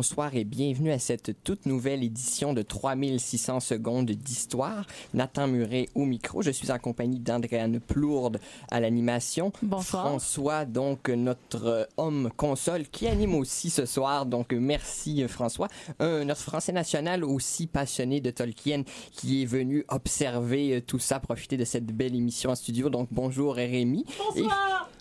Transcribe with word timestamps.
Bonsoir 0.00 0.34
et 0.34 0.44
bienvenue 0.44 0.92
à 0.92 0.98
cette 0.98 1.44
toute 1.44 1.66
nouvelle 1.66 2.02
édition 2.02 2.54
de 2.54 2.62
3600 2.62 3.60
secondes 3.60 4.10
d'histoire. 4.10 4.86
Nathan 5.12 5.46
Muret 5.46 5.90
au 5.94 6.06
micro. 6.06 6.40
Je 6.40 6.50
suis 6.50 6.72
en 6.72 6.78
compagnie 6.78 7.18
d'Andréane 7.18 7.80
Plourde 7.80 8.40
à 8.70 8.80
l'animation. 8.80 9.52
Bonsoir. 9.60 10.06
François, 10.06 10.64
donc 10.64 11.10
notre 11.10 11.66
euh, 11.66 11.84
homme 11.98 12.30
console 12.38 12.84
qui 12.84 13.08
anime 13.08 13.34
aussi 13.34 13.68
ce 13.68 13.84
soir. 13.84 14.24
Donc 14.24 14.54
merci 14.54 15.22
euh, 15.22 15.28
François. 15.28 15.68
Un, 15.98 16.24
notre 16.24 16.40
français 16.40 16.72
national 16.72 17.22
aussi 17.22 17.66
passionné 17.66 18.22
de 18.22 18.30
Tolkien 18.30 18.84
qui 19.12 19.42
est 19.42 19.46
venu 19.46 19.84
observer 19.88 20.76
euh, 20.76 20.80
tout 20.80 20.98
ça, 20.98 21.20
profiter 21.20 21.58
de 21.58 21.66
cette 21.66 21.84
belle 21.84 22.14
émission 22.14 22.48
en 22.48 22.54
studio. 22.54 22.88
Donc 22.88 23.08
bonjour 23.10 23.54
Rémi. 23.54 24.06
Bonsoir. 24.16 24.88
Et 24.88 24.99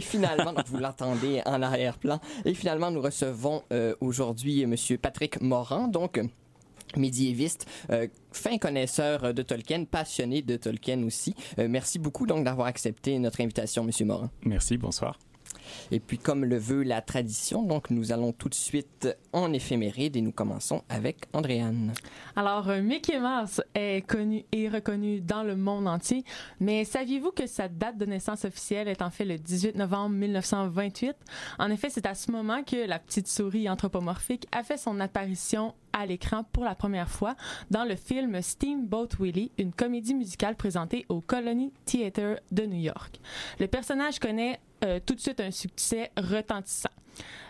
finalement, 0.00 0.52
donc 0.52 0.66
vous 0.68 0.78
l'entendez 0.78 1.42
en 1.46 1.62
arrière-plan, 1.62 2.20
et 2.44 2.54
finalement 2.54 2.90
nous 2.90 3.00
recevons 3.00 3.62
euh, 3.72 3.94
aujourd'hui 4.00 4.64
Monsieur 4.66 4.98
Patrick 4.98 5.40
Morin, 5.40 5.88
donc 5.88 6.20
médiéviste, 6.96 7.66
euh, 7.90 8.08
fin 8.32 8.58
connaisseur 8.58 9.34
de 9.34 9.42
Tolkien, 9.42 9.84
passionné 9.84 10.42
de 10.42 10.56
Tolkien 10.56 11.02
aussi. 11.04 11.34
Euh, 11.58 11.66
merci 11.68 11.98
beaucoup 11.98 12.26
donc 12.26 12.44
d'avoir 12.44 12.66
accepté 12.66 13.18
notre 13.18 13.40
invitation, 13.40 13.84
Monsieur 13.84 14.06
Morin. 14.06 14.30
Merci, 14.42 14.78
bonsoir. 14.78 15.18
Et 15.90 16.00
puis, 16.00 16.18
comme 16.18 16.44
le 16.44 16.56
veut 16.56 16.82
la 16.82 17.00
tradition, 17.00 17.62
donc 17.62 17.90
nous 17.90 18.12
allons 18.12 18.32
tout 18.32 18.48
de 18.48 18.54
suite 18.54 19.08
en 19.32 19.52
éphéméride 19.52 20.16
et 20.16 20.20
nous 20.20 20.32
commençons 20.32 20.82
avec 20.88 21.26
Andréane. 21.32 21.92
Alors, 22.36 22.68
euh, 22.68 22.82
Mickey 22.82 23.18
Mouse 23.18 23.62
est 23.74 24.06
connu 24.06 24.44
et 24.52 24.68
reconnu 24.68 25.20
dans 25.20 25.42
le 25.42 25.56
monde 25.56 25.88
entier, 25.88 26.24
mais 26.60 26.84
saviez-vous 26.84 27.30
que 27.32 27.46
sa 27.46 27.68
date 27.68 27.98
de 27.98 28.06
naissance 28.06 28.44
officielle 28.44 28.88
est 28.88 29.02
en 29.02 29.10
fait 29.10 29.24
le 29.24 29.38
18 29.38 29.76
novembre 29.76 30.16
1928? 30.16 31.16
En 31.58 31.70
effet, 31.70 31.88
c'est 31.90 32.06
à 32.06 32.14
ce 32.14 32.30
moment 32.30 32.62
que 32.62 32.86
la 32.86 32.98
petite 32.98 33.28
souris 33.28 33.68
anthropomorphique 33.68 34.46
a 34.52 34.62
fait 34.62 34.76
son 34.76 35.00
apparition 35.00 35.74
à 35.92 36.06
l'écran 36.06 36.44
pour 36.52 36.64
la 36.64 36.74
première 36.74 37.08
fois 37.08 37.34
dans 37.70 37.84
le 37.84 37.96
film 37.96 38.40
Steamboat 38.40 39.08
Willie, 39.20 39.52
une 39.58 39.72
comédie 39.72 40.14
musicale 40.14 40.56
présentée 40.56 41.06
au 41.08 41.20
Colony 41.20 41.72
Theatre 41.84 42.40
de 42.50 42.66
New 42.66 42.80
York. 42.80 43.20
Le 43.58 43.66
personnage 43.66 44.18
connaît 44.18 44.60
euh, 44.84 45.00
tout 45.04 45.14
de 45.14 45.20
suite 45.20 45.40
un 45.40 45.50
succès 45.50 46.10
retentissant. 46.16 46.90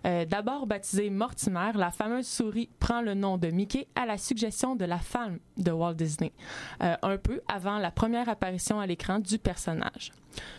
Euh, 0.06 0.24
D'abord 0.24 0.66
baptisée 0.66 1.10
Mortimer, 1.10 1.72
la 1.74 1.90
fameuse 1.90 2.26
souris 2.26 2.68
prend 2.78 3.00
le 3.00 3.14
nom 3.14 3.38
de 3.38 3.48
Mickey 3.48 3.86
à 3.94 4.06
la 4.06 4.18
suggestion 4.18 4.76
de 4.76 4.84
la 4.84 4.98
femme 4.98 5.38
de 5.56 5.70
Walt 5.70 5.94
Disney, 5.94 6.32
euh, 6.82 6.94
un 7.02 7.16
peu 7.16 7.40
avant 7.48 7.78
la 7.78 7.90
première 7.90 8.28
apparition 8.28 8.80
à 8.80 8.86
l'écran 8.86 9.18
du 9.18 9.38
personnage. 9.38 10.12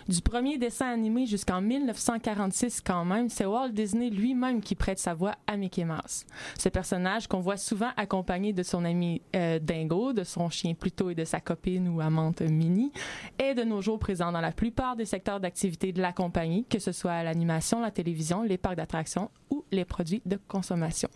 Du 0.07 0.21
premier 0.21 0.57
dessin 0.57 0.87
animé 0.87 1.25
jusqu'en 1.25 1.61
1946 1.61 2.81
quand 2.81 3.05
même, 3.05 3.29
c'est 3.29 3.45
Walt 3.45 3.69
Disney 3.69 4.09
lui-même 4.09 4.61
qui 4.61 4.75
prête 4.75 4.99
sa 4.99 5.13
voix 5.13 5.35
à 5.47 5.55
Mickey 5.55 5.85
Mouse. 5.85 6.25
Ce 6.57 6.69
personnage 6.69 7.27
qu'on 7.27 7.39
voit 7.39 7.57
souvent 7.57 7.91
accompagné 7.95 8.51
de 8.51 8.63
son 8.63 8.83
ami 8.83 9.21
euh, 9.35 9.59
Dingo, 9.59 10.13
de 10.13 10.23
son 10.23 10.49
chien 10.49 10.73
Pluto 10.73 11.09
et 11.09 11.15
de 11.15 11.23
sa 11.23 11.39
copine 11.39 11.87
ou 11.87 12.01
amante 12.01 12.41
Minnie, 12.41 12.91
est 13.37 13.53
de 13.53 13.63
nos 13.63 13.81
jours 13.81 13.99
présent 13.99 14.31
dans 14.31 14.41
la 14.41 14.51
plupart 14.51 14.95
des 14.95 15.05
secteurs 15.05 15.39
d'activité 15.39 15.91
de 15.91 16.01
la 16.01 16.11
compagnie, 16.11 16.65
que 16.65 16.79
ce 16.79 16.91
soit 16.91 17.23
l'animation, 17.23 17.81
la 17.81 17.91
télévision, 17.91 18.41
les 18.41 18.57
parcs 18.57 18.75
d'attractions 18.75 19.28
ou 19.49 19.63
les 19.71 19.85
produits 19.85 20.21
de 20.25 20.37
consommation. 20.47 21.09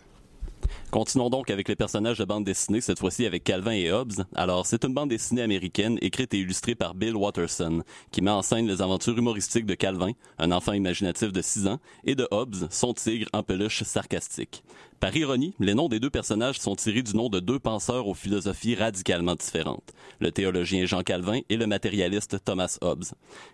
Continuons 0.90 1.30
donc 1.30 1.50
avec 1.50 1.68
les 1.68 1.76
personnages 1.76 2.18
de 2.18 2.24
bande 2.24 2.44
dessinée, 2.44 2.80
cette 2.80 2.98
fois-ci 2.98 3.26
avec 3.26 3.44
Calvin 3.44 3.72
et 3.72 3.90
Hobbes. 3.90 4.24
Alors, 4.34 4.64
c'est 4.66 4.84
une 4.84 4.94
bande 4.94 5.10
dessinée 5.10 5.42
américaine 5.42 5.98
écrite 6.00 6.32
et 6.34 6.38
illustrée 6.38 6.74
par 6.74 6.94
Bill 6.94 7.16
Watterson, 7.16 7.82
qui 8.10 8.22
met 8.22 8.30
en 8.30 8.42
scène 8.42 8.66
les 8.66 8.80
aventures 8.80 9.18
humoristiques 9.18 9.66
de 9.66 9.74
Calvin, 9.74 10.12
un 10.38 10.52
enfant 10.52 10.72
imaginatif 10.72 11.32
de 11.32 11.42
6 11.42 11.66
ans, 11.66 11.80
et 12.04 12.14
de 12.14 12.28
Hobbes, 12.30 12.68
son 12.70 12.94
tigre 12.94 13.28
en 13.32 13.42
peluche 13.42 13.82
sarcastique. 13.82 14.62
Par 15.00 15.14
ironie, 15.16 15.54
les 15.60 15.74
noms 15.74 15.88
des 15.88 16.00
deux 16.00 16.10
personnages 16.10 16.58
sont 16.58 16.76
tirés 16.76 17.02
du 17.02 17.14
nom 17.14 17.28
de 17.28 17.40
deux 17.40 17.58
penseurs 17.58 18.06
aux 18.06 18.14
philosophies 18.14 18.74
radicalement 18.74 19.34
différentes, 19.34 19.92
le 20.20 20.32
théologien 20.32 20.86
Jean 20.86 21.02
Calvin 21.02 21.40
et 21.48 21.56
le 21.56 21.66
matérialiste 21.66 22.42
Thomas 22.44 22.78
Hobbes. 22.80 23.04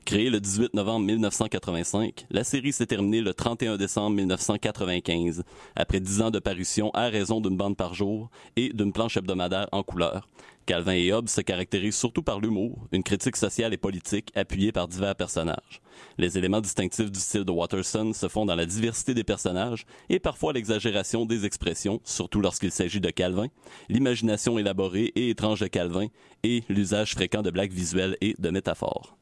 Créée 0.04 0.30
le 0.30 0.40
18 0.40 0.74
novembre 0.74 1.06
1985, 1.06 2.26
la 2.30 2.44
série 2.44 2.72
s'est 2.72 2.86
terminée 2.86 3.20
le 3.20 3.34
31 3.34 3.76
décembre 3.76 4.16
1995, 4.16 5.42
après 5.74 6.00
dix 6.00 6.20
ans 6.22 6.30
de 6.30 6.38
parution 6.38 6.90
à 6.94 7.08
raison 7.08 7.40
d'une 7.40 7.56
bande 7.56 7.76
par 7.76 7.94
jour 7.94 8.30
et 8.56 8.72
d'une 8.72 8.92
planche 8.92 9.16
hebdomadaire 9.16 9.68
en 9.72 9.82
couleur. 9.82 10.28
Calvin 10.66 10.92
et 10.92 11.12
Hobbes 11.12 11.28
se 11.28 11.40
caractérisent 11.40 11.96
surtout 11.96 12.22
par 12.22 12.40
l'humour, 12.40 12.86
une 12.92 13.02
critique 13.02 13.36
sociale 13.36 13.74
et 13.74 13.76
politique 13.76 14.30
appuyée 14.34 14.72
par 14.72 14.88
divers 14.88 15.16
personnages. 15.16 15.80
Les 16.18 16.38
éléments 16.38 16.60
distinctifs 16.60 17.10
du 17.10 17.18
style 17.18 17.44
de 17.44 17.50
Watterson 17.50 18.12
se 18.12 18.28
font 18.28 18.46
dans 18.46 18.54
la 18.54 18.66
diversité 18.66 19.14
des 19.14 19.24
personnages 19.24 19.84
et 20.08 20.18
parfois 20.18 20.52
l'exagération 20.52 21.26
des 21.26 21.44
expressions, 21.44 22.00
surtout 22.04 22.40
lorsqu'il 22.40 22.70
s'agit 22.70 23.00
de 23.00 23.10
Calvin, 23.10 23.48
l'imagination 23.88 24.58
élaborée 24.58 25.12
et 25.14 25.30
étrange 25.30 25.60
de 25.60 25.66
Calvin 25.66 26.06
et 26.42 26.62
l'usage 26.68 27.14
fréquent 27.14 27.42
de 27.42 27.50
blagues 27.50 27.72
visuelles 27.72 28.16
et 28.20 28.34
de 28.38 28.50
métaphores. 28.50 29.19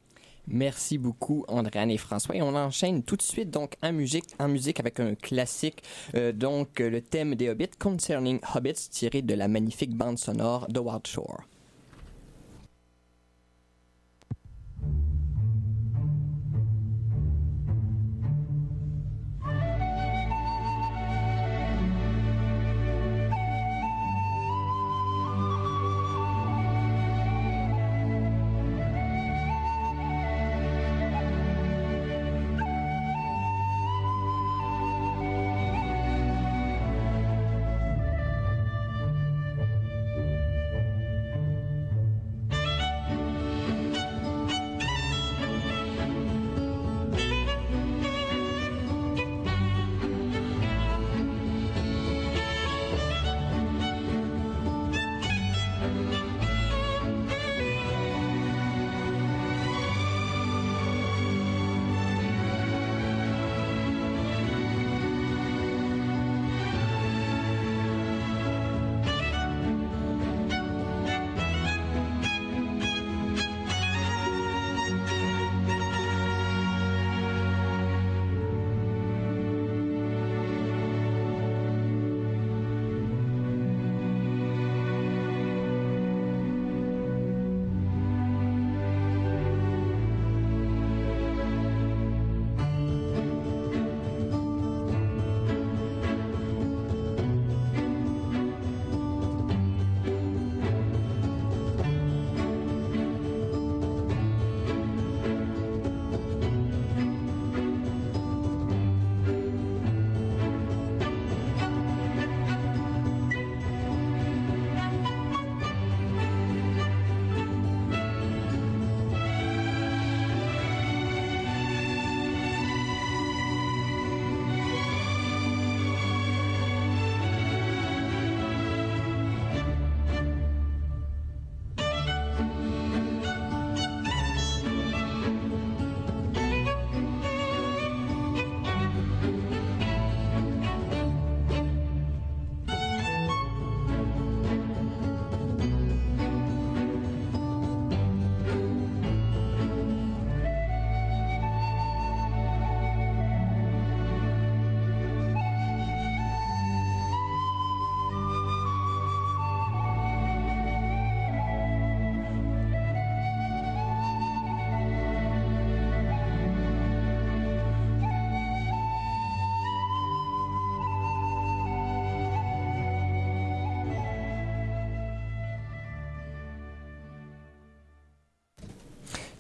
Merci 0.50 0.98
beaucoup, 0.98 1.44
Andréane 1.48 1.90
et 1.90 1.98
François. 1.98 2.34
Et 2.34 2.42
on 2.42 2.54
enchaîne 2.54 3.02
tout 3.02 3.16
de 3.16 3.22
suite 3.22 3.50
donc 3.50 3.74
en 3.82 3.92
musique, 3.92 4.24
en 4.38 4.48
musique 4.48 4.80
avec 4.80 4.98
un 5.00 5.14
classique, 5.14 5.82
euh, 6.14 6.32
donc 6.32 6.80
le 6.80 7.00
thème 7.00 7.34
des 7.34 7.50
Hobbits, 7.50 7.76
Concerning 7.78 8.40
Hobbits, 8.54 8.88
tiré 8.90 9.22
de 9.22 9.34
la 9.34 9.48
magnifique 9.48 9.94
bande 9.94 10.18
sonore 10.18 10.66
de 10.68 10.80
Wild 10.80 11.06
Shore. 11.06 11.42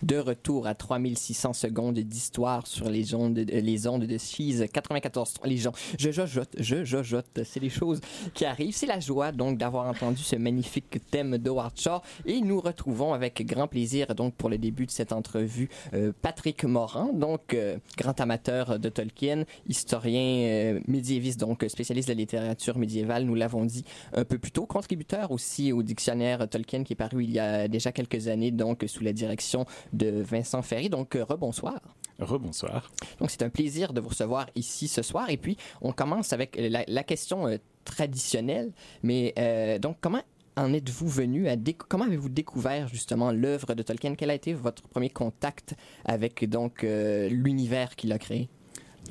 De 0.08 0.16
retour 0.16 0.66
à 0.66 0.74
3600 0.74 1.52
secondes 1.52 1.98
d'histoire 1.98 2.66
sur 2.66 2.88
les 2.88 3.14
ondes, 3.14 3.36
les 3.36 3.86
ondes 3.86 4.04
de 4.04 4.16
Cheese 4.16 4.66
94. 4.72 5.34
Les 5.44 5.58
gens, 5.58 5.72
je 5.98 6.10
jojote, 6.10 6.48
je 6.58 6.82
jojote, 6.82 7.40
c'est 7.44 7.60
les 7.60 7.68
choses 7.68 8.00
qui 8.32 8.46
arrivent. 8.46 8.74
C'est 8.74 8.86
la 8.86 9.00
joie 9.00 9.32
donc 9.32 9.58
d'avoir 9.58 9.86
entendu 9.86 10.22
ce 10.22 10.36
magnifique 10.36 10.98
thème 11.10 11.36
d'Howard 11.36 11.78
Shaw 11.78 12.00
et 12.24 12.40
nous 12.40 12.58
retrouvons 12.58 13.12
avec 13.12 13.44
grand 13.44 13.68
plaisir 13.68 14.14
donc 14.14 14.32
pour 14.34 14.48
le 14.48 14.56
début 14.56 14.86
de 14.86 14.90
cette 14.90 15.12
entrevue 15.12 15.68
euh, 15.92 16.12
Patrick 16.22 16.64
Morin, 16.64 17.12
donc 17.12 17.52
euh, 17.52 17.76
grand 17.98 18.18
amateur 18.18 18.78
de 18.78 18.88
Tolkien, 18.88 19.44
historien 19.68 20.20
euh, 20.20 20.80
médiéviste 20.88 21.38
donc 21.38 21.66
spécialiste 21.68 22.08
de 22.08 22.14
la 22.14 22.18
littérature 22.18 22.78
médiévale, 22.78 23.24
nous 23.24 23.34
l'avons 23.34 23.66
dit 23.66 23.84
un 24.14 24.24
peu 24.24 24.38
plus 24.38 24.52
tôt, 24.52 24.64
contributeur 24.64 25.32
aussi 25.32 25.70
au 25.70 25.82
dictionnaire 25.82 26.48
Tolkien 26.48 26.82
qui 26.82 26.94
est 26.94 26.96
paru 26.96 27.24
il 27.24 27.30
y 27.30 27.38
a 27.38 27.68
déjà 27.68 27.92
quelques 27.92 28.28
années 28.28 28.52
donc 28.52 28.86
sous 28.86 29.04
la 29.04 29.12
direction 29.12 29.66
Vincent 30.06 30.62
Ferry. 30.62 30.88
Donc, 30.88 31.16
euh, 31.16 31.24
rebonsoir. 31.24 31.80
Rebonsoir. 32.18 32.90
Donc, 33.20 33.30
c'est 33.30 33.42
un 33.42 33.48
plaisir 33.48 33.92
de 33.92 34.00
vous 34.00 34.08
recevoir 34.08 34.46
ici 34.54 34.88
ce 34.88 35.02
soir. 35.02 35.30
Et 35.30 35.36
puis, 35.36 35.56
on 35.80 35.92
commence 35.92 36.32
avec 36.32 36.58
la, 36.58 37.02
question 37.04 37.46
euh, 37.46 37.56
traditionnelle. 37.84 38.72
Mais 39.02 39.34
euh, 39.38 39.78
donc, 39.78 39.98
comment 40.00 40.22
en 40.56 40.72
êtes-vous 40.72 41.08
venu 41.08 41.48
à 41.48 41.54
comment 41.86 42.04
avez-vous 42.04 42.28
découvert 42.28 42.88
justement 42.88 43.30
l'œuvre 43.30 43.74
de 43.74 43.82
Tolkien? 43.82 44.16
Quel 44.16 44.30
a 44.30 44.34
été 44.34 44.54
votre 44.54 44.82
premier 44.82 45.10
contact 45.10 45.74
avec 46.04 46.48
donc 46.50 46.82
l'univers 46.82 47.94
qu'il 47.94 48.12
a 48.12 48.18
créé? 48.18 48.48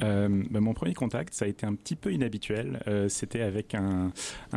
Euh, 0.03 0.44
ben, 0.49 0.59
mon 0.59 0.73
premier 0.73 0.94
contact, 0.94 1.33
ça 1.33 1.45
a 1.45 1.47
été 1.47 1.65
un 1.65 1.75
petit 1.75 1.95
peu 1.95 2.11
inhabituel. 2.11 2.81
Euh, 2.88 3.09
c'était 3.09 3.41
avec 3.41 3.75
un, 3.75 4.11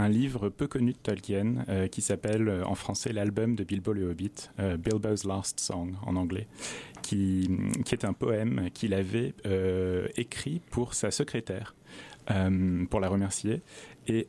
livre 0.08 0.48
peu 0.48 0.66
connu 0.66 0.92
de 0.92 0.98
Tolkien 0.98 1.64
euh, 1.69 1.87
qui 1.87 2.02
s'appelle 2.02 2.62
en 2.64 2.75
français 2.75 3.12
l'album 3.12 3.54
de 3.54 3.64
Bilbo 3.64 3.92
le 3.92 4.10
Hobbit, 4.10 4.50
Bilbo's 4.78 5.25
Last 5.25 5.60
Song 5.60 5.94
en 6.04 6.16
anglais, 6.16 6.46
qui 7.02 7.48
est 7.90 8.04
un 8.04 8.12
poème 8.12 8.70
qu'il 8.72 8.94
avait 8.94 9.34
écrit 10.16 10.60
pour 10.70 10.94
sa 10.94 11.10
secrétaire. 11.10 11.75
pour 12.90 13.00
la 13.00 13.08
remercier 13.08 13.62
et 14.06 14.26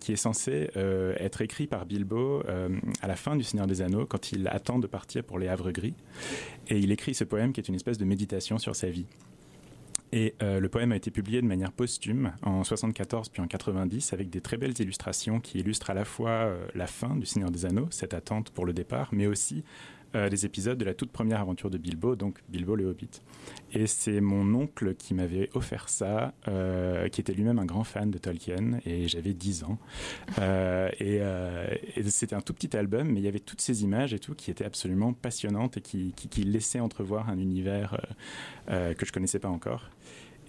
qui 0.00 0.12
est 0.12 0.16
censé 0.16 0.70
être 0.74 1.42
écrit 1.42 1.66
par 1.66 1.86
Bilbo 1.86 2.42
à 3.00 3.06
la 3.06 3.16
fin 3.16 3.36
du 3.36 3.44
Seigneur 3.44 3.66
des 3.66 3.82
Anneaux 3.82 4.06
quand 4.06 4.32
il 4.32 4.48
attend 4.48 4.78
de 4.78 4.86
partir 4.86 5.24
pour 5.24 5.38
les 5.38 5.48
Havres 5.48 5.72
Gris 5.72 5.94
et 6.68 6.78
il 6.78 6.90
écrit 6.92 7.14
ce 7.14 7.24
poème 7.24 7.52
qui 7.52 7.60
est 7.60 7.68
une 7.68 7.74
espèce 7.74 7.98
de 7.98 8.04
méditation 8.04 8.58
sur 8.58 8.76
sa 8.76 8.88
vie. 8.88 9.06
Et 10.12 10.34
euh, 10.42 10.60
le 10.60 10.68
poème 10.68 10.92
a 10.92 10.96
été 10.96 11.10
publié 11.10 11.40
de 11.40 11.46
manière 11.46 11.72
posthume 11.72 12.32
en 12.42 12.64
74 12.64 13.30
puis 13.30 13.40
en 13.40 13.46
90 13.46 14.12
avec 14.12 14.28
des 14.28 14.42
très 14.42 14.58
belles 14.58 14.78
illustrations 14.78 15.40
qui 15.40 15.58
illustrent 15.58 15.88
à 15.88 15.94
la 15.94 16.04
fois 16.04 16.30
euh, 16.30 16.66
la 16.74 16.86
fin 16.86 17.16
du 17.16 17.24
Seigneur 17.24 17.50
des 17.50 17.64
Anneaux, 17.64 17.88
cette 17.90 18.12
attente 18.12 18.50
pour 18.50 18.66
le 18.66 18.74
départ, 18.74 19.08
mais 19.12 19.26
aussi 19.26 19.64
euh, 20.14 20.28
des 20.28 20.44
épisodes 20.44 20.76
de 20.76 20.84
la 20.84 20.92
toute 20.92 21.10
première 21.10 21.40
aventure 21.40 21.70
de 21.70 21.78
Bilbo, 21.78 22.16
donc 22.16 22.40
Bilbo 22.50 22.76
le 22.76 22.84
Hobbit. 22.84 23.22
Et 23.72 23.86
c'est 23.86 24.20
mon 24.20 24.54
oncle 24.54 24.94
qui 24.94 25.14
m'avait 25.14 25.48
offert 25.54 25.88
ça, 25.88 26.34
euh, 26.48 27.08
qui 27.08 27.22
était 27.22 27.32
lui-même 27.32 27.58
un 27.58 27.64
grand 27.64 27.84
fan 27.84 28.10
de 28.10 28.18
Tolkien, 28.18 28.78
et 28.84 29.08
j'avais 29.08 29.32
10 29.32 29.64
ans. 29.64 29.78
Euh, 30.38 30.90
et, 31.00 32.02
c'était 32.10 32.34
un 32.34 32.42
tout 32.42 32.52
petit 32.52 32.76
album, 32.76 33.08
mais 33.08 33.20
il 33.20 33.24
y 33.24 33.28
avait 33.28 33.40
toutes 33.40 33.62
ces 33.62 33.84
images 33.84 34.12
et 34.12 34.18
tout 34.18 34.34
qui 34.34 34.50
étaient 34.50 34.66
absolument 34.66 35.14
passionnantes 35.14 35.78
et 35.78 35.80
qui, 35.80 36.12
qui, 36.12 36.42
laissaient 36.42 36.80
entrevoir 36.80 37.30
un 37.30 37.38
univers 37.38 37.98
que 38.68 39.06
je 39.06 39.12
connaissais 39.12 39.38
pas 39.38 39.48
encore. 39.48 39.88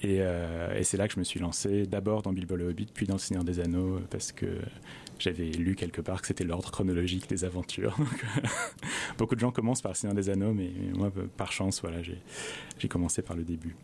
Et, 0.01 0.17
et 0.17 0.83
c'est 0.83 0.97
là 0.97 1.07
que 1.07 1.13
je 1.13 1.19
me 1.19 1.23
suis 1.23 1.39
lancé 1.39 1.85
d'abord 1.85 2.21
dans 2.21 2.33
Bilbo 2.33 2.57
le 2.57 2.67
Hobbit, 2.67 2.87
puis 2.93 3.07
dans 3.07 3.15
Le 3.15 3.19
Seigneur 3.19 3.45
des 3.45 3.61
Anneaux, 3.61 4.01
parce 4.09 4.33
que 4.33 4.59
j'avais 5.19 5.45
lu 5.45 5.75
quelque 5.75 6.01
part 6.01 6.21
que 6.21 6.27
c'était 6.27 6.43
l'ordre 6.43 6.71
chronologique 6.71 7.27
des 7.29 7.43
aventures. 7.43 7.97
beaucoup 9.17 9.35
de 9.35 9.39
gens 9.39 9.51
commencent 9.51 9.81
par 9.81 9.95
Seigneur 9.95 10.15
des 10.15 10.29
Anneaux, 10.29 10.53
mais 10.53 10.71
moi, 10.93 11.11
par 11.37 11.51
chance, 11.51 11.81
voilà, 11.81 12.01
j'ai 12.01 12.87
commencé 12.87 13.21
par 13.21 13.35
le 13.35 13.43
début. 13.43 13.75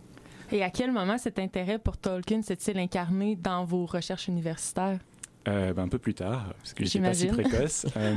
Et 0.51 0.63
à 0.63 0.69
quel 0.69 0.91
moment 0.91 1.17
cet 1.17 1.37
intérêt 1.37 1.77
pour 1.77 1.97
Tolkien 1.97 2.41
s'est-il 2.41 2.77
incarné 2.79 3.35
dans 3.35 3.65
vos 3.65 3.85
recherches 3.85 4.27
universitaires? 4.27 4.99
Euh, 5.47 5.73
ben, 5.73 5.83
un 5.83 5.87
peu 5.87 5.99
plus 5.99 6.13
tard, 6.13 6.53
parce 6.57 6.73
que 6.73 6.83
j'étais 6.83 6.99
pas 6.99 7.13
si 7.13 7.27
précoce. 7.27 7.85
Euh, 7.97 8.15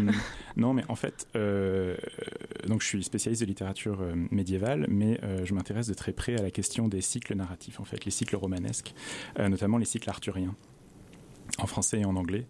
non, 0.56 0.74
mais 0.74 0.84
en 0.88 0.94
fait, 0.94 1.26
euh, 1.34 1.96
donc 2.66 2.82
je 2.82 2.86
suis 2.86 3.02
spécialiste 3.02 3.42
de 3.42 3.46
littérature 3.46 3.98
médiévale, 4.30 4.86
mais 4.88 5.18
je 5.44 5.54
m'intéresse 5.54 5.86
de 5.86 5.94
très 5.94 6.12
près 6.12 6.38
à 6.38 6.42
la 6.42 6.50
question 6.50 6.88
des 6.88 7.00
cycles 7.00 7.34
narratifs, 7.34 7.80
en 7.80 7.84
fait, 7.84 8.04
les 8.04 8.10
cycles 8.10 8.36
romanesques, 8.36 8.94
notamment 9.38 9.78
les 9.78 9.84
cycles 9.84 10.10
arthuriens 10.10 10.54
en 11.58 11.66
français 11.66 12.00
et 12.00 12.04
en 12.04 12.16
anglais. 12.16 12.46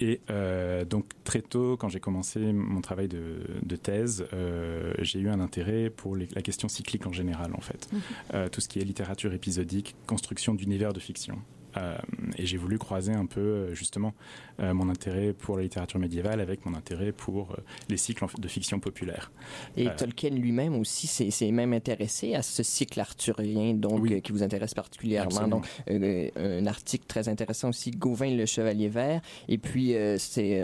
Et 0.00 0.20
euh, 0.30 0.84
donc 0.84 1.06
très 1.24 1.42
tôt, 1.42 1.76
quand 1.76 1.88
j'ai 1.88 2.00
commencé 2.00 2.40
mon 2.52 2.80
travail 2.80 3.08
de, 3.08 3.76
thèse, 3.76 4.26
euh, 4.32 4.94
j'ai 5.00 5.18
eu 5.18 5.28
un 5.28 5.40
intérêt 5.40 5.90
pour 5.90 6.16
la 6.16 6.42
question 6.42 6.68
cyclique 6.68 7.06
en 7.06 7.12
général, 7.12 7.52
en 7.54 7.60
fait. 7.60 7.88
Mhm. 7.92 8.00
Euh, 8.34 8.48
tout 8.48 8.60
ce 8.60 8.68
qui 8.68 8.80
est 8.80 8.84
littérature 8.84 9.32
épisodique, 9.32 9.94
construction 10.06 10.54
d'univers 10.54 10.92
de 10.92 11.00
fiction. 11.00 11.38
Euh, 11.76 11.96
et 12.36 12.46
j'ai 12.46 12.56
voulu 12.56 12.78
croiser 12.78 13.12
un 13.12 13.26
peu 13.26 13.40
euh, 13.40 13.74
justement 13.74 14.14
euh, 14.60 14.72
mon 14.72 14.88
intérêt 14.88 15.32
pour 15.32 15.56
la 15.56 15.62
littérature 15.62 15.98
médiévale 15.98 16.40
avec 16.40 16.64
mon 16.64 16.74
intérêt 16.74 17.12
pour 17.12 17.56
les 17.88 17.96
cycles 17.96 18.24
de 18.38 18.48
fiction 18.48 18.80
populaire. 18.80 19.30
Et 19.76 19.88
Tolkien 19.96 20.30
lui-même 20.30 20.74
aussi 20.76 21.06
s'est 21.06 21.50
même 21.50 21.72
intéressé 21.72 22.34
à 22.34 22.42
ce 22.42 22.62
cycle 22.62 23.00
arthurien 23.00 23.74
donc 23.74 24.20
qui 24.22 24.32
vous 24.32 24.42
intéresse 24.42 24.74
particulièrement. 24.74 25.48
Donc 25.48 25.66
un 25.88 26.66
article 26.66 27.04
très 27.06 27.28
intéressant 27.28 27.70
aussi, 27.70 27.90
Gauvin 27.90 28.30
le 28.30 28.46
Chevalier 28.46 28.88
Vert. 28.88 29.20
Et 29.48 29.58
puis 29.58 29.94
c'est 30.16 30.62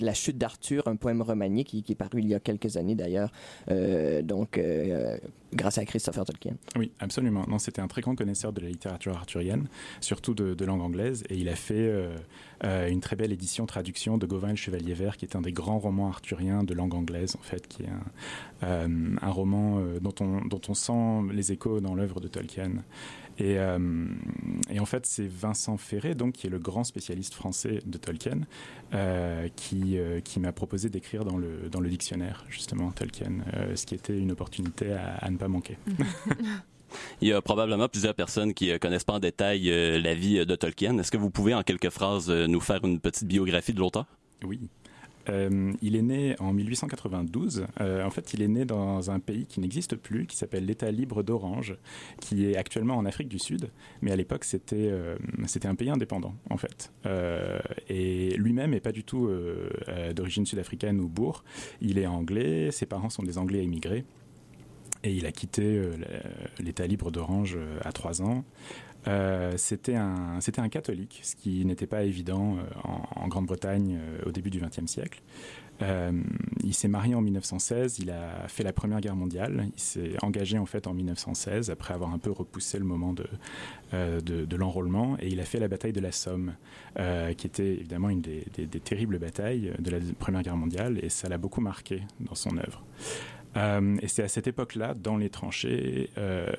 La 0.00 0.14
chute 0.14 0.38
d'Arthur, 0.38 0.88
un 0.88 0.96
poème 0.96 1.22
romanier 1.22 1.64
qui, 1.64 1.82
qui, 1.82 1.92
est 1.92 1.96
paru 1.96 2.20
il 2.20 2.28
y 2.28 2.34
a 2.34 2.40
quelques 2.40 2.76
années 2.76 2.94
d'ailleurs. 2.94 3.30
donc 4.22 4.58
grâce 5.56 5.78
à 5.78 5.84
Christopher 5.84 6.24
Tolkien. 6.24 6.54
Oui, 6.76 6.92
absolument. 7.00 7.44
Non, 7.48 7.58
c'était 7.58 7.80
un 7.80 7.88
très 7.88 8.02
grand 8.02 8.14
connaisseur 8.14 8.52
de 8.52 8.60
la 8.60 8.68
littérature 8.68 9.16
arthurienne, 9.16 9.66
surtout 10.00 10.34
de, 10.34 10.64
langue 10.64 10.82
anglaise, 10.82 11.24
et 11.28 11.36
il 11.36 11.48
a 11.48 11.56
fait 11.56 11.74
euh, 11.74 12.16
euh, 12.64 12.88
une 12.88 13.00
très 13.00 13.16
belle 13.16 13.32
édition 13.32 13.66
traduction 13.66 14.18
de 14.18 14.26
Gauvin 14.26 14.50
le 14.50 14.56
Chevalier 14.56 14.94
Vert, 14.94 15.16
qui 15.16 15.24
est 15.24 15.36
un 15.36 15.40
des 15.40 15.52
grands 15.52 15.78
romans 15.78 16.08
arthuriens 16.08 16.62
de 16.62 16.74
langue 16.74 16.94
anglaise, 16.94 17.36
en 17.38 17.42
fait, 17.42 17.66
qui 17.66 17.82
est 17.84 17.88
un, 17.88 18.66
euh, 18.66 19.16
un 19.20 19.30
roman 19.30 19.82
dont, 20.00 20.14
on, 20.20 20.44
dont 20.46 20.60
on 20.68 20.74
sent 20.74 21.32
les 21.32 21.52
échos 21.52 21.80
dans 21.80 21.94
l'œuvre 21.94 22.20
de 22.20 22.28
Tolkien. 22.28 22.72
Et, 23.38 23.56
et, 24.70 24.80
en 24.80 24.86
fait, 24.86 25.04
c'est 25.06 25.26
Vincent 25.26 25.76
Ferré, 25.76 26.14
donc, 26.14 26.34
qui 26.34 26.46
est 26.46 26.50
le 26.50 26.58
grand 26.58 26.84
spécialiste 26.84 27.34
français 27.34 27.80
de 27.84 27.98
Tolkien, 27.98 28.40
qui, 29.56 29.98
qui 30.24 30.40
m'a 30.40 30.52
proposé 30.52 30.88
d'écrire 30.88 31.24
dans 31.24 31.36
le, 31.36 31.68
dans 31.70 31.80
le 31.80 31.88
dictionnaire, 31.88 32.44
justement, 32.48 32.90
Tolkien, 32.92 33.44
ce 33.74 33.84
qui 33.84 33.94
était 33.94 34.18
une 34.18 34.32
opportunité 34.32 34.92
à, 34.92 35.16
à 35.16 35.30
ne 35.30 35.36
pas 35.36 35.48
manquer. 35.48 35.76
Il 37.20 37.28
y 37.28 37.32
a 37.32 37.42
probablement 37.42 37.88
plusieurs 37.88 38.14
personnes 38.14 38.54
qui 38.54 38.70
euh, 38.70 38.78
connaissent 38.78 39.04
pas 39.04 39.14
en 39.14 39.18
détail 39.18 39.70
euh, 39.70 39.98
la 39.98 40.14
vie 40.14 40.38
euh, 40.38 40.44
de 40.44 40.54
Tolkien. 40.54 40.98
Est-ce 40.98 41.10
que 41.10 41.16
vous 41.16 41.30
pouvez 41.30 41.54
en 41.54 41.62
quelques 41.62 41.90
phrases 41.90 42.30
nous 42.30 42.60
faire 42.60 42.84
une 42.84 43.00
petite 43.00 43.26
biographie 43.26 43.72
de 43.72 43.78
l'auteur? 43.78 44.06
Oui. 44.44 44.60
Il 45.28 45.96
est 45.96 46.02
né 46.02 46.36
en 46.38 46.52
1892. 46.52 47.66
en 47.80 48.10
fait, 48.10 48.34
il 48.34 48.42
est 48.42 48.48
né 48.48 48.64
dans 48.64 49.10
un 49.10 49.18
pays 49.18 49.46
qui 49.46 49.60
n'existe 49.60 49.96
plus, 49.96 50.26
qui 50.26 50.36
s'appelle 50.36 50.66
l'État 50.66 50.90
libre 50.90 51.22
d'Orange, 51.22 51.76
qui 52.20 52.46
est 52.46 52.56
actuellement 52.56 52.96
en 52.96 53.04
Afrique 53.04 53.28
du 53.28 53.38
Sud. 53.38 53.70
Mais 54.02 54.12
à 54.12 54.16
l'époque, 54.16 54.44
c'était 54.44 54.92
c'était 55.46 55.68
un 55.68 55.74
pays 55.74 55.90
indépendant, 55.90 56.34
en 56.50 56.56
fait. 56.56 56.92
et 57.88 58.36
lui-même 58.36 58.70
n'est 58.70 58.80
pas 58.80 58.92
du 58.92 59.04
tout 59.04 59.30
d'origine 60.14 60.46
sud-africaine 60.46 61.00
ou 61.00 61.08
bourg. 61.08 61.44
Il 61.80 61.98
est 61.98 62.06
anglais. 62.06 62.70
Ses 62.70 62.86
parents 62.86 63.10
sont 63.10 63.22
des 63.22 63.38
Anglais 63.38 63.62
émigrés. 63.62 64.04
Et 65.02 65.12
il 65.12 65.26
a 65.26 65.32
quitté 65.32 65.62
euh, 65.62 65.94
l'État 66.58 66.86
libre 66.86 67.10
d'Orange 67.12 67.54
euh, 67.56 67.78
à 67.84 67.92
trois 67.92 68.22
ans. 68.22 68.44
Euh, 69.08 69.52
c'était 69.56 69.94
un, 69.94 70.68
catholique, 70.68 71.20
ce 71.22 71.36
qui 71.36 71.64
n'était 71.64 71.86
pas 71.86 72.02
évident 72.02 72.56
en, 72.82 73.28
Grande-Bretagne 73.28 73.98
au 74.24 74.30
début 74.30 74.50
du 74.50 74.60
XXe 74.60 74.86
siècle. 74.86 75.22
il 75.80 76.74
s'est 76.74 76.88
marié 76.88 77.14
en 77.14 77.20
1916, 77.20 77.98
il 77.98 78.10
a 78.10 78.48
fait 78.48 78.62
la 78.62 78.72
Première 78.72 79.00
Guerre 79.00 79.16
mondiale, 79.16 79.68
il 79.74 79.80
s'est 79.80 80.12
engagé 80.22 80.58
en 80.58 80.66
fait 80.66 80.86
en 80.86 80.94
1916 80.94 81.70
après 81.70 81.94
avoir 81.94 82.12
un 82.12 82.18
peu 82.18 82.30
repoussé 82.30 82.78
le 82.78 82.84
moment 82.84 83.12
de, 83.12 83.26
de, 83.92 84.56
l'enrôlement 84.56 85.16
et 85.20 85.28
il 85.28 85.40
a 85.40 85.44
fait 85.44 85.58
la 85.58 85.68
bataille 85.68 85.92
de 85.92 86.00
la 86.00 86.12
Somme, 86.12 86.54
qui 87.36 87.46
était 87.46 87.74
évidemment 87.74 88.10
une 88.10 88.22
des, 88.22 88.44
des, 88.56 88.80
terribles 88.80 89.18
batailles 89.18 89.72
de 89.78 89.90
la 89.90 89.98
Première 90.18 90.42
Guerre 90.42 90.56
mondiale 90.56 90.98
et 91.02 91.08
ça 91.08 91.28
l'a 91.28 91.38
beaucoup 91.38 91.60
marqué 91.60 92.02
dans 92.20 92.34
son 92.34 92.56
œuvre. 92.56 92.82
Euh, 93.56 93.96
et 94.02 94.08
c'est 94.08 94.22
à 94.22 94.28
cette 94.28 94.46
époque-là, 94.46 94.94
dans 94.94 95.16
les 95.16 95.30
tranchées 95.30 96.10
euh, 96.18 96.52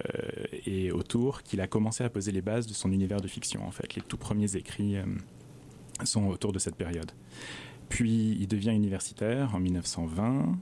et 0.65 0.91
autour, 0.91 1.43
qu'il 1.43 1.61
a 1.61 1.67
commencé 1.67 2.03
à 2.03 2.09
poser 2.09 2.31
les 2.31 2.41
bases 2.41 2.67
de 2.67 2.73
son 2.73 2.91
univers 2.91 3.21
de 3.21 3.27
fiction. 3.27 3.65
En 3.65 3.71
fait, 3.71 3.95
les 3.95 4.01
tout 4.01 4.17
premiers 4.17 4.55
écrits 4.55 4.97
euh, 4.97 5.03
sont 6.03 6.27
autour 6.27 6.51
de 6.53 6.59
cette 6.59 6.75
période. 6.75 7.11
Puis 7.89 8.35
il 8.39 8.47
devient 8.47 8.71
universitaire 8.71 9.55
en 9.55 9.59
1920 9.61 10.57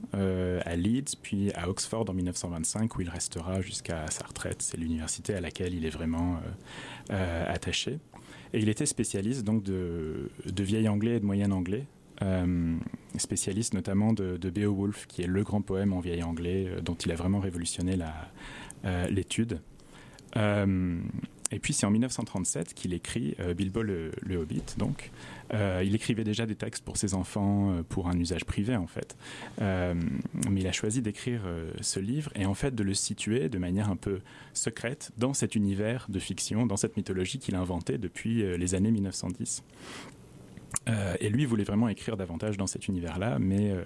à 0.63 0.75
Leeds, 0.75 1.15
puis 1.19 1.51
à 1.53 1.67
Oxford 1.67 2.05
en 2.07 2.13
1925 2.13 2.95
où 2.95 3.01
il 3.01 3.09
restera 3.09 3.61
jusqu'à 3.61 4.05
sa 4.11 4.27
retraite. 4.27 4.61
C'est 4.61 4.77
l'université 4.77 5.33
à 5.33 5.41
laquelle 5.41 5.73
il 5.73 5.87
est 5.87 5.89
vraiment 5.89 6.39
attaché. 7.09 7.97
Et 8.53 8.59
il 8.59 8.69
était 8.69 8.85
spécialiste 8.85 9.43
donc 9.43 9.63
de, 9.63 10.29
de 10.45 10.63
vieil 10.63 10.87
anglais 10.87 11.15
et 11.15 11.19
de 11.19 11.25
moyen 11.25 11.49
anglais. 11.49 11.87
Spécialiste 13.17 13.73
notamment 13.73 14.13
de, 14.13 14.49
Beowulf, 14.49 15.07
qui 15.07 15.21
est 15.21 15.27
le 15.27 15.43
grand 15.43 15.61
poème 15.61 15.93
en 15.93 15.99
vieil 15.99 16.23
anglais 16.23 16.69
dont 16.83 16.95
il 16.95 17.11
a 17.11 17.15
vraiment 17.15 17.39
révolutionné 17.39 17.97
l'étude. 19.09 19.59
Et 21.51 21.59
puis 21.59 21.73
c'est 21.73 21.85
en 21.85 21.91
1937 21.91 22.73
qu'il 22.73 22.93
écrit 22.93 23.35
euh, 23.39 23.53
Bilbo 23.53 23.81
le, 23.81 24.11
Hobbit. 24.35 24.63
Donc, 24.77 25.11
euh, 25.53 25.83
il 25.85 25.93
écrivait 25.93 26.23
déjà 26.23 26.45
des 26.45 26.55
textes 26.55 26.83
pour 26.83 26.97
ses 26.97 27.13
enfants 27.13 27.71
euh, 27.71 27.83
pour 27.83 28.09
un 28.09 28.19
usage 28.19 28.45
privé 28.45 28.75
en 28.75 28.87
fait. 28.87 29.15
mais 29.59 30.61
il 30.61 30.67
a 30.67 30.71
choisi 30.71 31.01
d'écrire 31.01 31.41
ce 31.81 31.99
livre 31.99 32.31
et 32.35 32.45
en 32.45 32.53
fait 32.53 32.73
de 32.73 32.83
le 32.83 32.93
situer 32.93 33.49
de 33.49 33.57
manière 33.57 33.89
un 33.89 33.95
peu 33.95 34.19
secrète 34.53 35.11
dans 35.17 35.33
cet 35.33 35.55
univers 35.55 36.07
de 36.09 36.19
fiction, 36.19 36.65
dans 36.65 36.77
cette 36.77 36.97
mythologie 36.97 37.39
qu'il 37.39 37.55
a 37.55 37.59
inventée 37.59 37.97
depuis 37.97 38.43
les 38.57 38.75
années 38.75 38.91
1910. 38.91 39.63
Euh, 40.87 41.15
et 41.19 41.29
lui 41.29 41.45
voulait 41.45 41.63
vraiment 41.63 41.89
écrire 41.89 42.15
davantage 42.15 42.57
dans 42.57 42.67
cet 42.67 42.87
univers-là, 42.87 43.37
mais 43.39 43.71
euh, 43.71 43.83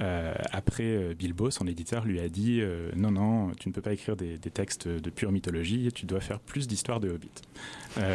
euh, 0.00 0.34
après 0.50 1.14
Bilbo, 1.14 1.50
son 1.50 1.66
éditeur 1.66 2.04
lui 2.04 2.20
a 2.20 2.28
dit 2.28 2.62
non, 2.96 3.10
non, 3.10 3.50
tu 3.58 3.68
ne 3.68 3.74
peux 3.74 3.82
pas 3.82 3.92
écrire 3.92 4.16
des, 4.16 4.38
textes 4.38 4.88
de 4.88 5.10
pure 5.10 5.32
mythologie, 5.32 5.90
tu 5.92 6.06
dois 6.06 6.20
faire 6.20 6.40
plus 6.40 6.66
d'histoires 6.66 7.00
de 7.00 7.10
Hobbit. 7.10 7.30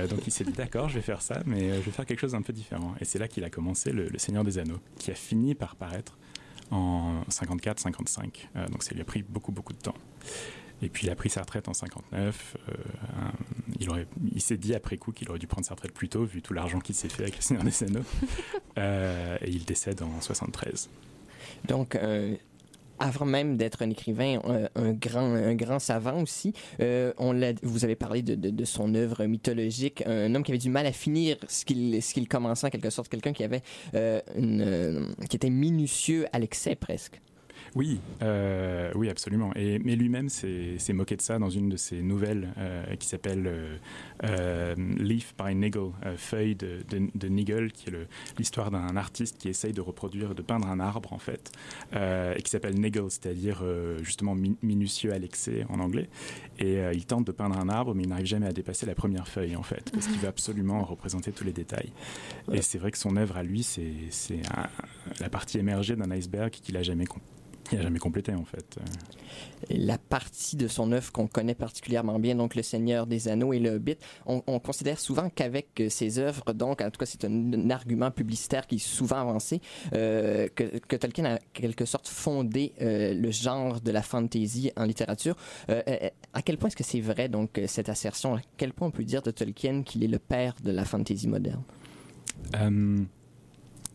donc 0.10 0.26
il 0.26 0.32
s'est 0.32 0.44
dit 0.44 0.54
d'accord, 0.54 0.90
je 0.90 0.96
vais 0.96 1.02
faire 1.02 1.22
ça, 1.22 1.42
mais 1.46 1.76
je 1.76 1.82
vais 1.82 1.92
faire 1.92 2.06
quelque 2.06 2.20
chose 2.20 2.34
d'un 2.34 2.42
peu 2.42 2.54
différent. 2.54 2.96
Et 3.00 3.06
c'est 3.06 3.20
là 3.20 3.28
qu'il 3.28 3.44
a 3.44 3.50
commencé 3.50 3.92
le, 3.92 4.10
Seigneur 4.18 4.44
des 4.44 4.58
Anneaux, 4.58 4.80
qui 4.98 5.12
a 5.12 5.16
fini 5.16 5.54
par 5.54 5.76
paraître 5.76 6.18
en 6.72 7.22
54-55. 7.30 8.70
donc 8.72 8.84
ça 8.84 8.94
lui 8.94 9.02
a 9.02 9.06
pris 9.06 9.24
beaucoup, 9.24 9.52
beaucoup 9.52 9.74
de 9.74 9.80
temps. 9.80 9.96
Et 10.82 10.90
puis 10.90 11.08
il 11.08 11.10
a 11.10 11.16
pris 11.16 11.30
sa 11.30 11.42
retraite 11.42 11.68
en 11.68 11.74
59. 11.74 12.58
Euh, 12.70 12.74
il, 13.80 13.90
il 14.34 14.42
s'est 14.42 14.58
dit 14.58 14.76
après 14.76 14.98
coup 14.98 15.12
qu'il 15.12 15.30
aurait 15.30 15.40
dû 15.40 15.48
prendre 15.48 15.66
sa 15.66 15.74
retraite 15.74 15.94
plus 15.94 16.10
tôt, 16.10 16.24
vu 16.24 16.42
tout 16.42 16.54
l'argent 16.54 16.80
qu'il 16.80 16.96
s'est 16.96 17.10
fait 17.10 17.24
avec 17.24 17.36
le 17.36 17.42
Seigneur 17.42 17.64
des 17.64 17.84
Anneaux. 17.84 18.06
Euh, 18.78 19.38
et 19.42 19.50
il 19.50 19.66
décède 19.66 20.04
en 20.04 20.22
73. 20.22 20.88
Donc, 21.68 21.96
euh, 21.96 22.36
avant 23.00 23.26
même 23.26 23.58
d'être 23.58 23.82
un 23.82 23.90
écrivain, 23.90 24.40
un, 24.76 24.92
grand, 24.92 25.34
un 25.34 25.56
grand 25.56 25.80
savant 25.80 26.22
aussi. 26.22 26.54
on 26.80 27.56
vous 27.64 27.84
avez 27.86 27.96
parlé 27.96 28.22
de, 28.22 28.36
de, 28.36 28.66
son 28.66 28.94
œuvre 28.94 29.26
mythologique, 29.26 30.04
un 30.06 30.36
homme 30.36 30.44
qui 30.44 30.52
avait 30.52 30.60
du 30.60 30.70
mal 30.70 30.86
à 30.86 30.92
finir 30.92 31.38
ce 31.48 31.66
qu'il 31.66 32.04
ce 32.04 32.14
qu'il 32.14 32.28
commençait 32.28 32.68
en 32.68 32.70
quelque 32.70 32.92
sorte, 32.92 33.10
quelqu'un 33.10 33.34
qui 33.34 33.44
avait 33.44 33.64
une, 34.36 35.16
qui 35.28 35.36
était 35.36 35.50
minutieux 35.50 36.28
à 36.32 36.38
l'excès 36.38 36.76
presque. 36.76 37.20
Oui, 37.78 38.00
euh, 38.24 38.92
oui, 38.96 39.08
absolument. 39.08 39.52
Et, 39.56 39.78
mais 39.78 39.96
lui-même 39.96 40.30
s'est 40.30 40.94
moqué 40.94 41.16
de 41.16 41.22
ça 41.22 41.38
dans 41.38 41.52
une 41.52 41.70
de 41.70 41.78
ses 41.78 42.02
nouvelles 42.02 42.52
euh, 42.58 42.96
qui 42.96 43.08
s'appelle 43.08 43.80
euh, 44.24 44.76
Leaf 44.98 45.36
by 45.38 45.54
Nigel, 45.54 45.92
feuille 46.16 46.56
de, 46.56 46.80
de, 46.90 47.28
Nigel, 47.28 47.72
qui 47.72 47.90
est 47.90 47.94
l'histoire 48.40 48.72
d'un 48.72 48.98
artiste 48.98 49.38
qui 49.38 49.50
essaye 49.50 49.74
de 49.74 49.82
reproduire, 49.82 50.34
de 50.34 50.42
peindre 50.42 50.68
un 50.68 50.80
arbre 50.80 51.14
en 51.14 51.20
fait, 51.20 51.52
et 51.94 52.42
qui 52.42 52.50
s'appelle 52.50 52.74
Nigel, 52.74 53.10
c'est-à-dire 53.10 53.64
justement 54.02 54.36
minutieux 54.64 55.14
à 55.14 55.20
l'excès 55.20 55.64
en 55.70 55.80
anglais. 55.80 56.10
Et 56.58 56.80
il 56.94 57.06
tente 57.06 57.28
de 57.28 57.32
peindre 57.32 57.60
un 57.60 57.70
arbre, 57.70 57.94
mais 57.94 58.04
il 58.04 58.10
n'arrive 58.10 58.26
jamais 58.26 58.48
à 58.48 58.54
dépasser 58.54 58.88
la 58.88 58.96
première 58.96 59.28
feuille 59.28 59.56
en 59.56 59.64
fait, 59.64 59.92
parce 59.92 60.08
qu'il 60.08 60.18
veut 60.18 60.28
absolument 60.28 60.84
représenter 60.84 61.32
tous 61.32 61.44
les 61.44 61.54
détails. 61.54 61.92
Et 62.52 62.64
c'est 62.64 62.80
vrai 62.80 62.90
que 62.90 62.98
son 62.98 63.18
œuvre 63.18 63.38
à 63.38 63.44
lui, 63.44 63.62
c'est 63.62 64.42
la 65.20 65.30
partie 65.30 65.60
émergée 65.60 65.96
d'un 65.96 66.10
iceberg 66.10 66.50
qu'il 66.50 66.76
a 66.76 66.82
jamais 66.82 67.06
compris 67.06 67.37
il 67.72 67.78
n'a 67.78 67.84
jamais 67.84 68.00
complété 68.00 68.34
en 68.34 68.46
fait. 68.46 68.80
La 69.70 69.98
partie 69.98 70.56
de 70.56 70.68
son 70.68 70.92
œuvre 70.92 71.12
qu'on 71.12 71.28
connaît 71.28 71.56
particulièrement 71.56 72.20
bien, 72.20 72.36
donc 72.36 72.56
Le 72.56 72.64
Seigneur 72.64 73.08
des 73.08 73.28
Anneaux 73.28 73.54
et 73.54 73.60
Le 73.60 73.72
Hobbit, 73.72 73.98
on, 74.26 74.42
considère 74.60 75.00
souvent 75.00 75.30
qu'avec 75.30 75.84
ses 75.90 76.20
œuvres, 76.20 76.54
donc 76.54 76.82
en 76.82 76.90
tout 76.90 77.00
cas 77.00 77.06
c'est 77.06 77.26
un, 77.26 77.70
argument 77.70 78.12
publicitaire 78.12 78.68
qui 78.68 78.76
est 78.76 78.80
souvent 78.80 79.18
avancé, 79.18 79.62
euh, 79.94 80.48
que, 80.56 80.96
Tolkien 80.96 81.26
a 81.26 81.36
en 81.36 81.40
quelque 81.54 81.86
sorte 81.86 82.08
fondé 82.08 82.74
euh, 82.82 83.14
le 83.14 83.32
genre 83.32 83.82
de 83.82 83.92
la 83.92 84.02
fantasy 84.02 84.72
en 84.76 84.84
littérature. 84.84 85.36
Euh, 85.70 85.82
à 86.34 86.42
quel 86.42 86.58
point 86.58 86.68
est-ce 86.68 86.76
que 86.76 86.84
c'est 86.84 87.02
vrai 87.02 87.30
donc 87.30 87.62
cette 87.68 87.90
assertion? 87.90 88.36
À 88.36 88.42
quel 88.58 88.74
point 88.74 88.88
on 88.88 88.92
peut 88.92 89.04
dire 89.04 89.22
de 89.22 89.32
Tolkien 89.32 89.84
qu'il 89.84 90.04
est 90.04 90.08
le 90.08 90.20
père 90.20 90.56
de 90.64 90.72
la 90.72 90.86
fantasy 90.86 91.28
moderne? 91.28 91.64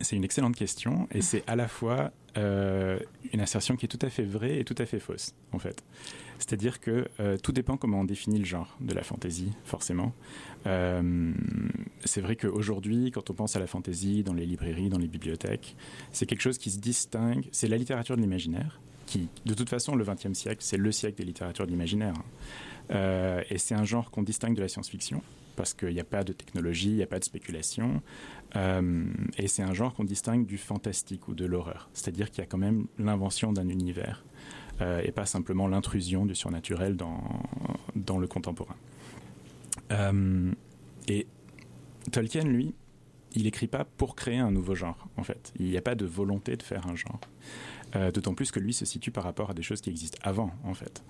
C'est 0.01 0.17
une 0.17 0.25
excellente 0.25 0.57
question 0.57 1.07
et 1.13 1.23
c'est 1.23 1.45
à 1.47 1.55
la 1.55 1.69
fois 1.69 2.11
euh, 2.39 2.99
une 3.33 3.41
assertion 3.41 3.77
qui 3.77 3.87
est 3.87 3.89
tout 3.89 3.99
à 4.05 4.11
fait 4.11 4.25
vraie 4.25 4.59
et 4.59 4.65
tout 4.65 4.75
à 4.79 4.87
fait 4.87 4.99
fausse, 4.99 5.35
en 5.53 5.59
fait. 5.59 5.83
C'est-à-dire 6.39 6.81
que 6.81 7.07
euh, 7.21 7.37
tout 7.37 7.53
dépend 7.53 7.77
comment 7.77 8.01
on 8.01 8.05
définit 8.05 8.39
le 8.39 8.45
genre 8.45 8.77
de 8.81 8.95
la 8.95 9.03
fantaisie, 9.03 9.53
forcément. 9.65 10.13
Euh, 10.67 11.33
c'est 12.05 12.21
vrai 12.21 12.37
qu'aujourd'hui, 12.37 13.11
quand 13.11 13.31
on 13.31 13.35
pense 13.35 13.55
à 13.57 13.61
la 13.61 13.67
fantaisie 13.67 14.23
dans 14.23 14.35
les 14.35 14.47
librairies, 14.47 14.89
dans 14.89 14.99
les 14.99 15.09
bibliothèques, 15.09 15.77
c'est 16.11 16.27
quelque 16.27 16.43
chose 16.43 16.59
qui 16.59 16.71
se 16.71 16.79
distingue. 16.79 17.47
C'est 17.53 17.69
la 17.69 17.77
littérature 17.77 18.17
de 18.17 18.23
l'imaginaire, 18.23 18.81
qui, 19.07 19.29
de 19.47 19.55
toute 19.55 19.69
façon, 19.69 19.95
le 19.95 20.05
XXe 20.05 20.33
siècle, 20.33 20.61
c'est 20.61 20.79
le 20.79 20.91
siècle 20.91 21.19
des 21.19 21.25
littératures 21.25 21.67
de 21.67 21.71
l'imaginaire. 21.71 22.15
Et 22.91 23.57
c'est 23.57 23.75
un 23.75 23.85
genre 23.85 24.11
qu'on 24.11 24.23
distingue 24.23 24.55
de 24.55 24.61
la 24.61 24.69
science-fiction 24.69 25.23
parce 25.57 25.75
qu'il 25.75 25.91
n'y 25.91 26.01
a 26.01 26.05
pas 26.05 26.25
de 26.25 26.33
technologie, 26.33 26.91
il 26.91 26.97
n'y 26.97 27.03
a 27.03 27.07
pas 27.07 27.19
de 27.19 27.25
spéculation. 27.25 28.03
Euh, 28.57 29.05
et 29.39 29.49
c'est 29.49 29.63
un 29.63 29.73
genre 29.73 29.95
qu'on 29.95 30.05
distingue 30.05 30.47
du 30.47 30.59
fantastique 30.59 31.29
ou 31.29 31.35
de 31.35 31.45
l'horreur. 31.45 31.89
C'est-à-dire 31.95 32.31
qu'il 32.31 32.41
y 32.41 32.45
a 32.45 32.47
quand 32.47 32.59
même 32.59 32.87
l'invention 32.99 33.53
d'un 33.53 33.69
univers 33.69 34.25
euh, 34.81 35.03
et 35.05 35.13
pas 35.13 35.27
simplement 35.27 35.69
l'intrusion 35.69 36.27
du 36.27 36.35
surnaturel 36.35 36.97
dans, 36.97 37.23
dans 37.97 38.19
le 38.19 38.27
contemporain. 38.27 38.77
Euh, 39.91 40.53
et 41.09 41.27
Tolkien, 42.11 42.45
lui, 42.45 42.75
il 43.35 43.45
n'écrit 43.45 43.69
pas 43.69 43.85
pour 43.85 44.15
créer 44.15 44.39
un 44.39 44.51
nouveau 44.51 44.75
genre, 44.75 45.09
en 45.17 45.23
fait. 45.23 45.53
Il 45.59 45.67
n'y 45.67 45.77
a 45.79 45.83
pas 45.83 45.95
de 45.95 46.05
volonté 46.05 46.57
de 46.57 46.63
faire 46.63 46.87
un 46.87 46.95
genre. 46.95 47.21
D'autant 48.15 48.33
plus 48.33 48.51
que 48.51 48.59
lui 48.59 48.73
se 48.73 48.87
situe 48.87 49.11
par 49.11 49.23
rapport 49.23 49.51
à 49.51 49.55
des 49.55 49.61
choses 49.61 49.83
qui 49.83 49.91
existent 49.91 50.19
avant, 50.23 50.51
en 50.65 50.73
fait. 50.73 51.05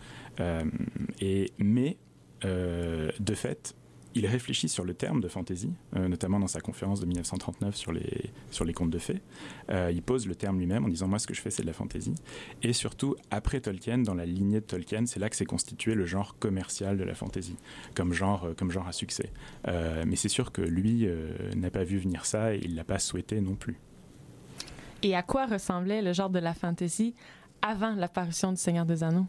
et, 1.20 1.52
mais, 1.58 1.96
de 2.42 3.34
fait, 3.34 3.76
il 4.14 4.26
réfléchit 4.26 4.69
sur 4.69 4.85
le 4.85 4.95
terme 4.95 5.21
de 5.21 5.28
fantasy, 5.28 5.71
euh, 5.97 6.09
notamment 6.09 6.38
dans 6.38 6.47
sa 6.47 6.61
conférence 6.61 7.00
de 7.00 7.07
1939 7.07 7.75
sur 7.76 7.92
les, 7.92 8.31
sur 8.50 8.64
les 8.64 8.73
contes 8.73 8.90
de 8.90 8.99
fées. 8.99 9.21
Euh, 9.71 9.90
il 9.92 10.02
pose 10.02 10.26
le 10.26 10.35
terme 10.35 10.59
lui-même 10.59 10.85
en 10.85 10.88
disant 10.88 11.09
Moi, 11.09 11.19
ce 11.19 11.26
que 11.26 11.35
je 11.35 11.40
fais, 11.40 11.50
c'est 11.50 11.62
de 11.62 11.66
la 11.66 11.73
fantasy. 11.73 12.14
Et 12.62 12.73
surtout, 12.73 13.16
après 13.31 13.61
Tolkien, 13.61 13.99
dans 13.99 14.14
la 14.14 14.26
lignée 14.26 14.61
de 14.61 14.66
Tolkien, 14.66 15.07
c'est 15.07 15.21
là 15.21 15.28
que 15.31 15.37
s'est 15.37 15.45
constitué 15.45 15.95
le 15.95 16.07
genre 16.07 16.37
commercial 16.38 16.99
de 16.99 17.04
la 17.04 17.14
fantasy, 17.14 17.57
comme 17.95 18.12
genre, 18.12 18.45
euh, 18.45 18.54
comme 18.54 18.71
genre 18.71 18.87
à 18.87 18.92
succès. 18.92 19.31
mais 19.66 20.16
c'est 20.16 20.28
sûr 20.28 20.52
que 20.52 20.62
lui 20.62 21.09
n'a 21.57 21.71
pas 21.71 21.85
vu 21.85 21.99
venir 21.99 22.26
ça 22.26 22.54
et 22.54 22.61
il 22.62 22.75
l'a 22.75 22.85
pas 22.85 22.99
souhaité 22.99 23.40
non 23.40 23.54
plus. 23.54 23.78
Et 25.02 25.14
à 25.14 25.23
quoi 25.23 25.47
ressemblait 25.47 26.02
le 26.02 26.12
genre 26.12 26.31
de 26.31 26.38
la 26.38 26.54
fantasy 26.54 27.14
avant 27.62 27.95
l'apparition 27.95 28.50
du 28.50 28.59
Seigneur 28.59 28.85
des 28.85 29.02
Anneaux? 29.02 29.26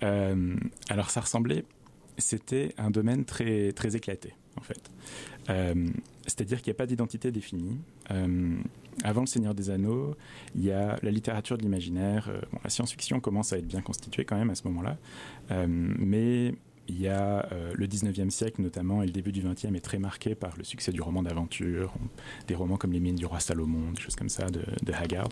Alors, 0.00 1.10
ça 1.10 1.20
ressemblait 1.20 1.64
c'était 2.18 2.74
un 2.78 2.90
domaine 2.90 3.24
très, 3.24 3.72
très 3.72 3.96
éclaté, 3.96 4.34
en 4.56 4.62
fait. 4.62 4.90
Euh, 5.50 5.88
c'est-à-dire 6.26 6.60
qu'il 6.60 6.70
n'y 6.70 6.76
a 6.76 6.78
pas 6.78 6.86
d'identité 6.86 7.30
définie. 7.30 7.78
Euh, 8.10 8.56
avant 9.04 9.22
Le 9.22 9.26
Seigneur 9.26 9.54
des 9.54 9.70
Anneaux, 9.70 10.14
il 10.54 10.64
y 10.64 10.72
a 10.72 10.98
la 11.02 11.10
littérature 11.10 11.56
de 11.56 11.62
l'imaginaire. 11.62 12.28
Euh, 12.28 12.40
la 12.62 12.70
science-fiction 12.70 13.20
commence 13.20 13.52
à 13.52 13.58
être 13.58 13.66
bien 13.66 13.80
constituée 13.80 14.24
quand 14.24 14.36
même 14.36 14.50
à 14.50 14.54
ce 14.54 14.66
moment-là. 14.68 14.98
mais 15.68 16.54
il 16.90 16.98
y 16.98 17.08
a 17.08 17.46
le 17.74 17.86
19e 17.86 18.30
siècle 18.30 18.62
notamment 18.62 19.02
et 19.02 19.06
le 19.06 19.12
début 19.12 19.30
du 19.30 19.42
20e 19.42 19.76
est 19.76 19.80
très 19.80 19.98
marqué 19.98 20.34
par 20.34 20.56
le 20.56 20.64
succès 20.64 20.90
du 20.90 21.02
roman 21.02 21.22
d'aventure, 21.22 21.92
des 22.46 22.54
romans 22.54 22.78
comme 22.78 22.92
Les 22.92 23.00
Mines 23.00 23.14
du 23.14 23.26
roi 23.26 23.40
Salomon, 23.40 23.92
des 23.92 24.00
choses 24.00 24.16
comme 24.16 24.30
ça 24.30 24.46
de, 24.46 24.62
de 24.82 24.92
Haggard. 24.94 25.28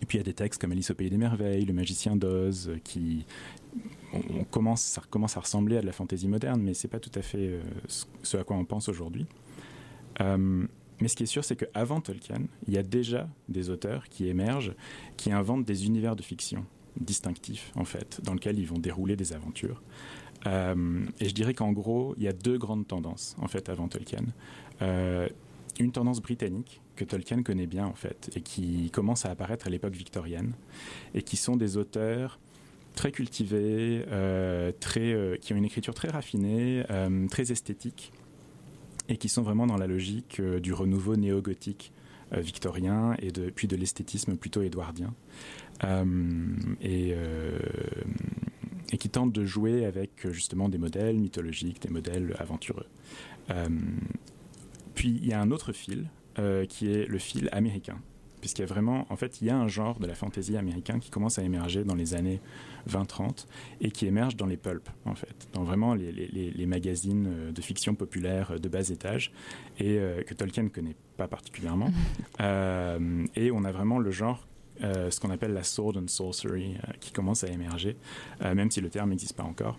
Et 0.00 0.06
puis 0.06 0.18
il 0.18 0.20
y 0.20 0.22
a 0.22 0.24
des 0.24 0.34
textes 0.34 0.60
comme 0.60 0.72
Alice 0.72 0.90
au 0.90 0.94
pays 0.94 1.10
des 1.10 1.16
merveilles, 1.16 1.64
Le 1.64 1.72
magicien 1.72 2.16
d'Oz, 2.16 2.72
qui 2.84 3.24
on, 4.12 4.44
commence, 4.44 4.82
ça 4.82 5.02
commence 5.10 5.36
à 5.36 5.40
ressembler 5.40 5.76
à 5.76 5.80
de 5.80 5.86
la 5.86 5.92
fantaisie 5.92 6.28
moderne, 6.28 6.60
mais 6.62 6.74
c'est 6.74 6.88
pas 6.88 7.00
tout 7.00 7.10
à 7.14 7.22
fait 7.22 7.38
euh, 7.38 7.60
ce 8.22 8.36
à 8.36 8.44
quoi 8.44 8.56
on 8.56 8.64
pense 8.64 8.88
aujourd'hui. 8.88 9.26
Euh, 10.20 10.66
mais 11.00 11.08
ce 11.08 11.16
qui 11.16 11.22
est 11.22 11.26
sûr, 11.26 11.44
c'est 11.44 11.56
qu'avant 11.56 12.00
Tolkien, 12.00 12.42
il 12.66 12.74
y 12.74 12.78
a 12.78 12.82
déjà 12.82 13.28
des 13.48 13.70
auteurs 13.70 14.08
qui 14.08 14.28
émergent, 14.28 14.74
qui 15.16 15.30
inventent 15.30 15.64
des 15.64 15.86
univers 15.86 16.16
de 16.16 16.22
fiction 16.22 16.64
distinctifs, 17.00 17.70
en 17.76 17.84
fait, 17.84 18.20
dans 18.24 18.34
lesquels 18.34 18.58
ils 18.58 18.66
vont 18.66 18.78
dérouler 18.78 19.14
des 19.14 19.32
aventures. 19.32 19.82
Euh, 20.46 21.04
et 21.20 21.28
je 21.28 21.34
dirais 21.34 21.54
qu'en 21.54 21.72
gros, 21.72 22.14
il 22.16 22.24
y 22.24 22.28
a 22.28 22.32
deux 22.32 22.58
grandes 22.58 22.86
tendances, 22.86 23.36
en 23.40 23.46
fait, 23.46 23.68
avant 23.68 23.86
Tolkien. 23.88 24.24
une 24.80 25.92
tendance 25.92 26.20
britannique, 26.20 26.80
que 26.98 27.04
Tolkien 27.04 27.42
connaît 27.44 27.68
bien, 27.68 27.86
en 27.86 27.94
fait, 27.94 28.30
et 28.34 28.40
qui 28.40 28.90
commence 28.90 29.24
à 29.24 29.30
apparaître 29.30 29.68
à 29.68 29.70
l'époque 29.70 29.94
victorienne, 29.94 30.52
et 31.14 31.22
qui 31.22 31.36
sont 31.36 31.56
des 31.56 31.76
auteurs 31.76 32.40
très 32.96 33.12
cultivés, 33.12 34.04
euh, 34.08 34.72
très, 34.80 35.12
euh, 35.12 35.36
qui 35.36 35.52
ont 35.54 35.56
une 35.56 35.64
écriture 35.64 35.94
très 35.94 36.08
raffinée, 36.08 36.84
euh, 36.90 37.28
très 37.28 37.52
esthétique, 37.52 38.12
et 39.08 39.16
qui 39.16 39.28
sont 39.28 39.42
vraiment 39.42 39.68
dans 39.68 39.76
la 39.76 39.86
logique 39.86 40.42
du 40.42 40.72
renouveau 40.72 41.16
néo-gothique 41.16 41.92
victorien 42.32 43.16
et 43.20 43.30
de, 43.30 43.48
puis 43.48 43.68
de 43.68 43.76
l'esthétisme 43.76 44.36
plutôt 44.36 44.60
édouardien. 44.60 45.14
et 46.82 47.14
qui 48.98 49.08
tentent 49.08 49.32
de 49.32 49.46
jouer 49.46 49.86
avec 49.86 50.30
justement 50.30 50.68
des 50.68 50.76
modèles 50.76 51.18
mythologiques, 51.18 51.80
des 51.80 51.88
modèles 51.88 52.36
aventureux. 52.38 52.86
puis 54.94 55.18
il 55.22 55.26
y 55.26 55.32
a 55.32 55.40
un 55.40 55.50
autre 55.50 55.72
fil 55.72 56.10
qui 56.68 56.92
est 56.92 57.06
le 57.06 57.18
fil 57.18 57.48
américain. 57.52 57.98
puisqu'il 58.40 58.62
y 58.62 58.64
a 58.64 58.68
vraiment, 58.68 59.06
en 59.10 59.16
fait, 59.16 59.40
il 59.40 59.48
y 59.48 59.50
a 59.50 59.56
un 59.56 59.68
genre 59.68 59.98
de 59.98 60.06
la 60.06 60.14
fantasy 60.14 60.56
américain 60.56 61.00
qui 61.00 61.10
commence 61.10 61.38
à 61.38 61.42
émerger 61.42 61.84
dans 61.84 61.96
les 61.96 62.14
années 62.14 62.40
20-30 62.88 63.46
et 63.80 63.90
qui 63.90 64.06
émerge 64.06 64.36
dans 64.36 64.46
les 64.46 64.56
pulps, 64.56 64.88
en 65.04 65.14
fait, 65.14 65.48
dans 65.52 65.64
vraiment 65.64 65.94
les, 65.94 66.12
les, 66.12 66.66
magazines 66.66 67.26
euh, 67.28 67.52
de 67.52 67.60
fiction 67.60 67.94
populaire 67.94 68.52
euh, 68.52 68.58
de 68.58 68.68
bas 68.68 68.88
étage 68.88 69.32
et 69.80 70.00
que 70.26 70.34
Tolkien 70.34 70.64
ne 70.64 70.68
connaît 70.68 70.96
pas 71.16 71.28
particulièrement. 71.28 71.90
et 72.38 73.50
on 73.50 73.64
a 73.64 73.72
vraiment 73.72 73.98
le 73.98 74.10
genre 74.10 74.46
ce 74.80 75.18
qu'on 75.18 75.30
appelle 75.30 75.52
la 75.52 75.64
sword 75.64 75.96
and 75.96 76.06
sorcery 76.06 76.76
qui 77.00 77.10
commence 77.10 77.42
à 77.42 77.48
émerger, 77.48 77.96
même 78.40 78.70
si 78.70 78.80
le 78.80 78.90
terme 78.90 79.10
n'existe 79.10 79.36
pas 79.36 79.42
encore. 79.42 79.78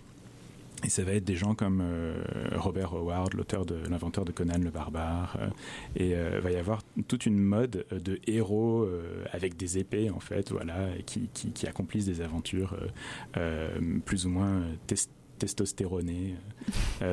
Et 0.84 0.88
ça 0.88 1.04
va 1.04 1.12
être 1.12 1.24
des 1.24 1.36
gens 1.36 1.54
comme 1.54 1.80
euh, 1.82 2.22
Robert 2.54 2.94
Howard, 2.94 3.34
l'inventeur 3.88 4.24
de 4.24 4.32
Conan 4.32 4.58
le 4.58 4.70
barbare. 4.70 5.36
Euh, 5.38 5.48
et 5.96 6.14
euh, 6.14 6.40
va 6.40 6.50
y 6.50 6.56
avoir 6.56 6.82
toute 7.08 7.26
une 7.26 7.38
mode 7.38 7.84
de 7.90 8.18
héros 8.26 8.88
avec 9.32 9.56
des 9.56 9.78
épées, 9.78 10.10
en 10.10 10.20
fait, 10.20 10.50
voilà, 10.50 10.88
qui, 11.04 11.66
accomplissent 11.66 12.06
des 12.06 12.20
aventures 12.20 12.76
plus 14.04 14.26
ou 14.26 14.30
moins 14.30 14.62
testostéronées 15.38 16.36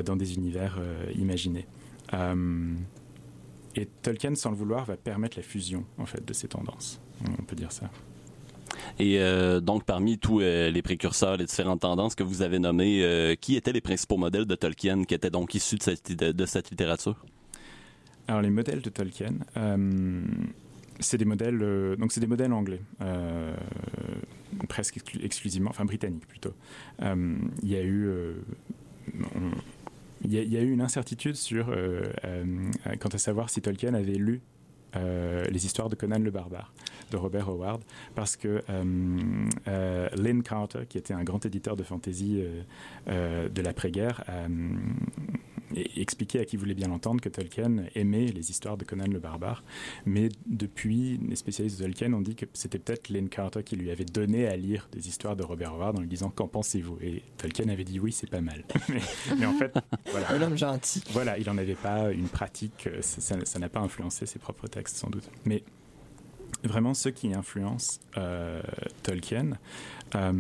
dans 0.06 0.16
des 0.16 0.36
univers 0.36 0.80
imaginés. 1.16 1.66
et 3.76 3.86
Tolkien, 4.02 4.36
sans 4.36 4.52
le 4.52 4.58
vouloir, 4.58 4.86
va 4.86 4.98
permettre 4.98 5.38
la 5.38 5.44
fusion, 5.44 5.86
en 5.98 6.06
fait, 6.06 6.26
de 6.26 6.34
ces 6.34 6.48
tendances. 6.48 7.02
On 7.40 7.44
peut 7.44 7.56
dire 7.56 7.72
ça. 7.72 7.90
Et 9.00 9.20
euh, 9.20 9.60
donc, 9.60 9.84
parmi 9.84 10.18
tous 10.18 10.42
euh, 10.42 10.72
les 10.72 10.82
précurseurs, 10.82 11.38
les 11.38 11.46
différentes 11.46 11.82
tendances 11.82 12.16
que 12.16 12.24
vous 12.24 12.42
avez 12.42 12.58
nommées, 12.58 13.04
euh, 13.04 13.36
qui 13.36 13.56
étaient 13.56 13.72
les 13.72 13.82
principaux 13.82 14.18
modèles 14.18 14.46
de 14.46 14.56
Tolkien 14.56 15.04
qui 15.04 15.14
étaient 15.14 15.30
donc 15.30 15.54
issus 15.54 15.76
de 15.76 15.84
cette, 15.84 16.12
de, 16.12 16.46
cette 16.46 16.72
littérature? 16.72 17.24
Alors, 18.28 18.42
les 18.42 18.50
modèles 18.50 18.82
de 18.82 18.90
Tolkien, 18.90 19.36
c'est 21.00 21.18
des 21.18 21.26
modèles, 21.26 21.96
donc 21.98 22.12
c'est 22.12 22.20
des 22.20 22.28
modèles 22.28 22.52
anglais, 22.52 22.82
presque 24.68 25.00
exclusivement, 25.22 25.70
enfin 25.70 25.86
britanniques 25.86 26.28
plutôt. 26.28 26.54
Il 27.00 27.70
y 27.70 27.76
a 27.76 27.84
eu 27.84 28.12
il 30.24 30.34
y, 30.34 30.58
a, 30.58 30.62
eu 30.62 30.72
une 30.72 30.82
incertitude 30.82 31.36
sur, 31.36 31.74
quant 33.00 33.10
à 33.10 33.18
savoir 33.18 33.50
si 33.50 33.62
Tolkien 33.62 33.94
avait 33.94 34.14
lu 34.14 34.42
les 34.96 35.66
histoires 35.66 35.90
de 35.90 35.96
Conan 35.96 36.20
le 36.20 36.32
barbare 36.32 36.74
de 37.12 37.18
Robert 37.18 37.50
Howard, 37.50 37.82
parce 38.16 38.36
que 38.36 38.64
euh, 38.70 39.48
euh, 39.68 40.10
Lynn 40.16 40.44
Carter, 40.44 40.86
qui 40.88 40.98
était 40.98 41.14
un 41.14 41.24
grand 41.24 41.46
éditeur 41.46 41.76
de 41.76 41.84
fantasy 41.84 42.44
euh, 43.08 43.50
de 43.50 43.62
l'après-guerre, 43.62 44.24
expliqué 45.96 46.40
à 46.40 46.46
qui 46.46 46.58
voulait 46.58 46.74
bien 46.74 46.88
l'entendre 46.88 47.22
que 47.22 47.30
Tolkien 47.30 47.86
aimait 47.96 48.28
les 48.28 48.50
histoires 48.50 48.78
de 48.78 48.86
Conan 48.86 49.08
le 49.08 49.20
barbare. 49.20 49.64
Mais 50.06 50.30
depuis, 50.46 51.20
les 51.28 51.36
spécialistes 51.36 51.80
de 51.80 51.86
Tolkien 51.86 52.14
ont 52.14 52.22
dit 52.22 52.36
que 52.36 52.46
c'était 52.54 52.80
peut-être 52.80 53.10
Lynn 53.10 53.30
Carter 53.30 53.64
qui 53.64 53.76
lui 53.76 53.92
avait 53.92 54.06
donné 54.06 54.48
à 54.48 54.56
lire 54.56 54.88
des 54.92 55.08
histoires 55.08 55.36
de 55.36 55.44
Robert 55.44 55.74
Howard 55.74 55.98
en 55.98 56.02
lui 56.02 56.08
disant 56.08 56.30
Qu'en 56.30 56.48
pensez-vous? 56.48 56.98
Et 57.02 57.24
Tolkien 57.38 57.70
avait 57.70 57.84
dit 57.84 58.00
Oui, 58.00 58.12
c'est 58.12 58.30
pas 58.30 58.42
mal. 58.42 58.64
mais, 59.40 59.46
en 59.46 59.54
fait, 59.54 59.74
voilà. 60.12 60.32
Un 60.32 60.42
homme 60.42 60.58
gentil. 60.58 61.04
Voilà, 61.12 61.38
il 61.38 61.46
n'en 61.46 61.58
avait 61.58 61.76
pas 61.76 62.12
une 62.12 62.28
pratique, 62.28 62.90
ça 63.02 63.60
n'a 63.60 63.70
pas 63.70 63.80
influencé 63.80 64.26
ses 64.26 64.40
propres 64.40 64.68
textes 64.68 64.98
sans 64.98 65.10
doute. 65.10 65.30
Mais 65.46 65.64
vraiment 66.64 66.94
ceux 66.94 67.12
qui 67.12 67.34
influencent 67.34 68.00
euh, 68.18 68.62
Tolkien. 69.04 69.58
Euh, 70.16 70.32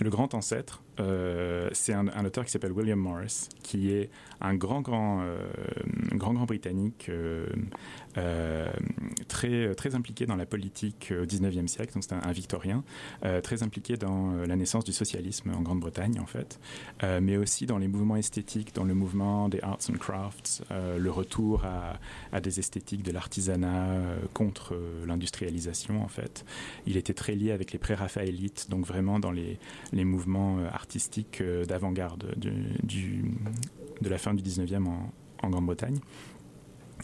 le 0.00 0.10
grand 0.10 0.34
ancêtre, 0.34 0.82
euh, 0.98 1.68
c'est 1.72 1.92
un, 1.92 2.24
auteur 2.24 2.44
qui 2.44 2.50
s'appelle 2.50 2.72
William 2.72 2.98
Morris, 2.98 3.48
qui 3.62 3.90
est 3.92 4.10
un 4.42 4.54
grand, 4.54 4.80
grand, 4.80 5.24
grand, 6.12 6.34
grand 6.34 6.44
britannique 6.44 7.10
euh, 8.18 8.70
très, 9.28 9.74
très 9.74 9.94
impliqué 9.94 10.26
dans 10.26 10.36
la 10.36 10.44
politique 10.44 11.12
au 11.18 11.24
19e 11.24 11.66
siècle, 11.66 11.94
donc 11.94 12.04
c'est 12.04 12.12
un, 12.12 12.32
victorien, 12.32 12.84
euh, 13.24 13.40
très 13.40 13.62
impliqué 13.62 13.96
dans 13.96 14.32
euh, 14.32 14.46
la 14.46 14.56
naissance 14.56 14.84
du 14.84 14.92
socialisme 14.92 15.50
en 15.50 15.62
Grande-Bretagne 15.62 16.20
en 16.20 16.26
fait, 16.26 16.60
mais 17.20 17.36
aussi 17.36 17.66
dans 17.66 17.78
les 17.78 17.88
mouvements 17.88 18.16
esthétiques, 18.16 18.74
dans 18.74 18.84
le 18.84 18.94
mouvement 18.94 19.48
des 19.48 19.60
arts 19.60 19.78
and 19.90 19.98
crafts, 19.98 20.62
le 20.70 21.10
retour 21.10 21.64
à, 21.64 22.40
des 22.40 22.58
esthétiques 22.58 23.02
de 23.02 23.12
l'artisanat 23.12 24.00
contre 24.34 24.76
l'industrialisation 25.06 26.02
en 26.02 26.08
fait. 26.08 26.44
Il 26.86 26.96
était 26.96 27.14
très 27.14 27.34
lié 27.34 27.52
avec 27.52 27.72
les 27.72 27.78
pré-raphaélites, 27.78 28.68
donc 28.70 28.84
vraiment 28.86 29.18
dans 29.18 29.32
les 29.32 30.04
mouvements 30.04 30.58
artistiques 30.72 31.42
d'avant-garde 31.66 32.34
du, 32.36 33.24
de 34.00 34.08
la 34.08 34.18
fin 34.18 34.34
du 34.34 34.42
19e 34.42 34.86
en, 34.86 35.50
Grande-Bretagne. 35.50 35.98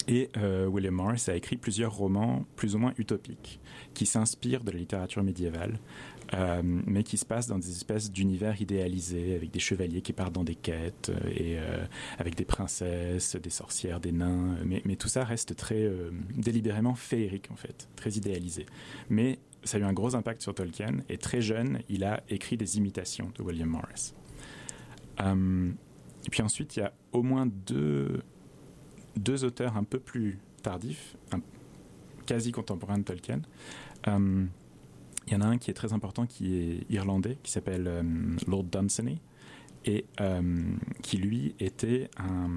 Et 0.07 0.31
euh, 0.37 0.67
William 0.67 0.95
Morris 0.95 1.25
a 1.27 1.35
écrit 1.35 1.57
plusieurs 1.57 1.93
romans 1.93 2.47
plus 2.55 2.77
ou 2.77 2.79
moins 2.79 2.95
utopiques 2.99 3.61
qui 3.95 4.07
s'inspirent 4.07 4.63
de 4.63 4.71
la 4.71 4.79
littérature 4.79 5.25
médiévale, 5.25 5.81
euh, 6.35 6.63
mais 6.63 7.03
qui 7.03 7.19
se 7.19 7.27
passent 7.27 7.49
dans 7.49 7.59
des 7.59 7.71
espèces 7.71 8.13
d'univers 8.13 8.63
idéalisés 8.63 9.35
avec 9.35 9.51
des 9.51 9.59
chevaliers 9.59 10.01
qui 10.01 10.13
partent 10.13 10.33
dans 10.33 10.45
des 10.45 10.55
quêtes 10.55 11.11
euh, 11.11 11.31
et 11.31 11.59
avec 12.19 12.37
des 12.37 12.45
princesses, 12.45 13.35
des 13.37 13.51
sorcières, 13.51 13.99
des 13.99 14.13
nains. 14.13 14.57
Mais 14.65 14.97
tout 14.97 15.09
ça 15.09 15.25
reste 15.25 15.57
très 15.57 15.91
délibérément 16.37 16.95
féerique 16.95 17.51
en 17.51 17.57
fait, 17.57 17.89
très 17.97 18.11
idéalisé. 18.13 18.67
Mais 19.11 19.41
ça 19.65 19.79
a 19.79 19.81
eu 19.81 19.85
un 19.85 19.93
gros 19.93 20.15
impact 20.15 20.43
sur 20.43 20.55
Tolkien 20.55 20.99
et 21.09 21.19
très 21.19 21.41
jeune, 21.41 21.81
il 21.89 22.05
a 22.05 22.23
écrit 22.29 22.57
des 22.57 22.79
imitations 22.79 23.33
de 23.37 23.43
William 23.43 23.69
Morris. 23.69 24.15
Et 26.29 26.31
puis 26.31 26.43
ensuite, 26.43 26.77
il 26.77 26.81
y 26.81 26.83
a 26.83 26.93
au 27.13 27.23
moins 27.23 27.47
deux 27.47 28.21
deux 29.17 29.45
auteurs 29.45 29.79
un 29.79 29.83
peu 29.83 29.99
plus 29.99 30.39
tardifs, 30.63 31.17
quasi 32.27 32.53
contemporains 32.53 32.99
de 32.99 33.05
Tolkien. 33.05 33.41
Euh, 34.09 34.45
il 35.27 35.33
y 35.33 35.37
en 35.37 35.41
a 35.41 35.47
un 35.47 35.57
qui 35.57 35.71
est 35.71 35.75
très 35.75 35.95
important, 35.95 36.27
qui 36.27 36.55
est 36.55 36.91
irlandais, 36.91 37.39
qui 37.43 37.51
s'appelle 37.51 37.87
euh, 37.87 38.03
Lord 38.47 38.65
Dunsany, 38.65 39.23
et 39.87 40.05
euh, 40.21 40.75
qui 41.01 41.17
lui 41.17 41.55
était 41.61 42.11
un... 42.19 42.51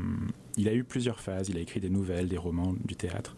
Il 0.57 0.67
a 0.67 0.73
eu 0.73 0.83
plusieurs 0.83 1.21
phases, 1.21 1.47
il 1.47 1.55
a 1.57 1.61
écrit 1.61 1.79
des 1.79 1.89
nouvelles, 1.89 2.27
des 2.27 2.37
romans, 2.37 2.75
du 2.83 2.97
théâtre, 2.97 3.37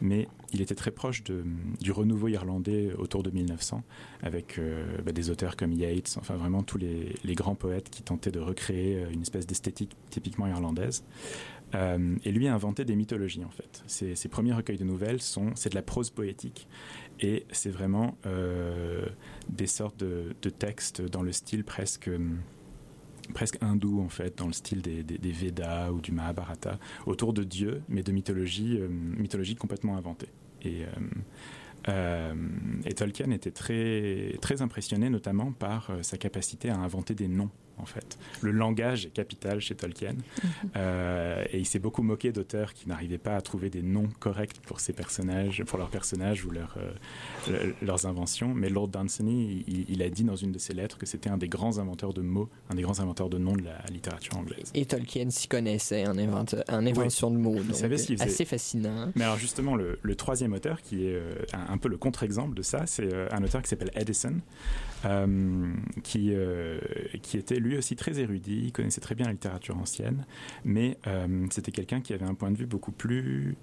mais 0.00 0.28
il 0.52 0.60
était 0.60 0.74
très 0.74 0.90
proche 0.90 1.22
du 1.24 1.92
renouveau 1.92 2.28
irlandais 2.28 2.92
autour 2.96 3.22
de 3.22 3.30
1900, 3.30 3.82
avec 4.22 4.60
bah, 5.04 5.12
des 5.12 5.30
auteurs 5.30 5.56
comme 5.56 5.72
Yeats, 5.72 6.16
enfin 6.18 6.36
vraiment 6.36 6.62
tous 6.62 6.78
les, 6.78 7.34
grands 7.34 7.56
poètes 7.56 7.90
qui 7.90 8.02
tentaient 8.02 8.30
de 8.30 8.38
recréer 8.38 9.04
une 9.12 9.22
espèce 9.22 9.46
d'esthétique 9.46 9.96
typiquement 10.10 10.46
irlandaise. 10.46 11.04
Euh, 11.74 12.16
et 12.24 12.30
lui 12.30 12.46
a 12.46 12.54
inventé 12.54 12.84
des 12.84 12.94
mythologies 12.94 13.44
en 13.44 13.50
fait. 13.50 13.82
Ses, 13.86 14.28
premiers 14.28 14.52
recueils 14.52 14.78
de 14.78 14.84
nouvelles 14.84 15.20
sont 15.20 15.50
c'est 15.54 15.70
de 15.70 15.74
la 15.74 15.82
prose 15.82 16.10
poétique 16.10 16.68
et 17.20 17.46
c'est 17.50 17.70
vraiment 17.70 18.16
euh, 18.26 19.06
des 19.48 19.66
sortes 19.66 19.98
de, 19.98 20.34
textes 20.50 21.02
dans 21.02 21.22
le 21.22 21.32
style 21.32 21.64
presque 21.64 22.10
presque 23.32 23.62
hindou 23.62 24.00
en 24.00 24.08
fait, 24.08 24.38
dans 24.38 24.46
le 24.46 24.52
style 24.52 24.82
des, 24.82 25.02
des, 25.02 25.32
Védas 25.32 25.90
ou 25.90 26.00
du 26.00 26.12
Mahabharata, 26.12 26.78
autour 27.06 27.32
de 27.32 27.44
dieux, 27.44 27.82
mais 27.88 28.02
de 28.02 28.12
mythologie, 28.12 28.78
euh, 28.78 28.88
mythologie 28.88 29.56
complètement 29.56 29.96
inventée. 29.96 30.28
Et, 30.62 30.82
et, 32.86 32.94
Tolkien 32.94 33.30
était 33.30 33.50
très, 33.50 34.38
très 34.40 34.62
impressionné 34.62 35.10
notamment 35.10 35.52
par 35.52 35.90
sa 36.00 36.16
capacité 36.16 36.70
à 36.70 36.76
inventer 36.76 37.14
des 37.14 37.28
noms 37.28 37.50
en 37.78 37.86
fait. 37.86 38.18
Le 38.40 38.50
langage 38.50 39.06
est 39.06 39.10
capital 39.10 39.60
chez 39.60 39.74
Tolkien. 39.74 40.12
Mhm. 40.12 40.50
Euh, 40.76 41.44
et 41.52 41.58
il 41.58 41.66
s'est 41.66 41.78
beaucoup 41.78 42.02
moqué 42.02 42.32
d'auteurs 42.32 42.74
qui 42.74 42.88
n'arrivaient 42.88 43.18
pas 43.18 43.36
à 43.36 43.40
trouver 43.40 43.70
des 43.70 43.82
noms 43.82 44.08
corrects 44.20 44.60
pour 44.60 44.80
ces 44.80 44.92
personnages, 44.92 45.62
pour 45.64 45.78
leurs 45.78 45.90
personnages 45.90 46.44
ou 46.44 46.50
euh, 46.52 47.72
leurs 47.82 48.06
inventions. 48.06 48.54
Mais 48.54 48.68
Lord 48.68 48.88
Dunsany, 48.88 49.64
il, 49.66 50.02
a 50.02 50.08
dit 50.08 50.24
dans 50.24 50.36
une 50.36 50.52
de 50.52 50.58
ses 50.58 50.74
lettres 50.74 50.98
que 50.98 51.06
c'était 51.06 51.30
un 51.30 51.38
des 51.38 51.48
grands 51.48 51.78
inventeurs 51.78 52.14
de 52.14 52.22
mots, 52.22 52.48
un 52.70 52.74
des 52.74 52.82
grands 52.82 53.00
inventeurs 53.00 53.28
de 53.28 53.38
noms 53.38 53.56
de 53.56 53.64
la 53.64 53.78
littérature 53.90 54.36
anglaise. 54.36 54.70
Et 54.74 54.86
Tolkien 54.86 55.30
s'y 55.30 55.48
connaissait 55.48 56.06
en, 56.06 56.16
invention 56.16 57.30
de 57.30 57.36
mots. 57.36 57.54
Donc 57.54 57.82
assez 58.20 58.44
fascinant. 58.44 59.12
Mais 59.14 59.24
alors 59.24 59.38
justement, 59.38 59.76
le, 59.76 59.98
troisième 60.16 60.52
auteur, 60.52 60.80
qui 60.80 61.06
est 61.06 61.14
euh, 61.14 61.34
un, 61.52 61.76
peu 61.76 61.88
le 61.88 61.96
contre-exemple 61.96 62.54
de 62.54 62.62
ça, 62.62 62.86
c'est 62.86 63.08
un 63.32 63.42
auteur 63.42 63.62
qui 63.62 63.68
s'appelle 63.68 63.90
Edison, 63.94 64.34
qui, 66.02 66.32
qui 67.22 67.36
était 67.38 67.56
lui 67.56 67.76
aussi 67.76 67.96
très 67.96 68.20
érudit, 68.20 68.62
il 68.64 68.72
connaissait 68.72 69.00
très 69.00 69.14
bien 69.14 69.26
la 69.26 69.32
littérature 69.32 69.76
ancienne, 69.76 70.26
mais 70.64 70.98
euh, 71.06 71.46
c'était 71.50 71.72
quelqu'un 71.72 72.00
qui 72.00 72.12
avait 72.12 72.26
un 72.26 72.34
point 72.34 72.50
de 72.50 72.56
vue 72.56 72.66
beaucoup 72.66 72.92
plus, 72.92 73.56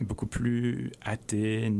beaucoup 0.00 0.26
plus 0.26 0.92
athée, 1.02 1.72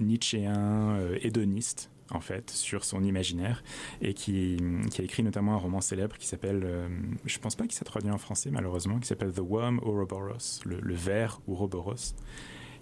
nietzschéen, 0.00 0.96
euh, 0.96 1.18
hédoniste 1.22 1.90
en 2.10 2.20
fait, 2.20 2.50
sur 2.50 2.84
son 2.84 3.02
imaginaire, 3.02 3.64
et 4.00 4.14
qui, 4.14 4.58
a 4.96 5.02
écrit 5.02 5.24
notamment 5.24 5.54
un 5.54 5.58
roman 5.58 5.80
célèbre 5.80 6.16
qui 6.18 6.28
s'appelle, 6.28 6.62
euh, 6.64 6.88
je 7.24 7.38
pense 7.38 7.56
pas 7.56 7.64
qu'il 7.64 7.72
s'est 7.72 7.84
traduit 7.84 8.12
en 8.12 8.18
français 8.18 8.50
malheureusement, 8.52 9.00
qui 9.00 9.08
s'appelle 9.08 9.32
The 9.32 9.40
Worm 9.40 9.80
Ouroboros, 9.84 10.60
le, 10.64 10.78
le 10.80 10.94
ver 10.94 11.40
Ouroboros, 11.48 12.14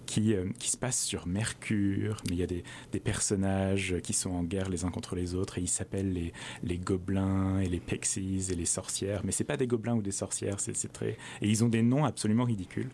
qui, 0.05 0.33
euh, 0.33 0.45
qui 0.59 0.71
se 0.71 0.77
passe 0.77 1.01
sur 1.03 1.27
Mercure, 1.27 2.17
mais 2.29 2.35
il 2.35 2.39
y 2.39 2.43
a 2.43 2.47
des, 2.47 2.63
personnages 2.99 3.97
qui 4.03 4.13
sont 4.13 4.31
en 4.31 4.43
guerre 4.43 4.69
les 4.69 4.85
uns 4.85 4.89
contre 4.89 5.15
les 5.15 5.35
autres 5.35 5.59
et 5.59 5.61
ils 5.61 5.67
s'appellent 5.67 6.31
les, 6.63 6.77
gobelins 6.77 7.59
et 7.59 7.67
les 7.67 7.79
pixies 7.79 8.47
et 8.49 8.55
les 8.55 8.65
sorcières, 8.65 9.21
mais 9.23 9.31
c'est 9.31 9.43
pas 9.43 9.57
des 9.57 9.67
gobelins 9.67 9.95
ou 9.95 10.01
des 10.01 10.11
sorcières, 10.11 10.59
c'est 10.59 10.91
très 10.91 11.17
et 11.41 11.49
ils 11.49 11.63
ont 11.63 11.69
des 11.69 11.81
noms 11.81 12.05
absolument 12.05 12.45
ridicules, 12.45 12.89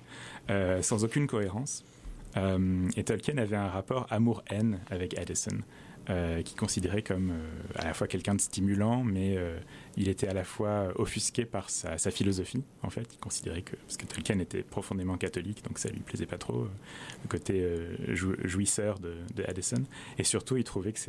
euh, 0.50 0.82
sans 0.82 1.04
aucune 1.04 1.28
cohérence. 1.28 1.84
et 2.36 3.04
Tolkien 3.04 3.38
avait 3.38 3.58
un 3.58 3.67
rapport 3.67 4.08
amour-haine 4.10 4.80
avec 4.89 5.17
Addison. 5.17 5.60
Euh, 6.10 6.41
qui 6.41 6.56
considérait 6.56 7.04
comme 7.04 7.30
euh, 7.30 7.80
à 7.80 7.86
la 7.86 7.93
fois 7.93 8.08
quelqu'un 8.08 8.34
de 8.34 8.41
stimulant, 8.41 9.04
mais 9.04 9.38
euh, 9.38 9.60
il 9.97 10.08
était 10.08 10.27
à 10.27 10.34
la 10.34 10.43
fois 10.43 10.91
offusqué 10.95 11.45
par 11.45 11.69
sa, 11.69 11.97
philosophie, 12.12 12.63
en 12.84 12.89
fait. 12.89 13.08
Il 13.13 13.19
considérait 13.19 13.62
que, 13.62 13.75
parce 13.75 13.97
que 13.97 14.06
Tolkien 14.06 14.39
était 14.39 14.63
profondément 14.63 15.17
catholique, 15.17 15.63
donc 15.63 15.80
ça 15.80 15.89
lui 15.89 15.99
plaisait 15.99 16.25
pas 16.25 16.38
trop, 16.38 16.67
le 17.23 17.27
côté 17.30 17.65
jouisseur 18.13 18.99
de, 18.99 19.15
Addison. 19.47 19.84
Et 20.17 20.23
surtout, 20.23 20.58
il 20.58 20.63
trouvait 20.63 20.93
que 20.93 20.99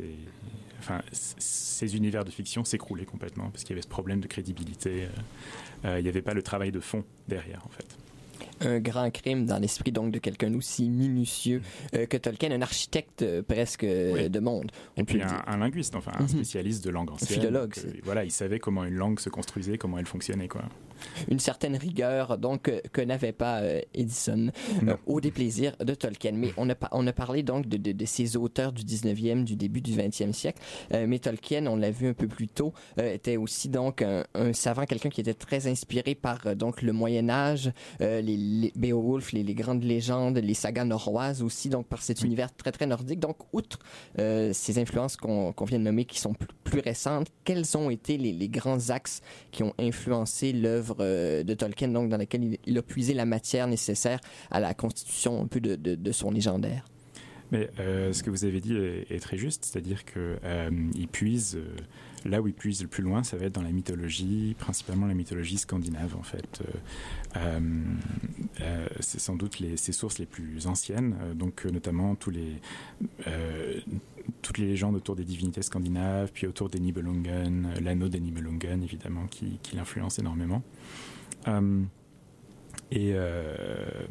enfin, 0.79 1.01
ces 1.11 1.95
univers 1.95 2.25
de 2.25 2.31
fiction 2.31 2.63
s'écroulaient 2.63 3.05
complètement, 3.05 3.49
parce 3.49 3.63
qu'il 3.63 3.71
y 3.71 3.73
avait 3.73 3.81
ce 3.81 3.87
problème 3.87 4.19
de 4.19 4.27
crédibilité. 4.27 5.07
il 5.83 6.03
n'y 6.03 6.09
avait 6.09 6.21
pas 6.21 6.33
le 6.33 6.41
travail 6.41 6.71
de 6.71 6.79
fond 6.79 7.03
derrière, 7.27 7.65
en 7.65 7.69
fait 7.69 8.02
un 8.61 8.79
grand 8.79 9.11
crime 9.11 9.45
dans 9.45 9.59
l'esprit 9.59 9.91
donc 9.91 10.11
de 10.11 10.19
quelqu'un 10.19 10.53
aussi 10.53 10.89
minutieux 10.89 11.61
euh, 11.95 12.05
que 12.05 12.17
Tolkien, 12.17 12.51
un 12.51 12.61
architecte 12.61 13.21
euh, 13.21 13.41
presque 13.41 13.83
euh, 13.83 14.29
de 14.29 14.39
monde. 14.39 14.71
Et 14.97 15.03
puis 15.03 15.21
un, 15.21 15.57
linguiste, 15.57 15.95
enfin 15.95 16.11
un 16.17 16.23
mhm. 16.23 16.27
spécialiste 16.29 16.83
de 16.83 16.89
langue 16.89 17.11
ancienne. 17.11 17.39
Un 17.39 17.41
philologue. 17.41 17.73
voilà, 18.03 18.23
il 18.23 18.31
savait 18.31 18.59
comment 18.59 18.83
une 18.83 18.95
langue 18.95 19.19
se 19.19 19.29
construisait, 19.29 19.77
comment 19.77 19.97
elle 19.97 20.05
fonctionnait, 20.05 20.47
quoi 20.47 20.63
une 21.29 21.39
certaine 21.39 21.75
rigueur 21.75 22.37
donc 22.37 22.71
que 22.91 23.01
n'avait 23.01 23.31
pas 23.31 23.59
euh, 23.61 23.81
Edison 23.93 24.49
euh, 24.87 24.95
au 25.05 25.21
déplaisir 25.21 25.75
de 25.79 25.93
Tolkien. 25.93 26.33
Mais 26.33 26.51
on 26.57 26.69
a, 26.69 26.75
on 26.91 27.05
a 27.07 27.13
parlé 27.13 27.43
donc 27.43 27.67
de, 27.67 27.77
de, 27.77 28.05
ces 28.05 28.37
auteurs 28.37 28.71
du 28.71 28.83
19e, 28.83 29.43
du 29.43 29.55
début 29.55 29.81
du 29.81 29.93
20e 29.93 30.33
siècle. 30.33 30.61
Euh, 30.93 31.05
mais 31.07 31.19
Tolkien, 31.19 31.67
on 31.67 31.75
l'a 31.75 31.91
vu 31.91 32.07
un 32.07 32.13
peu 32.13 32.27
plus 32.27 32.47
tôt, 32.47 32.73
était 32.97 33.37
aussi 33.37 33.69
donc 33.69 34.01
un, 34.01 34.23
savant, 34.53 34.85
quelqu'un 34.85 35.09
qui 35.09 35.21
était 35.21 35.33
très 35.33 35.67
inspiré 35.67 36.15
par 36.15 36.55
donc 36.55 36.81
le 36.81 36.93
Moyen 36.93 37.29
Âge, 37.29 37.71
les, 37.99 38.71
Beowulf, 38.75 39.31
les, 39.31 39.43
les, 39.43 39.53
grandes 39.53 39.83
légendes, 39.83 40.37
les 40.37 40.53
sagas 40.53 40.85
norroises 40.85 41.41
aussi, 41.41 41.69
donc 41.69 41.87
par 41.87 42.01
cet 42.01 42.21
univers 42.21 42.53
très 42.55 42.71
très 42.71 42.85
nordique. 42.85 43.19
Donc 43.19 43.37
outre 43.53 43.79
ces 44.17 44.79
influences 44.79 45.17
qu'on 45.17 45.53
vient 45.65 45.79
de 45.79 45.83
nommer 45.83 46.05
qui 46.05 46.19
sont 46.19 46.33
plus, 46.33 46.47
plus 46.63 46.79
récentes, 46.79 47.27
quels 47.43 47.77
ont 47.77 47.89
été 47.89 48.17
les, 48.17 48.33
les 48.33 48.49
grands 48.49 48.89
axes 48.89 49.21
qui 49.51 49.63
ont 49.63 49.73
influencé 49.79 50.53
l'œuvre 50.53 50.92
euh, 50.99 51.43
de 51.43 51.53
Tolkien, 51.53 51.89
donc 51.89 52.09
dans 52.09 52.17
laquelle 52.17 52.57
il, 52.65 52.77
a 52.77 52.81
puisé 52.81 53.13
la 53.13 53.25
matière 53.25 53.67
nécessaire 53.67 54.19
à 54.51 54.59
la 54.59 54.73
constitution 54.73 55.41
un 55.41 55.47
de, 55.59 56.11
son 56.11 56.31
légendaire. 56.31 56.85
Mais 57.53 57.69
euh, 57.79 58.11
ce 58.11 58.23
que 58.23 58.29
vous 58.29 58.43
avez 58.43 58.59
dit 58.59 58.75
est, 58.75 59.21
très 59.21 59.37
juste, 59.37 59.63
c'est-à-dire 59.63 60.03
que 60.03 60.37
euh, 60.43 60.69
puise 61.11 61.57
là 62.25 62.41
où 62.41 62.47
il 62.47 62.53
puise 62.53 62.81
le 62.81 62.87
plus 62.87 63.03
loin, 63.03 63.23
ça 63.23 63.37
va 63.37 63.45
être 63.45 63.53
dans 63.53 63.61
la 63.61 63.71
mythologie, 63.71 64.55
principalement 64.57 65.05
la 65.05 65.13
mythologie 65.13 65.57
scandinave 65.57 66.15
en 66.15 66.23
fait. 66.23 66.61
c'est 68.99 69.19
sans 69.19 69.35
doute 69.35 69.59
les, 69.59 69.77
ses 69.77 69.91
sources 69.91 70.19
les 70.19 70.25
plus 70.25 70.67
anciennes, 70.67 71.15
donc 71.35 71.65
notamment 71.65 72.15
tous 72.15 72.31
les 72.31 72.59
toutes 74.41 74.57
les 74.57 74.67
légendes 74.67 74.95
autour 74.95 75.15
des 75.15 75.23
divinités 75.23 75.61
scandinaves, 75.61 76.31
puis 76.33 76.47
autour 76.47 76.69
des 76.69 76.79
Nibelungen, 76.79 77.73
l'anneau 77.81 78.07
des 78.07 78.19
Nibelungen 78.19 78.83
évidemment 78.83 79.27
qui, 79.27 79.59
qui 79.61 79.75
l'influence 79.75 80.19
énormément. 80.19 80.63
Euh, 81.47 81.81
et, 82.91 83.11
euh, 83.13 84.05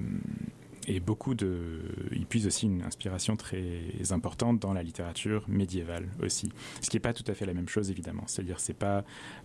et 0.89 1.01
beaucoup 1.01 1.35
de. 1.35 1.81
Il 2.13 2.27
puise 2.27 2.47
aussi 2.47 2.67
une 2.67 2.83
inspiration 2.83 3.37
très 3.37 3.83
importante 4.11 4.59
dans 4.59 4.73
la 4.73 4.83
littérature 4.83 5.45
médiévale 5.49 6.09
aussi. 6.23 6.51
Ce 6.81 6.91
qui 6.91 6.97
n'est 6.97 7.01
pas 7.01 7.13
tout 7.13 7.25
à 7.27 7.35
fait 7.35 7.47
la 7.47 7.55
même 7.55 7.69
chose 7.69 7.91
évidemment. 7.91 8.25
C'est-à-dire, 8.27 8.61
c'est 8.61 8.75
pas. 8.75 9.05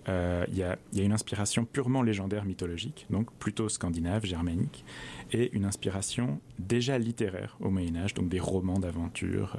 Euh, 0.09 0.45
il 0.49 0.57
y, 0.57 0.63
a, 0.63 0.77
y, 0.93 1.01
a, 1.01 1.03
une 1.03 1.11
inspiration 1.13 1.65
purement 1.65 2.01
légendaire 2.01 2.45
mythologique, 2.45 3.05
donc 3.09 3.31
plutôt 3.33 3.69
scandinave, 3.69 4.25
germanique, 4.25 4.83
et 5.31 5.55
une 5.55 5.65
inspiration 5.65 6.39
déjà 6.59 6.97
littéraire 6.97 7.57
au 7.59 7.69
Moyen-Âge, 7.69 8.13
donc 8.13 8.29
des 8.29 8.39
romans 8.39 8.79
d'aventure, 8.79 9.57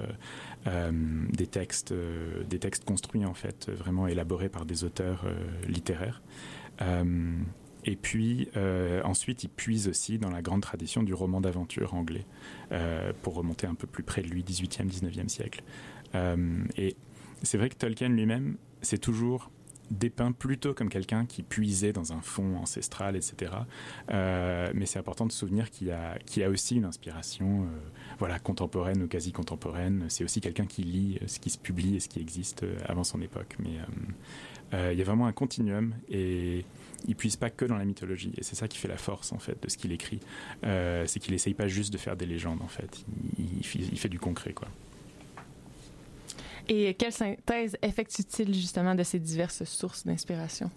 des, 0.67 1.47
textes, 1.47 1.95
des 2.49 2.59
textes 2.59 2.85
construits 2.85 3.25
en 3.25 3.35
fait, 3.35 3.71
vraiment 3.71 4.07
élaborés 4.07 4.49
par 4.49 4.67
des 4.67 4.85
auteurs 4.85 5.25
littéraires. 5.67 6.23
Et 7.85 7.97
puis 7.97 8.49
euh, 8.57 9.01
ensuite, 9.05 9.45
il 9.45 9.49
puise 9.49 9.89
aussi 9.89 10.19
dans 10.19 10.31
la 10.31 10.43
grande 10.43 10.63
tradition 10.63 11.03
du 11.03 11.15
roman 11.15 11.41
d'aventure 11.41 11.95
anglais, 11.95 12.27
euh, 12.73 13.13
pour 13.23 13.35
remonter 13.35 13.67
un 13.67 13.75
peu 13.75 13.87
plus 13.87 14.03
près 14.03 14.23
de 14.23 14.29
lui, 14.29 14.43
18e, 14.43 14.89
19e 14.89 15.29
siècle. 15.29 15.63
Euh, 16.15 16.65
et 16.77 16.97
c'est 17.43 17.59
vrai 17.59 17.69
que 17.69 17.77
Tolkien 17.77 18.09
lui-même, 18.09 18.57
c'est 18.83 18.99
toujours 18.99 19.51
dépeint 19.91 20.33
plutôt 20.33 20.75
comme 20.75 20.91
quelqu'un 20.91 21.25
qui 21.25 21.43
puisait 21.43 21.95
dans 21.95 22.13
un 22.13 22.21
fond 22.21 22.57
ancestral, 22.59 23.17
etc. 23.17 23.53
mais 24.11 24.85
c'est 24.85 24.99
important 24.99 25.25
de 25.25 25.33
se 25.33 25.39
souvenir 25.39 25.71
qu'il 25.71 25.91
a 25.91 26.51
aussi 26.51 26.77
une 26.77 26.85
inspiration 26.85 27.67
voilà, 28.19 28.39
contemporaine 28.39 29.03
ou 29.03 29.09
quasi 29.09 29.33
contemporaine. 29.33 30.05
C'est 30.09 30.25
aussi 30.25 30.43
quelqu'un 30.43 30.67
qui 30.67 30.83
lit 30.83 31.19
ce 31.27 31.39
qui 31.39 31.49
se 31.49 31.57
publie 31.57 31.97
et 31.97 32.01
ce 32.01 32.09
qui 32.11 32.21
existe 32.21 32.67
avant 32.85 33.03
son 33.03 33.23
époque. 33.23 33.57
Mais 33.61 33.79
il 34.93 34.99
y 34.99 35.01
a 35.01 35.05
vraiment 35.05 35.27
un 35.27 35.33
continuum 35.33 35.95
et 36.11 36.67
il 37.07 37.15
puise 37.15 37.37
pas 37.37 37.51
que 37.51 37.65
dans 37.65 37.77
la 37.77 37.85
mythologie. 37.85 38.33
Et 38.37 38.43
c'est 38.43 38.57
ça 38.57 38.69
qui 38.69 38.79
fait 38.79 38.89
la 38.89 38.97
force, 38.97 39.33
en 39.33 39.39
fait, 39.39 39.63
de 39.63 39.71
ce 39.71 39.77
qu'il 39.77 39.93
écrit. 39.93 40.21
Euh, 40.65 41.05
c'est 41.07 41.21
qu'il 41.21 41.35
essaye 41.35 41.55
pas 41.55 41.69
juste 41.69 41.93
de 41.93 41.99
faire 41.99 42.17
des 42.17 42.27
légendes, 42.27 42.61
en 42.63 42.69
fait. 42.69 43.05
Il, 43.39 43.65
fait 43.65 44.09
du 44.09 44.19
concret, 44.19 44.53
quoi. 44.53 44.69
Et 46.69 46.95
quelle 46.95 47.13
synthèse 47.13 47.77
effectue-t-il, 47.83 48.55
justement, 48.55 48.95
de 48.95 49.03
ces 49.03 49.19
diverses 49.19 49.65
sources 49.65 50.05
d'inspiration? 50.07 50.71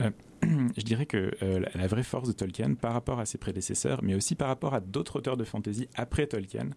Euh, 0.00 0.10
je 0.42 0.82
dirais 0.82 1.06
que 1.06 1.32
euh, 1.42 1.64
la 1.74 1.86
vraie 1.86 2.02
force 2.02 2.28
de 2.28 2.32
Tolkien 2.32 2.74
par 2.74 2.92
rapport 2.92 3.18
à 3.18 3.26
ses 3.26 3.38
prédécesseurs, 3.38 4.02
mais 4.02 4.14
aussi 4.14 4.34
par 4.34 4.48
rapport 4.48 4.74
à 4.74 4.80
d'autres 4.80 5.16
auteurs 5.16 5.36
de 5.36 5.44
fantasy 5.44 5.88
après 5.94 6.26
Tolkien, 6.26 6.70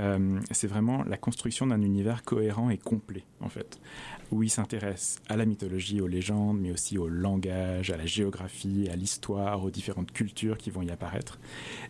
euh, 0.00 0.40
c'est 0.50 0.66
vraiment 0.66 1.04
la 1.04 1.16
construction 1.16 1.66
d'un 1.66 1.82
univers 1.82 2.22
cohérent 2.22 2.70
et 2.70 2.78
complet, 2.78 3.24
en 3.40 3.48
fait, 3.48 3.80
où 4.30 4.42
il 4.42 4.50
s'intéresse 4.50 5.20
à 5.28 5.36
la 5.36 5.44
mythologie, 5.44 6.00
aux 6.00 6.06
légendes, 6.06 6.58
mais 6.60 6.70
aussi 6.70 6.98
au 6.98 7.08
langage, 7.08 7.90
à 7.90 7.96
la 7.96 8.06
géographie, 8.06 8.88
à 8.92 8.96
l'histoire, 8.96 9.64
aux 9.64 9.70
différentes 9.70 10.12
cultures 10.12 10.58
qui 10.58 10.70
vont 10.70 10.82
y 10.82 10.90
apparaître. 10.90 11.38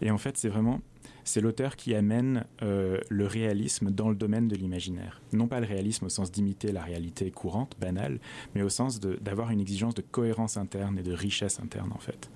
Et 0.00 0.10
en 0.10 0.18
fait, 0.18 0.36
c'est 0.36 0.48
vraiment 0.48 0.80
c'est 1.28 1.42
l'auteur 1.42 1.76
qui 1.76 1.94
amène 1.94 2.46
euh, 2.62 2.98
le 3.10 3.26
réalisme 3.26 3.90
dans 3.90 4.08
le 4.08 4.16
domaine 4.16 4.48
de 4.48 4.56
l'imaginaire. 4.56 5.20
Non 5.34 5.46
pas 5.46 5.60
le 5.60 5.66
réalisme 5.66 6.06
au 6.06 6.08
sens 6.08 6.32
d'imiter 6.32 6.72
la 6.72 6.82
réalité 6.82 7.30
courante, 7.30 7.76
banale, 7.78 8.18
mais 8.54 8.62
au 8.62 8.70
sens 8.70 8.98
d'avoir 8.98 9.50
une 9.50 9.60
exigence 9.60 9.94
de 9.94 10.00
cohérence 10.00 10.56
interne 10.56 10.98
et 10.98 11.02
de 11.02 11.12
richesse 11.12 11.60
interne 11.60 11.92
en 11.94 11.98
fait. 11.98 12.30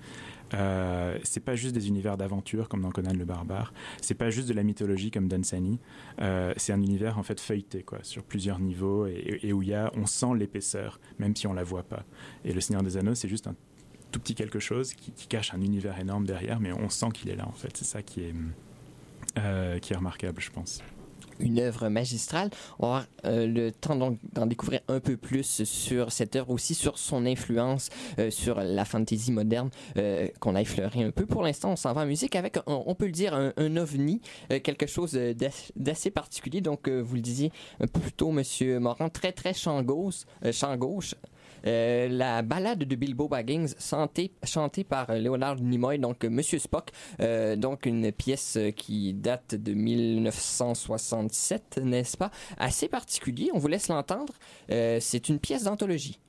Euh, 0.53 1.17
c'est 1.23 1.39
pas 1.39 1.55
juste 1.55 1.73
des 1.73 1.87
univers 1.87 2.17
d'aventure 2.17 2.69
comme 2.69 2.81
dans 2.81 2.91
Conan 2.91 3.13
le 3.13 3.25
barbare, 3.25 3.73
c'est 4.01 4.13
pas 4.13 4.29
juste 4.29 4.47
de 4.47 4.53
la 4.53 4.63
mythologie 4.63 5.09
comme 5.09 5.27
Dunsany, 5.27 5.79
euh, 6.21 6.53
c'est 6.57 6.73
un 6.73 6.81
univers 6.81 7.17
en 7.17 7.23
fait 7.23 7.39
feuilleté 7.39 7.83
quoi, 7.83 7.99
sur 8.03 8.23
plusieurs 8.23 8.59
niveaux 8.59 9.07
et, 9.07 9.51
où 9.51 9.61
il 9.61 9.69
y 9.69 9.73
a, 9.73 9.91
on 9.95 10.05
sent 10.05 10.35
l'épaisseur 10.37 10.99
même 11.17 11.35
si 11.35 11.47
on 11.47 11.53
la 11.53 11.63
voit 11.63 11.83
pas. 11.83 12.03
Et 12.45 12.53
le 12.53 12.61
Seigneur 12.61 12.83
des 12.83 12.97
Anneaux 12.97 13.15
c'est 13.15 13.29
juste 13.29 13.47
un 13.47 13.55
tout 14.11 14.19
petit 14.19 14.35
quelque 14.35 14.59
chose 14.59 14.93
qui, 14.93 15.11
qui, 15.11 15.27
cache 15.27 15.53
un 15.55 15.61
univers 15.61 15.99
énorme 15.99 16.25
derrière, 16.25 16.59
mais 16.59 16.71
on 16.71 16.89
sent 16.89 17.09
qu'il 17.13 17.29
est 17.31 17.35
là 17.35 17.47
en 17.47 17.53
fait. 17.53 17.75
C'est 17.75 17.85
ça 17.85 18.03
qui 18.03 18.21
est 18.21 18.35
euh, 19.39 19.79
qui 19.79 19.93
est 19.93 19.95
remarquable, 19.95 20.39
je 20.39 20.51
pense 20.51 20.83
une 21.39 21.59
œuvre 21.59 21.89
magistrale. 21.89 22.49
On 22.79 22.87
va 22.87 22.87
avoir 22.87 23.07
euh, 23.25 23.47
le 23.47 23.71
temps 23.71 23.95
donc 23.95 24.17
d'en 24.33 24.45
découvrir 24.45 24.81
un 24.87 24.99
peu 24.99 25.17
plus 25.17 25.63
sur 25.63 26.11
cette 26.11 26.35
œuvre, 26.35 26.51
aussi 26.51 26.75
sur 26.75 26.97
son 26.97 27.25
influence 27.25 27.89
euh, 28.19 28.31
sur 28.31 28.59
la 28.59 28.85
fantasy 28.85 29.31
moderne 29.31 29.69
qu'on 30.39 30.55
a 30.55 30.61
effleuré 30.61 31.03
un 31.03 31.11
peu. 31.11 31.25
Pour 31.25 31.43
l'instant, 31.43 31.71
on 31.71 31.75
s'en 31.75 31.93
va 31.93 32.01
en 32.01 32.05
musique 32.05 32.35
avec, 32.35 32.57
on, 32.67 32.95
peut 32.95 33.05
le 33.05 33.11
dire, 33.11 33.33
un, 33.33 33.77
ovni, 33.77 34.21
quelque 34.63 34.87
chose 34.87 35.13
d'assez 35.75 36.11
particulier. 36.11 36.61
Donc, 36.61 36.89
vous 36.89 37.15
le 37.15 37.21
disiez 37.21 37.51
un 37.79 37.87
peu 37.87 37.99
plus 37.99 38.11
tôt, 38.11 38.31
Monsieur 38.31 38.79
Morin, 38.79 39.09
très 39.09 39.31
très 39.31 39.53
champ 39.53 39.81
gauche, 39.81 40.23
champ 40.51 40.75
gauche 40.77 41.15
euh, 41.65 42.07
la 42.09 42.41
balade 42.41 42.79
de 42.79 42.95
Bilbo 42.95 43.27
Baggins, 43.27 43.67
chantée, 43.79 44.83
par 44.83 45.13
Leonard 45.13 45.57
Nimoy, 45.57 45.97
donc 45.97 46.23
Monsieur 46.23 46.59
Spock, 46.59 46.89
euh, 47.19 47.55
donc 47.55 47.85
une 47.85 48.11
pièce 48.11 48.57
qui 48.75 49.13
date 49.13 49.55
de 49.55 49.73
1967, 49.73 51.79
n'est-ce 51.83 52.17
pas? 52.17 52.31
Assez 52.57 52.87
particulier, 52.87 53.49
on 53.53 53.59
vous 53.59 53.67
laisse 53.67 53.87
l'entendre. 53.87 54.33
Euh, 54.71 54.97
c'est 54.99 55.29
une 55.29 55.39
pièce 55.39 55.63
d'anthologie. 55.63 56.19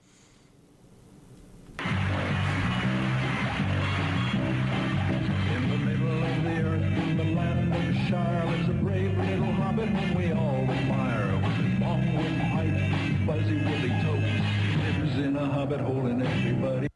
Hobbit 15.65 15.81
hole 15.81 16.07
and 16.09 16.23
everybody 16.23 16.89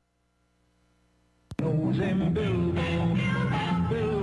knows 1.59 1.96
him 1.96 2.35
Bilbo. 2.35 3.16
Bilbo 3.88 4.17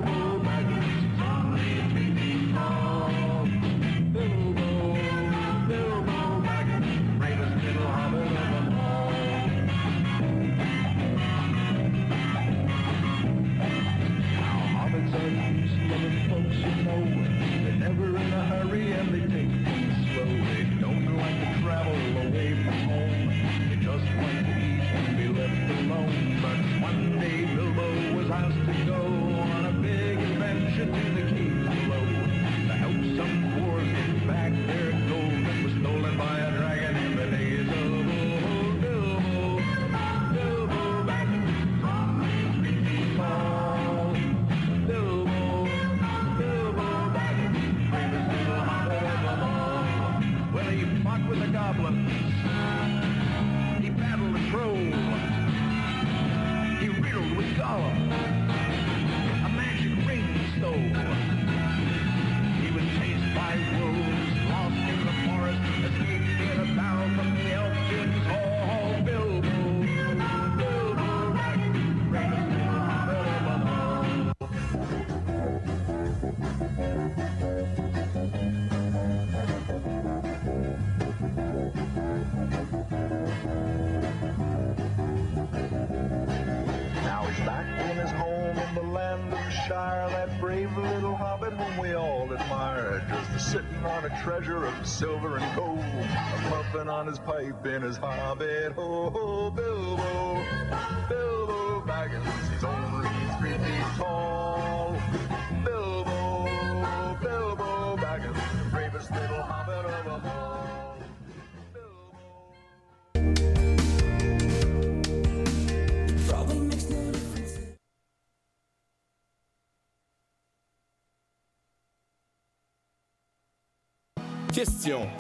treasure 94.26 94.66
of 94.66 94.88
silver 94.88 95.38
and 95.38 95.56
gold, 95.56 95.86
puffing 96.50 96.90
on 96.90 97.06
his 97.06 97.20
pipe 97.20 97.64
in 97.68 97.84
his 97.84 97.96
hobbit. 97.96 98.72
Ho, 98.72 99.12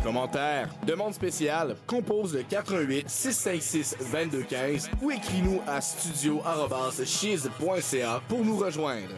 Commentaires, 0.03 0.69
demandes 0.85 1.15
spéciales, 1.15 1.75
compose 1.87 2.35
le 2.35 2.43
88 2.43 3.09
656 3.09 3.97
2215 4.11 4.91
ou 5.01 5.09
écris-nous 5.11 5.61
à 5.65 5.81
studio@chiz.ca 5.81 8.21
pour 8.27 8.45
nous 8.45 8.57
rejoindre. 8.57 9.15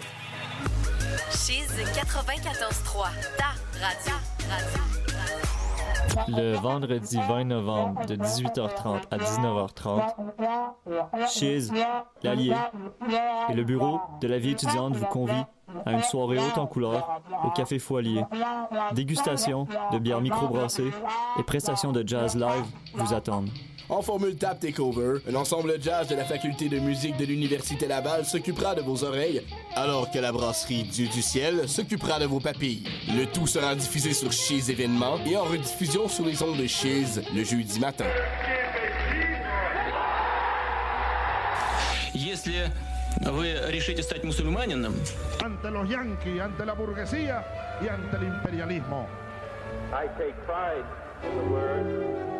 Chiz 1.32 1.68
94.3, 1.94 3.10
ta 3.38 3.56
radio. 3.80 4.14
Le 6.28 6.56
vendredi 6.56 7.18
20 7.28 7.46
novembre 7.46 8.06
de 8.06 8.16
18h30 8.16 9.02
à 9.12 9.18
19h30, 9.18 11.30
Chiz, 11.30 11.72
l'Allier 12.24 12.56
et 13.50 13.54
le 13.54 13.64
bureau 13.64 14.00
de 14.22 14.28
la 14.28 14.38
vie 14.38 14.52
étudiante 14.52 14.96
vous 14.96 15.06
convient 15.06 15.48
à 15.86 15.94
une 15.94 16.04
soirée 16.04 16.40
haute 16.40 16.58
en 16.58 16.68
couleur 16.68 17.22
au 17.44 17.50
Café 17.52 17.80
Foilier. 17.80 18.24
Dégustation 18.94 19.68
de 19.92 20.00
bières 20.00 20.22
microbrassées 20.22 20.92
et 21.40 21.44
prestations 21.44 21.92
de 21.92 22.08
jazz 22.08 22.36
live 22.36 22.66
vous 22.94 23.14
attendent 23.14 23.50
En 23.89 24.01
formule 24.01 24.37
Tap 24.37 24.61
Takeover, 24.61 25.21
un 25.29 25.35
ensemble 25.35 25.79
jazz 25.81 26.09
de 26.09 26.15
la 26.15 26.25
faculté 26.25 26.69
de 26.69 26.79
musique 26.79 27.17
de 27.17 27.25
l'Université 27.25 27.87
Laval 27.87 28.25
s'occupera 28.25 28.75
de 28.75 28.81
vos 28.81 29.05
oreilles, 29.05 29.43
alors 29.75 30.11
que 30.11 30.19
la 30.19 30.33
brasserie 30.33 30.85
Dieu 30.85 31.09
du 31.09 31.21
ciel 31.21 31.69
s'occupera 31.69 32.19
de 32.19 32.27
vos 32.27 32.41
papilles. 32.41 32.85
Le 33.09 33.27
tout 33.27 33.47
sera 33.47 33.75
diffusé 33.75 34.15
sur 34.15 34.33
Chiz 34.33 34.71
événements 34.71 35.19
et 35.27 35.37
en 35.37 35.45
rediffusion 35.45 36.09
sur 36.09 36.25
les 36.25 36.43
ondes 36.43 36.57
de 36.57 36.67
Chiz 36.67 37.21
le 37.35 37.45
jeudi 37.45 37.81
matin. 37.81 38.07
Если 42.15 42.71
вы 43.21 43.55
решите 43.69 44.03
стать 44.03 44.25
мусульманином, 44.25 44.95
Ante 45.45 45.71
los 45.71 45.89
yanquis, 45.89 46.41
ante 46.41 46.65
la 46.65 46.75
burguesía 46.75 47.45
y 47.83 47.89
ante 47.89 48.17
el 48.17 48.25
imperialismo. 48.25 49.07
I 49.93 50.07
take 50.19 50.35
pride 50.47 50.85
in 51.25 51.37
the 51.37 51.45
word, 51.53 52.36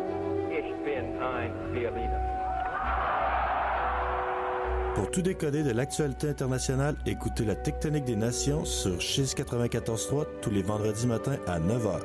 pour 4.98 5.10
tout 5.12 5.22
décoder 5.22 5.62
de 5.62 5.70
l'actualité 5.70 6.28
internationale, 6.28 6.96
écoutez 7.06 7.44
la 7.44 7.54
Tectonique 7.54 8.04
des 8.04 8.16
Nations 8.16 8.64
sur 8.64 9.00
Chiz 9.00 9.32
94.3 9.36 10.26
tous 10.42 10.50
les 10.50 10.62
vendredis 10.62 11.06
matins 11.06 11.36
à 11.46 11.60
9h. 11.60 12.00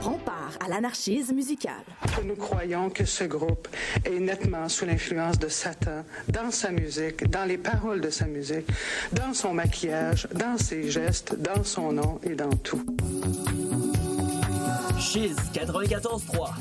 Prends 0.00 0.18
part 0.18 0.58
à 0.58 0.68
l'anarchisme 0.68 1.36
musical. 1.36 1.82
Nous 2.24 2.34
croyons 2.34 2.90
que 2.90 3.04
ce 3.04 3.24
groupe 3.24 3.68
est 4.04 4.18
nettement 4.18 4.68
sous 4.68 4.86
l'influence 4.86 5.38
de 5.38 5.48
Satan 5.48 6.04
dans 6.28 6.50
sa 6.50 6.72
musique, 6.72 7.30
dans 7.30 7.44
les 7.44 7.58
paroles 7.58 8.00
de 8.00 8.10
sa 8.10 8.26
musique, 8.26 8.66
dans 9.12 9.34
son 9.34 9.54
maquillage, 9.54 10.28
dans 10.34 10.58
ses 10.58 10.90
gestes, 10.90 11.36
dans 11.40 11.62
son 11.62 11.92
nom 11.92 12.20
et 12.24 12.34
dans 12.34 12.50
tout. 12.50 12.84
Chiz 15.02 15.34
94.3. 15.52 16.52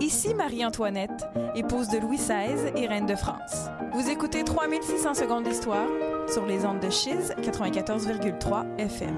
Ici 0.00 0.32
Marie-Antoinette, 0.32 1.26
épouse 1.54 1.90
de 1.90 1.98
Louis 1.98 2.16
XVI 2.16 2.72
et 2.74 2.86
reine 2.86 3.04
de 3.04 3.14
France. 3.14 3.66
Vous 3.92 4.08
écoutez 4.08 4.42
3600 4.42 5.12
secondes 5.12 5.44
d'histoire 5.44 5.86
sur 6.32 6.46
les 6.46 6.64
ondes 6.64 6.80
de 6.80 6.88
Chiz 6.88 7.34
94,3 7.42 8.78
FM. 8.78 9.14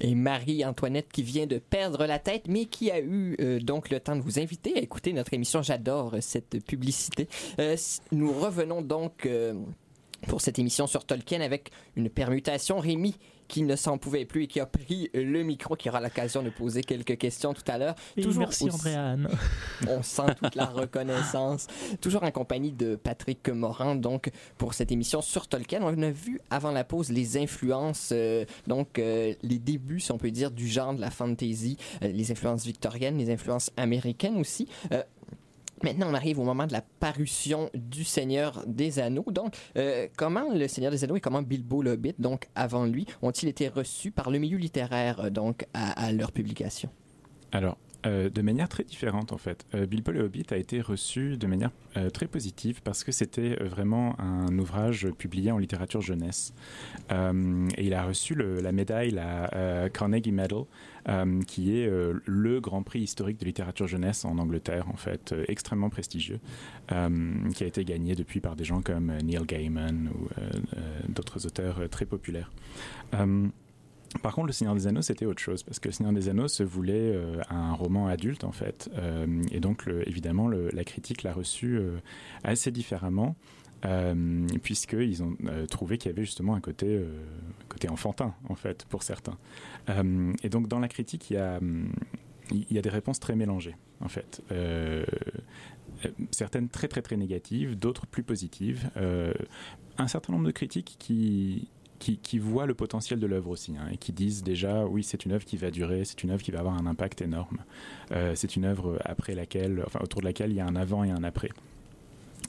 Et 0.00 0.14
Marie-Antoinette 0.14 1.10
qui 1.10 1.22
vient 1.22 1.46
de 1.46 1.58
perdre 1.58 2.04
la 2.06 2.18
tête, 2.18 2.44
mais 2.48 2.66
qui 2.66 2.90
a 2.90 3.00
eu 3.00 3.34
euh, 3.40 3.58
donc 3.58 3.90
le 3.90 3.98
temps 3.98 4.14
de 4.14 4.20
vous 4.20 4.38
inviter 4.38 4.76
à 4.76 4.80
écouter 4.80 5.12
notre 5.14 5.32
émission. 5.34 5.62
J'adore 5.62 6.16
cette 6.20 6.64
publicité. 6.64 7.28
Euh, 7.58 7.76
nous 8.12 8.32
revenons 8.32 8.82
donc 8.82 9.26
euh, 9.26 9.54
pour 10.26 10.40
cette 10.40 10.58
émission 10.58 10.86
sur 10.86 11.04
Tolkien 11.04 11.40
avec 11.40 11.70
une 11.96 12.10
permutation. 12.10 12.78
Rémi 12.78 13.14
qui 13.48 13.62
ne 13.62 13.76
s'en 13.76 13.96
pouvait 13.96 14.26
plus 14.26 14.44
et 14.44 14.46
qui 14.46 14.60
a 14.60 14.66
pris 14.66 15.10
le 15.14 15.42
micro, 15.42 15.74
qui 15.74 15.88
aura 15.88 16.00
l'occasion 16.00 16.42
de 16.42 16.50
poser 16.50 16.82
quelques 16.82 17.16
questions 17.16 17.54
tout 17.54 17.62
à 17.66 17.78
l'heure. 17.78 17.94
Et 18.16 18.26
merci, 18.36 18.64
aussi- 18.64 18.74
Andréane. 18.74 19.28
On 19.88 20.02
sent 20.02 20.34
toute 20.40 20.54
la 20.54 20.66
reconnaissance. 20.66 21.66
Toujours 22.02 22.22
en 22.24 22.30
compagnie 22.30 22.72
de 22.72 22.94
Patrick 22.94 23.48
Morin, 23.48 23.96
donc 23.96 24.30
pour 24.58 24.74
cette 24.74 24.92
émission 24.92 25.22
sur 25.22 25.48
Tolkien. 25.48 25.80
On 25.82 26.02
a 26.02 26.10
vu 26.10 26.40
avant 26.50 26.70
la 26.72 26.84
pause 26.84 27.10
les 27.10 27.38
influences, 27.38 28.10
euh, 28.12 28.44
donc 28.66 28.98
euh, 28.98 29.32
les 29.42 29.58
débuts, 29.58 30.00
si 30.00 30.12
on 30.12 30.18
peut 30.18 30.30
dire, 30.30 30.50
du 30.50 30.68
genre 30.68 30.92
de 30.92 31.00
la 31.00 31.10
fantasy, 31.10 31.78
euh, 32.02 32.08
les 32.08 32.30
influences 32.30 32.66
victoriennes, 32.66 33.16
les 33.16 33.30
influences 33.30 33.70
américaines 33.78 34.36
aussi. 34.36 34.68
Maintenant, 35.82 36.08
on 36.10 36.14
arrive 36.14 36.38
au 36.38 36.44
moment 36.44 36.66
de 36.66 36.72
la 36.72 36.82
parution 36.82 37.70
du 37.74 38.04
Seigneur 38.04 38.64
des 38.66 38.98
Anneaux. 38.98 39.26
Donc, 39.30 39.54
euh, 39.76 40.08
comment 40.16 40.52
le 40.52 40.68
Seigneur 40.68 40.90
des 40.90 41.04
Anneaux 41.04 41.16
et 41.16 41.20
comment 41.20 41.42
Bilbo 41.42 41.82
le 41.82 41.98
donc 42.18 42.48
avant 42.54 42.84
lui, 42.84 43.06
ont-ils 43.22 43.48
été 43.48 43.68
reçus 43.68 44.10
par 44.10 44.30
le 44.30 44.38
milieu 44.38 44.56
littéraire, 44.56 45.20
euh, 45.20 45.30
donc 45.30 45.66
à, 45.74 46.06
à 46.06 46.12
leur 46.12 46.32
publication? 46.32 46.88
Alors, 47.52 47.76
euh, 48.08 48.30
de 48.30 48.42
manière 48.42 48.68
très 48.68 48.84
différente 48.84 49.32
en 49.32 49.38
fait. 49.38 49.66
Euh, 49.74 49.86
Bilbo 49.86 50.12
Hobbit 50.12 50.46
a 50.50 50.56
été 50.56 50.80
reçu 50.80 51.36
de 51.36 51.46
manière 51.46 51.70
euh, 51.96 52.08
très 52.08 52.26
positive 52.26 52.80
parce 52.82 53.04
que 53.04 53.12
c'était 53.12 53.60
euh, 53.60 53.68
vraiment 53.68 54.18
un 54.18 54.56
ouvrage 54.58 55.08
publié 55.18 55.52
en 55.52 55.58
littérature 55.58 56.00
jeunesse. 56.00 56.54
Et 57.10 57.86
il 57.86 57.94
a 57.94 58.04
reçu 58.04 58.34
la 58.34 58.72
médaille, 58.72 59.10
la 59.10 59.88
Carnegie 59.92 60.32
Medal, 60.32 60.64
qui 61.46 61.76
est 61.76 61.90
le 62.24 62.60
grand 62.60 62.82
prix 62.82 63.00
historique 63.00 63.40
de 63.40 63.44
littérature 63.44 63.86
jeunesse 63.86 64.24
en 64.24 64.38
Angleterre, 64.38 64.88
en 64.92 64.96
fait, 64.96 65.34
extrêmement 65.48 65.90
prestigieux, 65.90 66.38
qui 66.88 67.64
a 67.64 67.66
été 67.66 67.84
gagné 67.84 68.14
depuis 68.14 68.40
par 68.40 68.56
des 68.56 68.64
gens 68.64 68.82
comme 68.82 69.12
Neil 69.22 69.44
Gaiman 69.46 70.10
ou 70.14 70.28
d'autres 71.08 71.46
auteurs 71.46 71.88
très 71.90 72.04
populaires. 72.04 72.50
Par 74.22 74.34
contre, 74.34 74.46
Le 74.46 74.52
Seigneur 74.52 74.74
des 74.74 74.86
Anneaux, 74.86 75.02
c'était 75.02 75.26
autre 75.26 75.40
chose, 75.40 75.62
parce 75.62 75.78
que 75.78 75.88
Le 75.88 75.92
Seigneur 75.92 76.12
des 76.12 76.28
Anneaux 76.28 76.48
se 76.48 76.62
voulait 76.62 77.12
euh, 77.14 77.40
un 77.50 77.72
roman 77.74 78.06
adulte, 78.08 78.44
en 78.44 78.52
fait. 78.52 78.90
Euh, 78.96 79.42
et 79.52 79.60
donc, 79.60 79.84
évidemment, 80.06 80.48
la 80.48 80.84
critique 80.84 81.22
l'a 81.22 81.32
reçu 81.32 81.76
euh, 81.76 81.98
assez 82.42 82.70
différemment, 82.70 83.36
puisqu'ils 84.62 85.22
ont 85.22 85.36
trouvé 85.70 85.98
qu'il 85.98 86.10
y 86.10 86.14
avait 86.14 86.24
justement 86.24 86.54
un 86.54 86.60
côté, 86.60 87.00
enfantin, 87.88 88.34
en 88.48 88.56
fait, 88.56 88.84
pour 88.86 89.04
certains. 89.04 89.38
Et 90.42 90.48
donc, 90.48 90.66
dans 90.66 90.80
la 90.80 90.88
critique, 90.88 91.30
il 91.30 91.34
y 91.34 91.36
a, 91.36 91.60
des 92.82 92.88
réponses 92.88 93.20
très 93.20 93.36
mélangées, 93.36 93.76
en 94.00 94.08
fait. 94.08 94.42
Certaines 96.32 96.68
très, 96.68 96.88
très, 96.88 97.02
très 97.02 97.16
négatives, 97.16 97.78
d'autres 97.78 98.08
plus 98.08 98.24
positives. 98.24 98.90
Un 99.96 100.08
certain 100.08 100.32
nombre 100.32 100.46
de 100.46 100.52
critiques 100.52 100.96
qui 100.98 101.68
qui, 101.98 102.38
voient 102.38 102.66
le 102.66 102.74
potentiel 102.74 103.18
de 103.18 103.26
l'œuvre 103.26 103.50
aussi 103.50 103.74
hein, 103.76 103.88
et 103.92 103.96
qui 103.96 104.12
disent 104.12 104.42
déjà 104.42 104.86
oui 104.86 105.02
c'est 105.02 105.24
une 105.24 105.32
œuvre 105.32 105.44
qui 105.44 105.56
va 105.56 105.70
durer, 105.70 106.04
c'est 106.04 106.22
une 106.22 106.30
œuvre 106.30 106.42
qui 106.42 106.50
va 106.50 106.60
avoir 106.60 106.74
un 106.74 106.86
impact 106.86 107.22
énorme, 107.22 107.58
Euh, 108.12 108.32
c'est 108.34 108.56
une 108.56 108.64
œuvre 108.64 108.98
après 109.04 109.34
laquelle, 109.34 109.82
enfin 109.86 110.00
autour 110.02 110.20
de 110.20 110.26
laquelle 110.26 110.50
il 110.50 110.56
y 110.56 110.60
a 110.60 110.66
un 110.66 110.76
avant 110.76 111.04
et 111.04 111.10
un 111.10 111.24
après. 111.24 111.50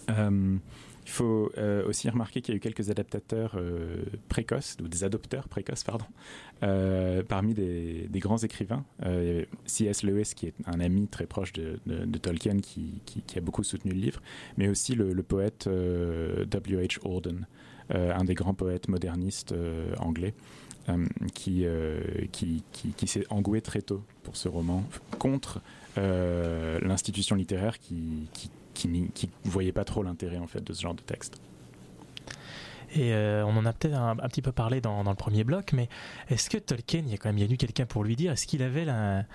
Euh, 0.09 0.57
il 1.05 1.11
faut 1.11 1.51
euh, 1.57 1.87
aussi 1.87 2.09
remarquer 2.09 2.41
qu'il 2.41 2.53
y 2.53 2.55
a 2.55 2.57
eu 2.57 2.59
quelques 2.59 2.89
adaptateurs 2.91 3.59
précoces, 4.29 4.77
ou 4.81 4.87
des 4.87 5.03
adopteurs 5.03 5.49
précoces, 5.49 5.83
pardon, 5.83 6.05
parmi 7.27 7.53
des, 7.53 8.07
grands 8.15 8.37
écrivains. 8.37 8.85
C.S. 9.65 10.03
Lewis, 10.03 10.33
qui 10.35 10.47
est 10.47 10.53
un 10.65 10.79
ami 10.79 11.07
très 11.07 11.25
proche 11.25 11.51
de, 11.53 11.79
Tolkien, 12.21 12.59
qui, 12.59 13.01
a 13.35 13.41
beaucoup 13.41 13.63
soutenu 13.63 13.91
le 13.91 13.99
livre, 13.99 14.21
mais 14.57 14.67
aussi 14.67 14.93
le, 14.93 15.11
le 15.11 15.23
poète 15.23 15.67
W.H. 15.67 16.99
Auden, 17.03 17.47
un 17.91 18.23
des 18.23 18.35
grands 18.35 18.53
poètes 18.53 18.87
modernistes 18.87 19.51
euh, 19.51 19.93
anglais. 19.99 20.33
euh, 20.89 21.05
qui, 21.35 21.65
euh, 21.65 21.99
qui, 22.31 22.63
qui, 22.71 23.07
s'est 23.07 23.25
engoué 23.29 23.61
très 23.61 23.81
tôt 23.81 24.03
pour 24.23 24.35
ce 24.35 24.47
roman 24.47 24.83
contre 25.19 25.61
euh, 25.99 26.79
l'institution 26.81 27.35
littéraire 27.35 27.77
qui, 27.79 28.27
qui, 28.33 28.49
qui 29.13 29.29
voyait 29.43 29.71
pas 29.73 29.83
trop 29.83 30.01
l'intérêt 30.01 30.37
en 30.39 30.47
fait 30.47 30.63
de 30.63 30.73
ce 30.73 30.81
genre 30.81 30.95
de 30.95 31.01
texte. 31.01 31.39
Et 32.95 33.13
euh, 33.13 33.45
on 33.45 33.55
en 33.55 33.65
a 33.67 33.73
peut-être 33.73 33.93
un, 33.95 34.11
un 34.17 34.27
petit 34.29 34.41
peu 34.41 34.51
parlé 34.51 34.81
dans, 34.81 35.03
dans 35.03 35.11
le 35.11 35.15
premier 35.15 35.43
bloc, 35.43 35.73
mais 35.73 35.89
est-ce 36.29 36.49
que 36.49 36.57
Tolkien, 36.57 37.03
il 37.05 37.11
y 37.11 37.13
a 37.13 37.17
quand 37.17 37.29
même 37.29 37.37
il 37.37 37.45
y 37.45 37.47
a 37.47 37.53
eu 37.53 37.57
quelqu'un 37.57 37.85
pour 37.85 38.03
lui 38.03 38.15
dire, 38.15 38.31
est-ce 38.31 38.47
qu'il 38.47 38.63
avait 38.63 38.85
la- 38.85 39.25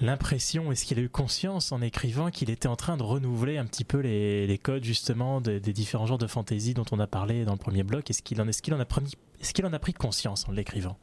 l'impression, 0.00 0.72
est-ce 0.72 0.84
qu'il 0.84 0.98
a 0.98 1.02
eu 1.02 1.08
conscience 1.08 1.72
en 1.72 1.80
écrivant 1.80 2.30
qu'il 2.30 2.50
était 2.50 2.68
en 2.68 2.76
train 2.76 2.96
de 2.96 3.02
renouveler 3.02 3.58
un 3.58 3.64
petit 3.64 3.84
peu 3.84 3.98
les, 3.98 4.46
codes 4.58 4.84
justement 4.84 5.40
de- 5.40 5.58
des 5.58 5.72
différents 5.72 6.06
genres 6.06 6.18
de 6.18 6.26
fantasy 6.26 6.74
dont 6.74 6.84
on 6.92 7.00
a 7.00 7.06
parlé 7.06 7.44
dans 7.44 7.52
le 7.52 7.58
premier 7.58 7.82
bloc? 7.82 8.08
Est-ce 8.10 8.22
qu'il 8.22 8.40
en, 8.40 8.48
qu'il 8.62 8.74
en, 8.74 8.80
a 8.80 8.84
pris- 8.84 9.14
en 9.66 9.72
a 9.72 9.78
pris 9.78 9.92
conscience 9.92 10.48
en 10.48 10.52
l'écrivant? 10.52 10.98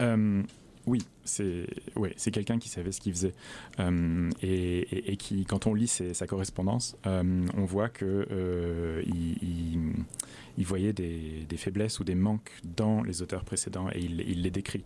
Euh, 0.00 0.42
oui, 0.86 1.02
c'est 1.24 2.30
quelqu'un 2.32 2.58
qui 2.58 2.68
savait 2.68 2.90
ce 2.90 3.00
qu'il 3.00 3.12
faisait 3.12 3.34
Euh, 3.78 4.30
et, 4.42 5.16
qui, 5.16 5.44
quand 5.44 5.66
on 5.66 5.74
lit 5.74 5.88
sa 5.88 6.26
correspondance, 6.26 6.96
euh, 7.06 7.46
on 7.56 7.64
voit 7.64 7.88
que 7.88 8.26
euh, 8.30 9.02
il, 9.06 10.66
voyait 10.66 10.92
des, 10.92 11.46
faiblesses 11.56 12.00
ou 12.00 12.04
des 12.04 12.14
manques 12.14 12.52
dans 12.64 13.02
les 13.02 13.22
auteurs 13.22 13.44
précédents 13.44 13.88
et 13.90 14.00
il, 14.00 14.42
les 14.42 14.50
décrit, 14.50 14.84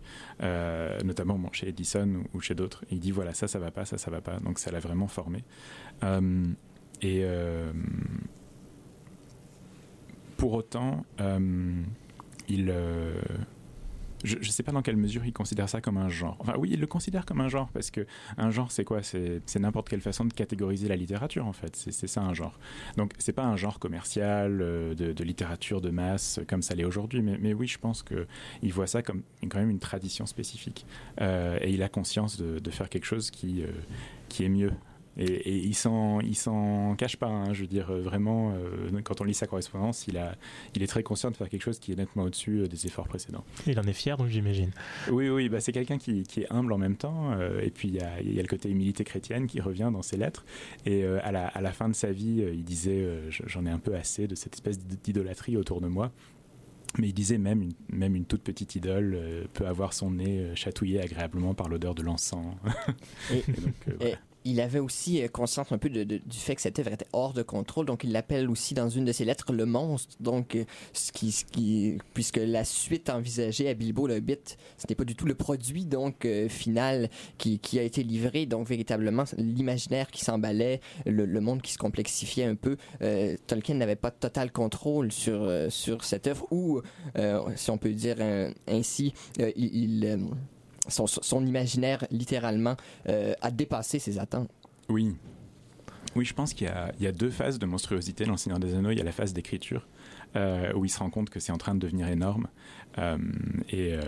notamment 1.03 1.39
chez 1.51 1.69
Edison 1.69 2.23
ou, 2.33 2.37
ou 2.37 2.41
chez 2.41 2.55
d'autres. 2.55 2.85
Il 2.91 2.99
dit 2.99 3.11
voilà 3.11 3.33
ça 3.33 3.47
ça 3.47 3.59
va 3.59 3.71
pas, 3.71 3.85
ça 3.85 3.97
ça 3.97 4.11
va 4.11 4.21
pas, 4.21 4.39
donc 4.39 4.59
ça 4.59 4.71
l'a 4.71 4.79
vraiment 4.79 5.07
formé. 5.07 5.43
Et 7.01 7.25
pour 10.37 10.53
autant, 10.53 11.05
il 12.47 12.73
je 14.23 14.37
ne 14.37 14.43
sais 14.43 14.63
pas 14.63 14.71
dans 14.71 14.81
quelle 14.81 14.97
mesure 14.97 15.25
il 15.25 15.33
considère 15.33 15.69
ça 15.69 15.81
comme 15.81 15.97
un 15.97 16.09
genre. 16.09 16.37
Enfin, 16.39 16.53
oui, 16.57 16.69
il 16.73 16.79
le 16.79 16.87
considère 16.87 17.25
comme 17.25 17.41
un 17.41 17.49
genre 17.49 17.69
parce 17.69 17.91
que 17.91 18.05
un 18.37 18.51
genre, 18.51 18.71
c'est 18.71 18.83
quoi? 18.83 19.01
C'est 19.03 19.59
n'importe 19.59 19.89
quelle 19.89 20.01
façon 20.01 20.25
de 20.25 20.33
catégoriser 20.33 20.87
la 20.87 20.95
littérature, 20.95 21.45
en 21.45 21.53
fait. 21.53 21.75
C'est 21.75 22.07
ça 22.07 22.21
un 22.21 22.33
genre. 22.33 22.57
Donc, 22.95 23.13
c'est 23.19 23.33
pas 23.33 23.45
un 23.45 23.55
genre 23.55 23.79
commercial 23.79 24.59
euh, 24.61 24.95
de, 24.95 25.23
littérature 25.23 25.81
de 25.81 25.89
masse 25.89 26.39
comme 26.47 26.61
ça 26.61 26.73
l'est 26.73 26.85
aujourd'hui. 26.85 27.21
Mais, 27.21 27.53
oui, 27.53 27.67
je 27.67 27.77
pense 27.77 28.03
que 28.03 28.27
il 28.61 28.73
voit 28.73 28.87
ça 28.87 29.01
comme 29.01 29.21
quand 29.49 29.59
même 29.59 29.69
une 29.69 29.79
tradition 29.79 30.25
spécifique. 30.25 30.85
Euh, 31.21 31.59
et 31.61 31.71
il 31.71 31.83
a 31.83 31.89
conscience 31.89 32.37
de, 32.37 32.71
faire 32.71 32.89
quelque 32.89 33.05
chose 33.05 33.31
euh, 33.43 33.67
qui 34.29 34.43
est 34.43 34.49
mieux. 34.49 34.71
Et, 35.17 35.25
et 35.25 35.55
il 35.57 35.73
s'en 35.73 36.19
il 36.21 36.35
s'en 36.35 36.95
cache 36.95 37.17
pas. 37.17 37.27
hein. 37.27 37.53
je 37.53 37.61
veux 37.61 37.67
dire, 37.67 37.89
euh, 37.91 38.01
vraiment, 38.01 38.51
euh, 38.53 39.01
quand 39.03 39.19
on 39.21 39.23
lit 39.23 39.33
sa 39.33 39.47
correspondance, 39.47 40.05
il, 40.07 40.17
a, 40.17 40.35
il 40.75 40.83
est 40.83 40.87
très 40.87 41.01
conscient 41.03 41.31
de 41.31 41.35
faire 41.35 41.49
quelque 41.49 41.63
chose 41.63 41.79
qui 41.79 41.91
est 41.91 41.95
nettement 41.95 42.23
au-dessus 42.23 42.59
euh, 42.59 42.67
des 42.67 42.85
efforts 42.85 43.07
précédents. 43.07 43.43
Il 43.65 43.79
en 43.79 43.83
est 43.83 43.93
fier, 43.93 44.15
donc 44.17 44.27
j'imagine. 44.27 44.71
Oui, 45.11 45.29
oui, 45.29 45.49
bah, 45.49 45.59
c'est 45.59 45.71
quelqu'un 45.71 45.97
qui, 45.97 46.23
qui 46.23 46.41
est 46.41 46.51
humble 46.51 46.71
en 46.71 46.77
même 46.77 46.95
temps. 46.97 47.31
euh, 47.33 47.61
et 47.61 47.71
puis 47.71 47.87
il 47.87 47.95
y 47.95 47.99
a, 48.01 48.21
il 48.21 48.33
y 48.33 48.39
a 48.39 48.41
le 48.41 48.47
côté 48.47 48.69
humilité 48.69 49.03
chrétienne 49.03 49.47
qui 49.47 49.59
revient 49.59 49.89
dans 49.91 50.01
ses 50.03 50.17
lettres. 50.17 50.45
Et 50.85 51.03
euh, 51.03 51.19
à, 51.23 51.31
la, 51.31 51.47
à 51.47 51.61
la 51.61 51.71
fin 51.71 51.89
de 51.89 51.95
sa 51.95 52.11
vie, 52.11 52.43
il 52.53 52.63
disait 52.63 53.01
euh, 53.01 53.29
J'en 53.29 53.65
ai 53.65 53.69
un 53.71 53.79
peu 53.79 53.95
assez 53.95 54.27
de 54.27 54.35
cette 54.35 54.53
espèce 54.53 54.79
d'idolâtrie 54.79 55.57
autour 55.57 55.81
de 55.81 55.87
moi. 55.87 56.11
Mais 56.99 57.09
il 57.09 57.13
disait 57.13 57.37
même 57.37 57.61
une, 57.61 57.73
même 57.89 58.15
une 58.15 58.25
toute 58.25 58.41
petite 58.41 58.75
idole 58.75 59.13
euh, 59.15 59.43
peut 59.53 59.67
avoir 59.67 59.93
son 59.93 60.11
nez 60.11 60.39
euh, 60.39 60.55
chatouillé 60.55 61.01
agréablement 61.01 61.53
par 61.53 61.67
l'odeur 61.69 61.93
de 61.93 62.01
l'encens. 62.01 62.55
Et, 63.31 63.37
Et 63.47 63.51
donc, 63.61 63.73
euh, 64.01 64.05
et 64.07 64.15
il 64.47 64.61
avait 64.61 64.79
aussi 64.79 65.21
euh, 65.21 65.27
conscience 65.27 65.71
un 65.71 65.77
peu 65.77 65.89
du 65.89 66.21
fait 66.31 66.55
que 66.55 66.61
cette 66.61 66.79
œuvre 66.79 66.93
était 66.93 67.07
hors 67.13 67.33
de 67.33 67.43
contrôle, 67.43 67.85
donc 67.85 68.03
il 68.03 68.11
l'appelle 68.11 68.49
aussi 68.49 68.73
dans 68.73 68.89
une 68.89 69.05
de 69.05 69.11
ses 69.11 69.25
lettres 69.25 69.51
le 69.51 69.65
monstre. 69.65 70.15
Donc, 70.19 70.55
euh, 70.55 70.63
ce 70.93 71.11
qui, 71.11 71.31
ce 71.31 71.45
qui, 71.45 71.97
puisque 72.13 72.37
la 72.37 72.63
suite 72.63 73.09
envisagée 73.09 73.69
à 73.69 73.73
Bilbo 73.73 74.07
le 74.07 74.15
Hobbit, 74.15 74.37
ce 74.77 74.85
n'est 74.89 74.95
pas 74.95 75.03
du 75.03 75.15
tout 75.15 75.25
le 75.25 75.35
produit 75.35 75.85
donc 75.85 76.25
euh, 76.25 76.47
final 76.47 77.09
qui, 77.37 77.59
a 77.77 77.81
été 77.81 78.03
livré. 78.03 78.45
Donc, 78.45 78.67
véritablement, 78.67 79.25
l'imaginaire 79.37 80.09
qui 80.09 80.23
s'emballait, 80.23 80.79
le, 81.05 81.25
le 81.25 81.41
monde 81.41 81.61
qui 81.61 81.73
se 81.73 81.77
complexifiait 81.77 82.45
un 82.45 82.55
peu. 82.55 82.77
Tolkien 83.47 83.75
n'avait 83.75 83.95
pas 83.95 84.11
total 84.11 84.51
contrôle 84.51 85.11
sur 85.11 85.51
sur 85.69 86.03
cette 86.03 86.27
œuvre, 86.27 86.47
ou 86.51 86.81
si 87.55 87.69
on 87.69 87.77
peut 87.77 87.91
dire 87.91 88.17
ainsi, 88.67 89.13
il, 89.37 89.53
il, 89.55 90.27
son, 90.87 91.45
imaginaire 91.45 92.05
littéralement 92.11 92.75
euh, 93.09 93.33
a 93.41 93.51
dépassé 93.51 93.99
ses 93.99 94.19
attentes. 94.19 94.49
Oui. 94.89 95.15
Oui, 96.15 96.25
je 96.25 96.33
pense 96.33 96.53
qu'il 96.53 96.67
y, 96.99 97.03
y 97.03 97.07
a 97.07 97.11
deux 97.11 97.29
phases 97.29 97.59
de 97.59 97.65
monstruosité 97.65 98.25
dans 98.25 98.31
Le 98.31 98.37
Seigneur 98.37 98.59
des 98.59 98.73
Anneaux. 98.73 98.91
Il 98.91 98.97
y 98.97 99.01
a 99.01 99.03
la 99.03 99.11
phase 99.11 99.33
d'écriture, 99.33 99.87
euh, 100.37 100.71
où 100.73 100.85
il 100.85 100.89
se 100.89 100.99
rend 100.99 101.09
compte 101.09 101.29
que 101.29 101.39
c'est 101.39 101.51
en 101.51 101.57
train 101.57 101.73
de 101.73 101.79
devenir 101.79 102.07
énorme. 102.07 102.47
Euh, 102.99 103.17
et, 103.69 103.93
euh, 103.93 104.01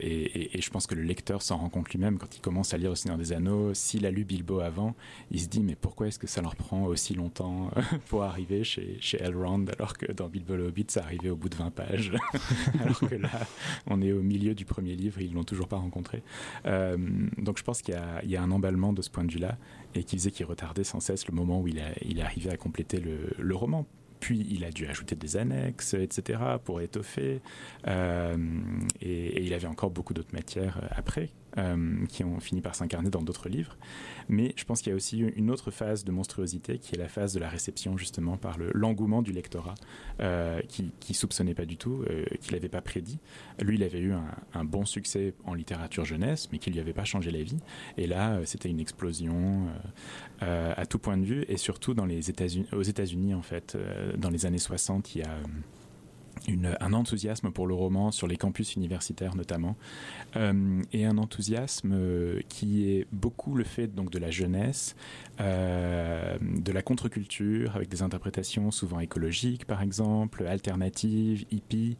et, 0.00 0.60
je 0.60 0.70
pense 0.70 0.86
que 0.86 0.94
le 0.94 1.02
lecteur 1.02 1.42
s'en 1.42 1.56
rend 1.56 1.68
compte 1.68 1.90
lui-même 1.90 2.18
quand 2.18 2.36
il 2.36 2.40
commence 2.40 2.74
à 2.74 2.78
lire 2.78 2.90
Le 2.90 2.96
Seigneur 2.96 3.18
des 3.18 3.32
Anneaux. 3.32 3.72
S'il 3.74 4.06
a 4.06 4.10
lu 4.10 4.24
Bilbo 4.24 4.60
avant, 4.60 4.94
il 5.30 5.40
se 5.40 5.48
dit 5.48 5.62
mais 5.62 5.76
pourquoi 5.76 6.08
est-ce 6.08 6.18
que 6.18 6.26
ça 6.26 6.42
leur 6.42 6.56
prend 6.56 6.84
aussi 6.84 7.14
longtemps 7.14 7.70
pour 8.08 8.24
arriver 8.24 8.64
chez, 8.64 8.98
Elrond 9.20 9.66
alors 9.76 9.96
que 9.96 10.10
dans 10.10 10.28
Bilbo 10.28 10.56
le 10.56 10.66
Hobbit 10.68 10.86
ça 10.88 11.02
arrivait 11.02 11.30
au 11.30 11.36
bout 11.36 11.48
de 11.48 11.56
20 11.56 11.70
pages? 11.70 12.12
Alors 12.80 13.00
que 13.00 13.14
là 13.14 13.30
on 13.86 14.02
est 14.02 14.12
au 14.12 14.22
milieu 14.22 14.54
du 14.54 14.64
premier 14.64 14.94
livre 14.94 15.20
et 15.20 15.24
ils 15.24 15.32
l'ont 15.32 15.44
toujours 15.44 15.68
pas 15.68 15.76
rencontré. 15.76 16.22
Donc 16.64 17.58
je 17.58 17.62
pense 17.62 17.82
qu'il 17.82 17.94
y, 18.24 18.36
a- 18.36 18.42
un 18.42 18.50
emballement 18.50 18.92
de 18.92 19.02
ce 19.02 19.10
point 19.10 19.24
de 19.24 19.32
vue-là 19.32 19.56
et 19.94 20.02
qui 20.04 20.16
faisait 20.16 20.30
qu'il 20.30 20.46
retardait 20.46 20.84
sans 20.84 21.00
cesse 21.00 21.26
le 21.28 21.34
moment 21.34 21.60
où 21.60 21.68
il, 21.68 21.80
arrivait 22.20 22.50
à 22.50 22.56
compléter 22.56 23.00
le 23.00 23.54
roman. 23.54 23.86
Puis 24.22 24.46
il 24.50 24.64
a 24.64 24.70
dû 24.70 24.86
ajouter 24.86 25.16
des 25.16 25.36
annexes, 25.36 25.94
etc., 25.94 26.38
pour 26.64 26.80
étoffer. 26.80 27.40
Euh, 27.88 28.36
et, 29.00 29.42
il 29.42 29.52
avait 29.52 29.66
encore 29.66 29.90
beaucoup 29.90 30.14
d'autres 30.14 30.32
matières 30.32 30.78
euh, 30.80 30.86
après, 30.92 31.30
euh, 31.58 32.06
qui 32.08 32.24
ont 32.24 32.40
fini 32.40 32.60
par 32.60 32.74
s'incarner 32.74 33.10
dans 33.10 33.22
d'autres 33.22 33.48
livres. 33.48 33.76
Mais 34.28 34.54
je 34.56 34.64
pense 34.64 34.80
qu'il 34.80 34.90
y 34.90 34.92
a 34.92 34.96
aussi 34.96 35.18
une 35.18 35.50
autre 35.50 35.70
phase 35.70 36.04
de 36.04 36.12
monstruosité, 36.12 36.78
qui 36.78 36.94
est 36.94 36.98
la 36.98 37.08
phase 37.08 37.34
de 37.34 37.40
la 37.40 37.48
réception, 37.48 37.96
justement, 37.98 38.36
par 38.36 38.58
le- 38.58 38.70
l'engouement 38.74 39.22
du 39.22 39.32
lectorat, 39.32 39.74
euh, 40.20 40.60
qui, 40.68 40.92
qui 41.00 41.14
soupçonnait 41.14 41.54
pas 41.54 41.64
du 41.66 41.76
tout, 41.76 42.04
euh, 42.08 42.24
qu'il 42.40 42.54
n'avait 42.54 42.68
pas 42.68 42.80
prédit. 42.80 43.18
Lui, 43.60 43.76
il 43.76 43.82
avait 43.82 44.00
eu 44.00 44.12
un, 44.54 44.64
bon 44.64 44.84
succès 44.84 45.34
en 45.44 45.54
littérature 45.54 46.04
jeunesse, 46.04 46.48
mais 46.52 46.58
qui 46.58 46.70
lui 46.70 46.80
avait 46.80 46.92
pas 46.92 47.04
changé 47.04 47.30
la 47.30 47.42
vie. 47.42 47.58
Et 47.96 48.06
là, 48.06 48.34
euh, 48.34 48.42
c'était 48.44 48.68
une 48.70 48.80
explosion 48.80 49.66
à 50.40 50.86
tout 50.86 50.98
point 50.98 51.16
de 51.16 51.24
vue, 51.24 51.44
et 51.48 51.56
surtout 51.56 51.94
dans 51.94 52.04
les 52.06 52.28
États-Unis, 52.28 52.66
aux 52.72 52.82
États-Unis, 52.82 53.32
en 53.34 53.42
fait. 53.42 53.76
Dans 54.16 54.28
les 54.30 54.44
années 54.44 54.58
60, 54.58 55.14
il 55.14 55.18
y 55.20 55.22
a 55.22 55.36
une- 56.48 56.76
un 56.80 56.92
enthousiasme 56.92 57.50
pour 57.50 57.66
le 57.66 57.74
roman 57.74 58.10
sur 58.10 58.26
les 58.26 58.36
campus 58.36 58.74
universitaires 58.76 59.34
notamment, 59.36 59.76
Euh, 60.36 60.80
et 60.94 61.04
un 61.04 61.18
enthousiasme 61.18 61.92
euh, 61.92 62.40
qui 62.48 62.88
est 62.90 63.06
beaucoup 63.12 63.54
le 63.54 63.64
fait 63.64 63.86
donc 63.94 64.10
de 64.10 64.18
la 64.18 64.30
jeunesse, 64.30 64.96
euh, 65.40 66.36
de 66.40 66.72
la 66.72 66.80
contre-culture 66.82 67.76
avec 67.76 67.88
des 67.90 68.02
interprétations 68.02 68.70
souvent 68.70 69.00
écologiques 69.00 69.66
par 69.66 69.82
exemple, 69.82 70.46
alternatives, 70.46 71.44
hippies, 71.50 71.96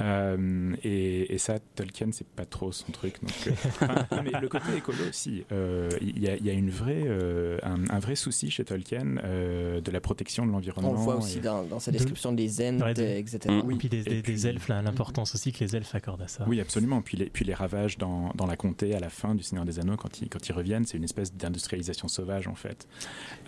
Euh, 0.00 0.74
et, 0.82 1.34
et 1.34 1.38
ça 1.38 1.58
Tolkien 1.74 2.08
c'est 2.12 2.26
pas 2.26 2.46
trop 2.46 2.72
son 2.72 2.90
truc. 2.90 3.20
Donc, 3.22 3.32
euh, 3.48 3.50
enfin, 3.68 4.06
non, 4.12 4.22
mais 4.22 4.40
le 4.40 4.48
côté 4.48 4.74
écolo 4.78 4.96
aussi, 5.10 5.44
euh, 5.52 5.90
il 6.00 6.18
y, 6.18 6.28
a, 6.28 6.36
il 6.36 6.44
y 6.46 6.48
a 6.48 6.54
une 6.54 6.70
vraie, 6.70 7.02
euh, 7.06 7.58
un, 7.62 7.86
un 7.90 7.98
vrai 7.98 8.14
souci 8.14 8.50
chez 8.50 8.64
Tolkien 8.64 9.16
euh, 9.24 9.82
de 9.82 9.90
la 9.90 10.00
protection 10.00 10.46
de 10.46 10.52
l'environnement. 10.52 10.90
On 10.90 10.94
le 10.94 11.00
voit 11.00 11.16
aussi 11.16 11.38
et- 11.38 11.40
dans, 11.42 11.64
dans 11.64 11.80
sa 11.80 11.90
description 11.92 12.32
des 12.32 12.62
euh, 12.62 13.18
etc. 13.18 13.38
Et 13.48 13.50
puis 13.80 13.88
des, 13.88 14.02
des- 14.02 14.20
des 14.22 14.46
elfes, 14.46 14.68
l'importance 14.68 15.34
aussi 15.34 15.52
que 15.52 15.64
les 15.64 15.74
elfes 15.74 15.94
accordent 15.94 16.22
à 16.22 16.28
ça. 16.28 16.44
Oui, 16.46 16.60
absolument. 16.60 17.00
Puis 17.02 17.16
les, 17.16 17.26
puis 17.30 17.44
les 17.44 17.54
ravages 17.54 17.96
dans, 17.96 18.30
dans 18.34 18.46
la 18.46 18.56
comté 18.56 18.94
à 18.94 19.00
la 19.00 19.08
fin 19.08 19.34
du 19.34 19.42
Seigneur 19.42 19.64
des 19.64 19.78
Anneaux, 19.80 19.96
quand 19.96 20.20
ils, 20.20 20.28
quand 20.28 20.46
ils 20.48 20.52
reviennent, 20.52 20.84
c'est 20.84 20.98
une 20.98 21.04
espèce 21.04 21.34
d'industrialisation 21.34 22.06
sauvage, 22.08 22.46
en 22.46 22.54
fait. 22.54 22.86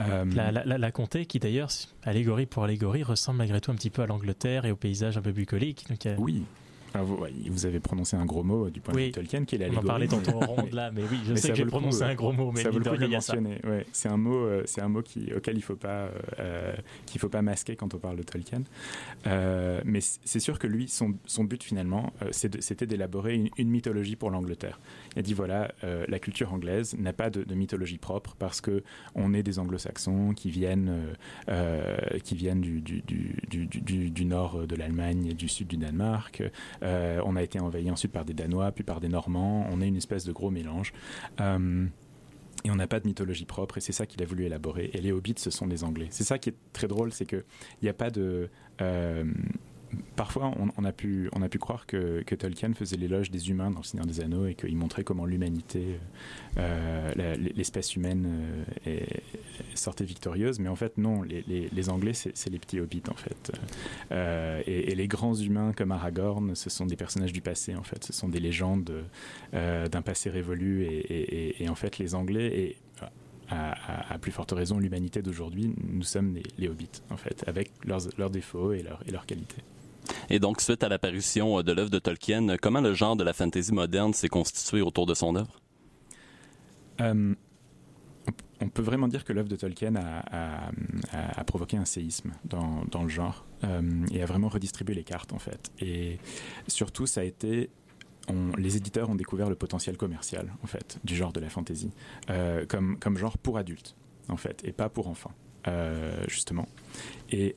Euh, 0.01 0.25
La, 0.35 0.51
la, 0.51 0.65
la- 0.65 0.79
la 0.79 0.91
comté, 0.91 1.27
qui 1.27 1.39
d'ailleurs, 1.39 1.69
allégorie 2.03 2.47
pour 2.47 2.65
allégorie, 2.65 3.03
ressemble 3.03 3.39
malgré 3.39 3.61
tout 3.61 3.71
un 3.71 3.75
petit 3.75 3.91
peu 3.91 4.03
à 4.03 4.07
l'Angleterre 4.07 4.65
et 4.65 4.71
au 4.73 4.77
paysage 4.77 5.17
un 5.19 5.23
peu 5.23 5.33
bucolique. 5.33 5.85
Donc, 5.91 6.07
a- 6.07 6.15
Oui. 6.19 6.43
Ah, 6.95 7.03
vous, 7.03 7.15
ouais, 7.17 7.33
vous 7.49 7.67
avez 7.67 7.81
prononcé 7.81 8.17
un 8.17 8.25
gros 8.27 8.43
mot 8.43 8.69
du 8.71 8.81
point 8.81 8.93
de 8.93 8.99
Oui. 8.99 9.05
vue 9.07 9.11
de 9.11 9.15
Tolkien 9.15 9.45
qui 9.45 9.57
est 9.57 9.59
On 9.59 9.63
en 9.63 9.65
l'allégorie. 9.67 9.87
parlait 9.87 10.07
tantôt 10.09 10.31
en 10.43 10.47
ronde 10.47 10.73
là, 10.73 10.91
mais 10.93 11.03
oui, 11.11 11.19
je 11.27 11.33
mais 11.33 11.39
sais 11.41 11.49
que 11.49 11.55
j'ai 11.55 11.65
prononcé 11.65 12.03
euh, 12.03 12.09
un 12.09 12.15
gros 12.15 12.33
mot, 12.33 12.53
mais 12.53 12.63
ça 12.63 12.71
vaut 12.71 12.79
le 12.79 12.85
coup 12.85 12.97
de 12.97 13.07
mentionner. 13.07 13.61
Ouais, 13.65 13.87
c'est 13.93 14.09
un 14.09 14.17
mot, 14.17 14.35
euh, 14.45 14.63
c'est 14.67 14.81
un 14.83 14.89
mot 14.89 15.03
qui, 15.03 15.33
auquel 15.35 15.57
il 15.57 15.63
faut 15.63 15.77
pas, 15.77 16.11
euh, 16.39 16.75
qu'il 17.07 17.21
faut 17.21 17.29
pas 17.29 17.43
masquer 17.43 17.77
quand 17.77 17.95
on 17.95 17.99
parle 17.99 18.17
de 18.17 18.23
Tolkien. 18.23 18.63
Euh, 19.27 19.81
mais 19.85 20.01
c'est 20.03 20.41
sûr 20.41 20.59
que 20.59 20.67
lui, 20.67 20.89
son, 20.89 21.15
son 21.25 21.45
but 21.45 21.63
finalement, 21.63 22.13
euh, 22.23 22.29
c'était 22.33 22.87
d'élaborer 22.87 23.35
une, 23.35 23.49
une 23.57 23.71
mythologie 23.71 24.17
pour 24.17 24.31
l'Angleterre. 24.31 24.79
Il 25.15 25.19
a 25.19 25.23
dit 25.23 25.35
voilà, 25.35 25.73
euh, 25.85 26.05
la 26.09 26.19
culture 26.19 26.53
anglaise 26.53 26.97
n'a 26.99 27.13
pas 27.13 27.31
de, 27.31 27.55
mythologie 27.55 27.99
propre 27.99 28.35
parce 28.39 28.61
que 28.61 28.83
on 29.15 29.35
est 29.35 29.43
des 29.43 29.59
Anglo-Saxons 29.59 30.33
qui 30.35 30.51
viennent, 30.51 30.89
euh, 30.89 31.15
euh, 31.49 32.19
qui 32.21 32.35
viennent 32.35 32.61
du, 32.61 32.81
du, 32.81 33.03
du, 33.03 34.11
du, 34.11 34.25
nord 34.25 34.67
de 34.67 34.77
l'Allemagne 34.77 35.27
et 35.27 35.35
du 35.35 35.49
sud 35.49 35.69
du 35.69 35.77
Danemark. 35.77 36.43
On 36.83 37.37
a 37.37 37.43
été 37.43 37.61
envahi 37.61 37.91
ensuite 37.91 38.13
par 38.13 38.25
des 38.25 38.35
Danois, 38.35 38.73
puis 38.73 38.85
par 38.85 39.01
des 39.01 39.09
Normands. 39.09 39.67
On 39.71 39.81
est 39.81 39.89
une 39.89 39.97
espèce 39.97 40.25
de 40.25 40.33
gros 40.33 40.51
mélange. 40.51 40.93
Et 42.65 42.71
on 42.71 42.77
n'a 42.77 42.87
pas 42.87 43.01
de 43.01 43.07
mythologie 43.09 43.45
propre, 43.45 43.79
et 43.79 43.81
c'est 43.81 43.93
ça 43.93 44.07
qu'il 44.07 44.23
a 44.23 44.27
voulu 44.27 44.45
élaborer. 44.45 44.91
Et 44.93 45.01
les 45.01 45.11
hobbits, 45.11 45.35
ce 45.37 45.51
sont 45.51 45.67
des 45.67 45.83
Anglais. 45.83 46.07
C'est 46.11 46.25
ça 46.25 46.39
qui 46.39 46.51
est 46.51 46.57
très 46.73 46.87
drôle, 46.87 47.13
c'est 47.13 47.27
qu'il 47.27 47.45
n'y 47.83 47.89
a 47.89 47.95
pas 47.95 48.11
de. 48.11 48.49
Parfois, 50.17 50.53
on, 50.77 50.85
a 50.85 50.93
pu, 50.93 51.29
on 51.33 51.43
a 51.43 51.49
pu 51.49 51.59
croire 51.59 51.87
que, 51.87 52.23
Tolkien 52.23 52.73
faisait 52.75 52.97
l'éloge 52.97 53.31
des 53.31 53.51
humains 53.51 53.71
dans 53.71 53.81
Le 53.81 53.85
Seigneur 53.85 54.07
des 54.07 54.21
Anneaux 54.21 54.47
et 54.47 54.55
qu'il 54.55 54.77
montrait 54.77 55.05
comment 55.05 55.27
l'humanité, 55.27 55.99
euh, 56.59 57.35
l'espèce 57.55 57.95
humaine 57.97 58.27
euh, 58.87 59.01
sortait 59.75 60.05
victorieuse. 60.05 60.59
Mais 60.59 60.69
en 60.69 60.77
fait, 60.77 60.99
non, 60.99 61.23
les, 61.23 61.89
Anglais, 61.89 62.13
c'est 62.15 62.51
les 62.51 62.59
petits 62.59 62.81
hobbits, 62.81 63.03
en 63.11 63.15
fait. 63.15 63.53
Euh, 64.13 64.63
et, 64.67 64.95
les 64.95 65.09
grands 65.09 65.35
humains 65.35 65.73
comme 65.73 65.93
Aragorn, 65.93 66.55
ce 66.55 66.71
sont 66.71 66.87
des 66.87 66.97
personnages 66.97 67.33
du 67.33 67.41
passé, 67.41 67.75
en 67.75 67.83
fait. 67.83 68.05
Ce 68.05 68.13
sont 68.13 68.29
des 68.29 68.41
légendes 68.41 69.05
euh, 69.55 69.89
d'un 69.89 70.03
passé 70.03 70.31
révolu. 70.31 70.85
Et, 70.85 71.69
en 71.69 71.75
fait, 71.75 71.99
les 71.99 72.15
Anglais, 72.15 72.47
et 72.59 72.77
à, 73.51 74.19
plus 74.19 74.33
forte 74.33 74.53
raison 74.53 74.79
l'humanité 74.79 75.21
d'aujourd'hui, 75.21 75.75
nous 75.87 76.03
sommes 76.03 76.37
les, 76.59 76.69
hobbits, 76.69 77.03
en 77.11 77.17
fait, 77.17 77.45
avec 77.47 77.71
leurs, 77.85 78.03
leurs 78.17 78.31
défauts 78.31 78.73
et 78.73 78.83
leurs 78.83 79.27
qualités. 79.27 79.63
Et 80.33 80.39
donc, 80.39 80.63
suite 80.63 80.83
à 80.83 80.89
l'apparition 80.89 81.59
euh, 81.59 81.63
de 81.63 81.73
l'œuvre 81.73 81.91
de 81.91 81.99
Tolkien, 81.99 82.49
euh, 82.49 82.57
comment 82.61 82.81
le 82.81 82.95
genre 82.95 83.17
de 83.17 83.23
la 83.23 83.35
fantasy 83.35 83.71
moderne 83.73 84.15
s'est 84.15 84.29
constitué 84.29 84.81
autour 84.81 85.05
de 85.05 85.13
son 85.13 85.37
œuvre? 85.37 85.61
Euh, 87.03 87.35
on- 88.63 88.69
peut 88.71 88.81
vraiment 88.81 89.09
dire 89.09 89.25
que 89.25 89.35
l'œuvre 89.35 89.51
de 89.51 89.57
Tolkien 89.57 89.95
a, 89.97 91.45
provoqué 91.45 91.77
un 91.77 91.85
séisme 91.85 92.33
dans, 92.45 93.03
le 93.03 93.09
genre 93.09 93.45
et 94.13 94.23
a 94.23 94.27
vraiment 94.27 94.49
redistribué 94.49 94.95
les 94.95 95.05
cartes 95.05 95.33
en 95.35 95.39
fait. 95.39 95.71
Et 95.81 96.19
surtout, 96.69 97.07
ça 97.07 97.21
a 97.21 97.25
été 97.25 97.69
les 98.57 98.77
éditeurs 98.77 99.11
ont 99.11 99.17
découvert 99.17 99.51
le 99.51 99.57
potentiel 99.57 99.97
commercial 99.97 100.55
en 100.63 100.67
fait 100.69 101.01
du 101.03 101.17
genre 101.17 101.33
de 101.33 101.41
la 101.41 101.51
fantasy 101.51 101.91
comme, 102.69 103.17
genre 103.17 103.37
pour 103.37 103.59
adultes 103.59 103.97
en 104.29 104.37
fait 104.37 104.63
et 104.65 104.73
pas 104.73 104.89
pour 104.89 105.09
enfants 105.09 105.33
justement. 106.29 106.69
Et 107.31 107.57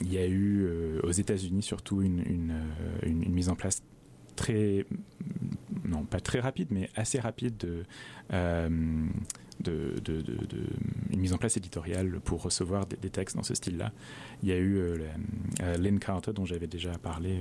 il 0.00 0.12
y 0.12 0.18
a 0.18 0.26
eu 0.26 0.64
euh, 0.64 1.00
aux 1.02 1.12
États-Unis 1.12 1.62
surtout 1.62 2.00
euh, 2.00 2.04
une- 3.02 3.28
mise 3.32 3.48
en 3.48 3.54
place 3.54 3.82
très 4.34 4.84
non 5.84 6.04
pas 6.04 6.20
très 6.20 6.40
rapide 6.40 6.68
mais 6.70 6.90
assez 6.94 7.18
rapide 7.18 7.56
de, 7.56 7.84
euh, 8.32 8.68
une 9.68 11.20
mise 11.20 11.32
en 11.32 11.38
place 11.38 11.56
éditoriale 11.56 12.20
pour 12.20 12.42
recevoir 12.42 12.86
des, 12.86 13.08
textes 13.10 13.36
dans 13.36 13.42
ce 13.42 13.54
style-là. 13.54 13.90
Il 14.42 14.48
y 14.50 14.52
a 14.52 14.58
eu 14.58 14.76
euh, 14.76 14.98
Lynn 15.78 15.98
Carter 15.98 16.32
dont 16.34 16.44
j'avais 16.44 16.66
déjà 16.66 16.92
parlé 16.98 17.40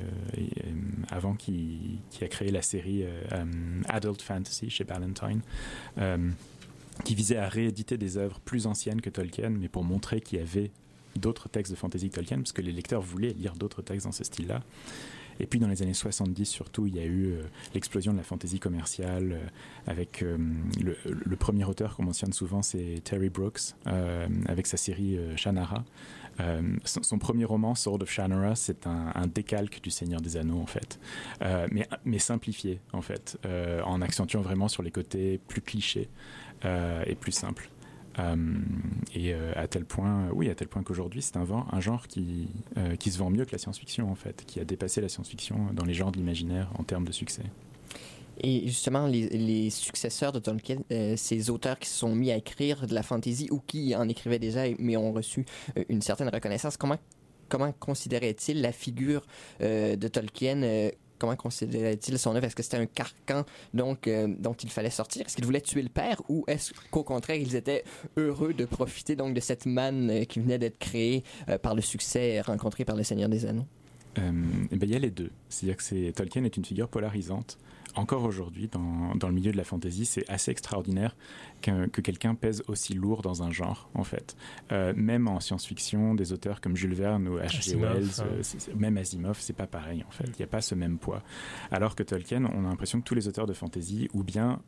avant 1.10 1.36
qui, 1.36 2.00
qui 2.10 2.24
a 2.24 2.28
créé 2.28 2.52
la 2.52 2.62
série 2.62 3.04
euh, 3.04 3.44
Adult 3.90 4.22
Fantasy 4.22 4.70
chez 4.70 4.86
Ballantine. 4.86 5.42
qui 7.04 7.16
visait 7.16 7.38
à 7.38 7.50
rééditer 7.50 7.98
des 7.98 8.18
œuvres 8.18 8.40
plus 8.40 8.66
anciennes 8.66 9.02
que 9.02 9.10
Tolkien, 9.10 9.50
mais 9.50 9.68
pour 9.68 9.84
montrer 9.84 10.22
qu'il 10.22 10.40
y 10.40 10.42
avait 10.42 10.72
d'autres 11.16 11.50
textes 11.50 11.72
de 11.72 11.78
fantasy 11.78 12.10
Tolkien, 12.10 12.38
parce 12.38 12.52
que 12.52 12.62
les 12.62 12.72
lecteurs 12.72 13.02
voulaient 13.02 13.34
lire 13.34 13.54
d'autres 13.56 13.82
textes 13.82 14.06
dans 14.06 14.12
ce 14.12 14.24
style-là. 14.24 14.62
Et 15.40 15.46
puis 15.46 15.60
dans 15.60 15.68
les 15.68 15.82
années 15.82 15.94
70 15.94 16.46
surtout, 16.46 16.88
il 16.88 16.96
y 16.96 17.00
a 17.00 17.06
eu 17.06 17.26
euh, 17.26 17.44
l'explosion 17.74 18.14
de 18.14 18.18
la 18.18 18.24
fantaisie 18.24 18.60
commerciale 18.60 19.34
euh, 19.34 19.48
avec 19.88 20.24
euh, 20.24 20.38
le, 20.82 21.36
premier 21.36 21.66
auteur 21.66 21.96
qu'on 21.96 22.04
mentionne 22.04 22.34
souvent, 22.34 22.62
c'est 22.62 23.02
Terry 23.04 23.30
Brooks, 23.30 23.76
avec 24.48 24.66
sa 24.66 24.78
série 24.78 25.20
Shannara. 25.36 25.84
Son, 26.86 27.20
premier 27.20 27.46
roman, 27.46 27.76
Sword 27.76 28.02
of 28.02 28.10
Shannara, 28.10 28.56
c'est 28.56 28.88
un, 28.88 29.12
un 29.14 29.28
décalque 29.28 29.82
du 29.82 29.92
Seigneur 29.92 30.22
des 30.22 30.38
Anneaux 30.38 30.60
en 30.60 30.66
fait, 30.66 31.00
mais, 31.72 31.88
mais 32.06 32.20
simplifié 32.20 32.80
en 32.94 33.02
fait, 33.02 33.38
en 33.86 34.02
accentuant 34.02 34.42
vraiment 34.42 34.70
sur 34.70 34.82
les 34.82 34.92
côtés 34.92 35.40
plus 35.48 35.62
clichés 35.62 36.10
et 36.64 37.16
plus 37.16 37.34
simples. 37.34 37.70
Euh, 38.20 38.36
et 39.14 39.34
euh, 39.34 39.52
à 39.56 39.68
tel 39.68 39.86
point, 39.86 40.30
oui, 40.32 40.50
à 40.50 40.56
tel 40.56 40.68
point 40.68 40.84
qu'aujourd'hui, 40.84 41.22
c'est 41.22 41.38
un, 41.38 41.46
un 41.72 41.80
genre 41.80 42.08
qui, 42.08 42.48
euh, 42.78 42.96
qui 42.96 43.12
se 43.12 43.18
vend 43.18 43.30
mieux 43.30 43.46
que 43.46 43.52
la 43.52 43.58
science-fiction, 43.58 44.10
en 44.10 44.16
fait, 44.16 44.44
qui 44.46 44.60
a 44.60 44.66
dépassé 44.66 45.02
la 45.02 45.10
science-fiction 45.10 45.74
dans 45.74 45.86
les 45.86 45.94
genres 45.94 46.12
de 46.12 46.18
l'imaginaire 46.18 46.70
en 46.80 46.84
termes 46.84 47.06
de 47.06 47.12
succès. 47.12 47.44
Et 48.42 48.68
justement, 48.68 49.08
les, 49.08 49.70
successeurs 49.70 50.32
de 50.32 50.40
Tolkien, 50.40 50.78
euh, 50.92 51.16
ces 51.16 51.50
auteurs 51.50 51.80
qui 51.80 51.88
se 51.88 51.98
sont 51.98 52.14
mis 52.16 52.32
à 52.32 52.38
écrire 52.38 52.86
de 52.86 52.94
la 52.94 53.04
fantasy 53.04 53.48
ou 53.52 53.60
qui 53.60 53.96
en 53.96 54.08
écrivaient 54.10 54.40
déjà 54.40 54.64
mais 54.80 54.98
ont 54.98 55.14
reçu 55.14 55.46
euh, 55.78 55.84
une 55.90 56.02
certaine 56.02 56.30
reconnaissance, 56.30 56.78
comment, 56.78 56.98
comment 57.50 57.72
considérait-il 57.72 58.62
la 58.62 58.72
figure 58.72 59.26
euh, 59.62 59.96
de 59.96 60.08
Tolkien 60.08 60.64
euh, 60.64 60.92
Comment 61.26 61.36
considérait-il 61.38 62.20
son 62.20 62.36
œuvre? 62.36 62.46
Est-ce 62.46 62.56
que 62.56 62.62
c'était 62.62 62.78
un 62.78 62.86
carcan 62.86 63.46
donc, 63.74 64.08
euh, 64.08 64.28
dont 64.38 64.54
il 64.54 64.70
fallait 64.70 64.92
sortir? 64.92 65.26
Est-ce 65.26 65.36
qu'il 65.36 65.46
voulait 65.46 65.60
tuer 65.60 65.82
le 65.82 65.90
père 65.90 66.22
ou 66.30 66.44
est-ce 66.48 66.72
qu'au 66.92 67.02
contraire, 67.02 67.38
ils 67.38 67.56
étaient 67.56 67.84
heureux 68.16 68.54
de 68.54 68.64
profiter 68.66 69.16
donc 69.16 69.34
de 69.34 69.40
cette 69.40 69.66
manne 69.66 70.12
euh, 70.12 70.24
qui 70.26 70.40
venait 70.40 70.60
d'être 70.60 70.78
créée 70.78 71.24
euh, 71.50 71.58
par 71.58 71.74
le 71.74 71.82
succès 71.82 72.42
rencontré 72.42 72.86
par 72.86 72.96
le 72.96 73.02
Seigneur 73.02 73.28
des 73.28 73.48
Anneaux? 73.48 73.66
Euh, 74.20 74.32
eh 74.72 74.76
ben, 74.76 74.88
il 74.88 74.94
y 74.94 74.96
a 74.96 75.00
les 75.00 75.10
deux. 75.10 75.32
C'est-à-dire 75.50 75.78
que 75.78 76.12
Tolkien 76.12 76.44
est 76.44 76.58
une 76.58 76.66
figure 76.66 76.90
polarisante. 76.90 77.58
Encore 77.96 78.24
aujourd'hui, 78.24 78.68
dans, 78.68 79.16
dans 79.16 79.28
le 79.30 79.34
milieu 79.34 79.52
de 79.52 79.58
la 79.58 79.64
fantasy, 79.64 80.06
c'est 80.06 80.30
assez 80.30 80.52
extraordinaire 80.52 81.16
qu'un- 81.62 81.88
que 81.88 82.02
quelqu'un 82.02 82.36
pèse 82.36 82.62
aussi 82.68 82.94
lourd 82.94 83.22
dans 83.22 83.42
un 83.44 83.52
genre, 83.52 83.90
en 83.94 84.04
fait. 84.04 84.36
Euh, 84.72 84.94
même 84.96 85.28
en 85.28 85.40
science-fiction, 85.40 86.14
des 86.14 86.34
auteurs 86.34 86.60
comme 86.62 86.76
Jules 86.76 86.94
Verne 86.94 87.28
ou 87.28 87.38
H.G. 87.40 87.76
Wells, 87.78 88.10
hein. 88.20 88.24
euh, 88.32 88.76
même 88.76 88.98
Asimov, 88.98 89.38
c'est 89.40 89.54
pas 89.56 89.68
pareil, 89.68 90.04
en 90.08 90.12
fait. 90.12 90.26
Il 90.28 90.36
n'y 90.38 90.44
a 90.44 90.48
pas 90.48 90.62
ce 90.62 90.76
même 90.76 90.98
poids. 90.98 91.24
Alors 91.72 91.96
que 91.96 92.04
Tolkien, 92.04 92.46
on 92.46 92.66
a 92.66 92.70
l'impression 92.70 93.00
que 93.00 93.06
tous 93.06 93.16
les 93.16 93.28
auteurs 93.28 93.48
de 93.48 93.54
fantasy, 93.54 94.10
ou 94.14 94.24
bien 94.24 94.62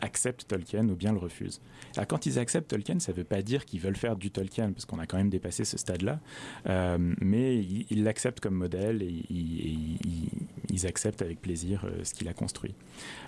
acceptent 0.00 0.46
Tolkien 0.48 0.88
ou 0.88 0.94
bien 0.94 1.12
le 1.12 1.18
refusent. 1.18 1.60
Alors 1.96 2.06
quand 2.06 2.26
ils 2.26 2.38
acceptent 2.38 2.68
Tolkien, 2.68 2.98
ça 2.98 3.12
ne 3.12 3.16
veut 3.16 3.24
pas 3.24 3.42
dire 3.42 3.64
qu'ils 3.64 3.80
veulent 3.80 3.96
faire 3.96 4.16
du 4.16 4.30
Tolkien, 4.30 4.72
parce 4.72 4.84
qu'on 4.84 4.98
a 4.98 5.06
quand 5.06 5.16
même 5.16 5.30
dépassé 5.30 5.64
ce 5.64 5.78
stade-là, 5.78 6.20
Euh, 6.66 7.14
mais 7.20 7.58
ils 7.90 8.04
l'acceptent 8.04 8.40
comme 8.40 8.54
modèle 8.54 9.02
et 9.02 9.24
ils, 9.30 10.86
acceptent 10.86 11.22
avec 11.22 11.40
plaisir 11.40 11.84
euh, 11.84 12.04
ce 12.04 12.14
qu'il 12.14 12.28
a 12.28 12.32
construit. 12.32 12.74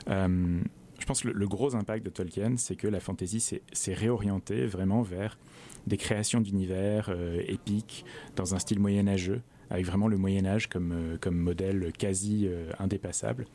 Euh, 0.09 0.61
je 0.99 1.07
pense 1.07 1.23
que 1.23 1.29
le, 1.29 1.49
gros 1.49 1.75
impact 1.75 2.05
de 2.05 2.11
Tolkien, 2.11 2.57
c'est 2.57 2.77
que 2.77 2.87
la 2.87 3.01
fantasy 3.01 3.41
s'est 3.41 3.95
réorientée 3.95 4.67
vraiment 4.67 5.03
vers 5.03 5.39
des 5.87 5.97
créations 5.97 6.41
d'univers 6.41 7.11
épiques 7.49 8.05
dans 8.37 8.55
un 8.55 8.59
style 8.59 8.79
moyenâgeux, 8.79 9.41
avec 9.71 9.87
vraiment 9.87 10.09
le 10.09 10.19
Moyen 10.19 10.45
Âge 10.45 10.69
comme, 10.69 11.19
modèle 11.31 11.91
quasi 11.97 12.51
indépassable 12.79 13.47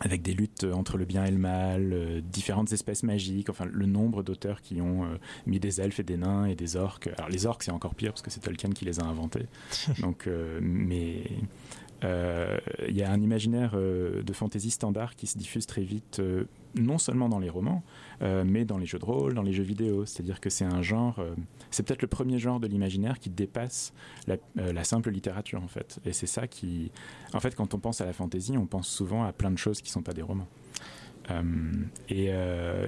avec 0.00 0.22
des 0.22 0.34
luttes 0.34 0.64
entre 0.64 0.98
le 0.98 1.04
bien 1.04 1.24
et 1.24 1.30
le 1.30 1.38
mal, 1.38 1.92
euh, 1.92 2.20
différentes 2.20 2.72
espèces 2.72 3.02
magiques, 3.02 3.48
enfin 3.48 3.64
le 3.64 3.86
nombre 3.86 4.22
d'auteurs 4.22 4.60
qui 4.60 4.80
ont 4.80 5.04
euh, 5.04 5.16
mis 5.46 5.58
des 5.58 5.80
elfes 5.80 6.00
et 6.00 6.02
des 6.02 6.16
nains 6.16 6.44
et 6.44 6.54
des 6.54 6.76
orques. 6.76 7.08
Alors 7.16 7.30
les 7.30 7.46
orques 7.46 7.62
c'est 7.62 7.70
encore 7.70 7.94
pire 7.94 8.12
parce 8.12 8.22
que 8.22 8.30
c'est 8.30 8.40
Tolkien 8.40 8.70
qui 8.70 8.84
les 8.84 9.00
a 9.00 9.04
inventés. 9.04 9.46
Donc, 10.00 10.26
euh, 10.26 10.58
mais 10.62 11.22
euh, 11.30 11.85
il 12.02 12.96
y 12.96 13.02
a 13.02 13.10
un 13.10 13.20
imaginaire 13.20 13.72
euh, 13.74 14.22
de 14.22 14.32
fantasy 14.32 14.70
standard 14.70 15.16
qui 15.16 15.26
se 15.26 15.38
diffuse 15.38 15.66
très 15.66 15.82
vite, 15.82 16.18
euh, 16.20 16.44
non 16.74 16.98
seulement 16.98 17.28
dans 17.28 17.38
les 17.38 17.50
romans, 17.50 17.82
euh, 18.22 18.44
mais 18.46 18.64
dans 18.64 18.78
les 18.78 18.86
jeux 18.86 18.98
de 18.98 19.04
rôle, 19.04 19.34
dans 19.34 19.42
les 19.42 19.52
jeux 19.52 19.62
vidéo. 19.62 20.04
C'est-à-dire 20.06 20.40
que 20.40 20.50
c'est 20.50 20.64
un 20.64 20.82
genre, 20.82 21.18
euh, 21.18 21.34
c'est 21.70 21.82
peut-être 21.82 22.02
le 22.02 22.08
premier 22.08 22.38
genre 22.38 22.60
de 22.60 22.66
l'imaginaire 22.66 23.18
qui 23.18 23.30
dépasse 23.30 23.92
la, 24.26 24.36
euh, 24.58 24.82
simple 24.84 25.10
littérature 25.10 25.62
en 25.62 25.68
fait. 25.68 25.98
Et 26.04 26.12
c'est 26.12 26.26
ça 26.26 26.46
qui, 26.46 26.90
en 27.32 27.40
fait, 27.40 27.54
quand 27.54 27.74
on 27.74 27.78
pense 27.78 28.00
à 28.00 28.06
la 28.06 28.12
fantasy, 28.12 28.56
on 28.56 28.66
pense 28.66 28.88
souvent 28.88 29.24
à 29.24 29.32
plein 29.32 29.50
de 29.50 29.58
choses 29.58 29.80
qui 29.80 29.90
ne 29.90 29.92
sont 29.92 30.02
pas 30.02 30.12
des 30.12 30.22
romans. 30.22 30.48
Euh, 31.30 31.42
et 32.08 32.28
euh, 32.30 32.86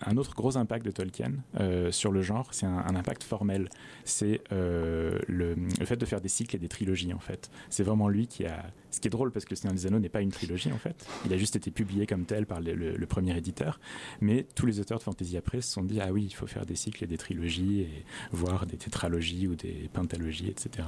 un, 0.00 0.16
autre 0.16 0.34
gros 0.34 0.56
impact 0.56 0.84
de 0.84 0.90
Tolkien 0.90 1.32
euh, 1.58 1.90
sur 1.90 2.12
le 2.12 2.22
genre, 2.22 2.48
c'est 2.52 2.66
un, 2.66 2.94
impact 2.94 3.24
formel. 3.24 3.68
C'est 4.04 4.40
le, 4.50 5.56
fait 5.84 5.96
de 5.96 6.06
faire 6.06 6.20
des 6.20 6.28
cycles 6.28 6.56
et 6.56 6.58
des 6.58 6.68
trilogies, 6.68 7.12
en 7.12 7.18
fait. 7.18 7.50
C'est 7.70 7.82
vraiment 7.82 8.08
lui 8.08 8.26
qui 8.26 8.46
a. 8.46 8.64
Ce 8.90 9.00
qui 9.00 9.08
est 9.08 9.10
drôle 9.10 9.30
parce 9.30 9.44
que 9.44 9.50
Le 9.50 9.56
Seigneur 9.56 9.74
des 9.74 9.86
Anneaux 9.86 9.98
n'est 9.98 10.08
pas 10.08 10.22
une 10.22 10.30
trilogie, 10.30 10.72
en 10.72 10.78
fait. 10.78 11.06
Il 11.26 11.32
a 11.34 11.36
juste 11.36 11.56
été 11.56 11.70
publié 11.70 12.06
comme 12.06 12.24
tel 12.24 12.46
par 12.46 12.60
le- 12.60 12.74
le 12.74 13.06
premier 13.06 13.36
éditeur. 13.36 13.80
Mais 14.22 14.46
tous 14.54 14.64
les 14.64 14.80
auteurs 14.80 14.98
de 14.98 15.02
fantasy 15.02 15.36
après 15.36 15.60
se 15.60 15.70
sont 15.70 15.84
dit 15.84 16.00
ah 16.00 16.10
oui, 16.10 16.24
il 16.24 16.34
faut 16.34 16.46
faire 16.46 16.64
des 16.64 16.74
cycles 16.74 17.04
et 17.04 17.06
des 17.06 17.18
trilogies 17.18 17.82
et 17.82 18.04
voir 18.32 18.66
des 18.66 18.78
tétralogies 18.78 19.46
ou 19.46 19.56
des 19.56 19.90
pentalogies, 19.92 20.48
etc. 20.48 20.86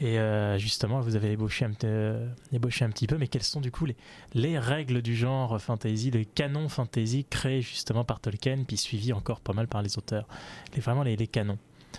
Et 0.00 0.18
euh, 0.18 0.56
justement, 0.56 1.00
vous 1.00 1.14
avez 1.14 1.32
ébauché 1.32 1.66
un, 1.66 1.70
petit- 1.72 1.86
euh, 1.86 2.26
ébauché 2.52 2.84
un 2.86 2.90
petit 2.90 3.06
peu, 3.06 3.18
mais 3.18 3.28
quelles 3.28 3.42
sont 3.42 3.60
du 3.60 3.70
coup 3.70 3.84
les, 3.84 3.96
les 4.32 4.58
règles 4.58 5.02
du 5.02 5.14
genre 5.14 5.60
fantasy, 5.60 6.10
le 6.10 6.24
canon 6.24 6.68
fantasy 6.70 7.26
créé 7.28 7.60
justement 7.60 8.02
par 8.04 8.18
Tolkien, 8.20 8.64
puis 8.66 8.78
suivi 8.78 9.12
encore 9.12 9.40
pas 9.40 9.52
mal 9.52 9.68
par 9.68 9.82
les 9.82 9.98
auteurs? 9.98 10.26
Les, 10.74 10.80
Vraiment 10.80 11.02
les, 11.02 11.16
les 11.16 11.26
canons. 11.26 11.58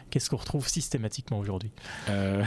Qu'est-ce 0.09 0.29
qu'on 0.29 0.37
retrouve 0.37 0.67
systématiquement 0.67 1.37
aujourd'hui? 1.37 1.71
Euh, 2.09 2.43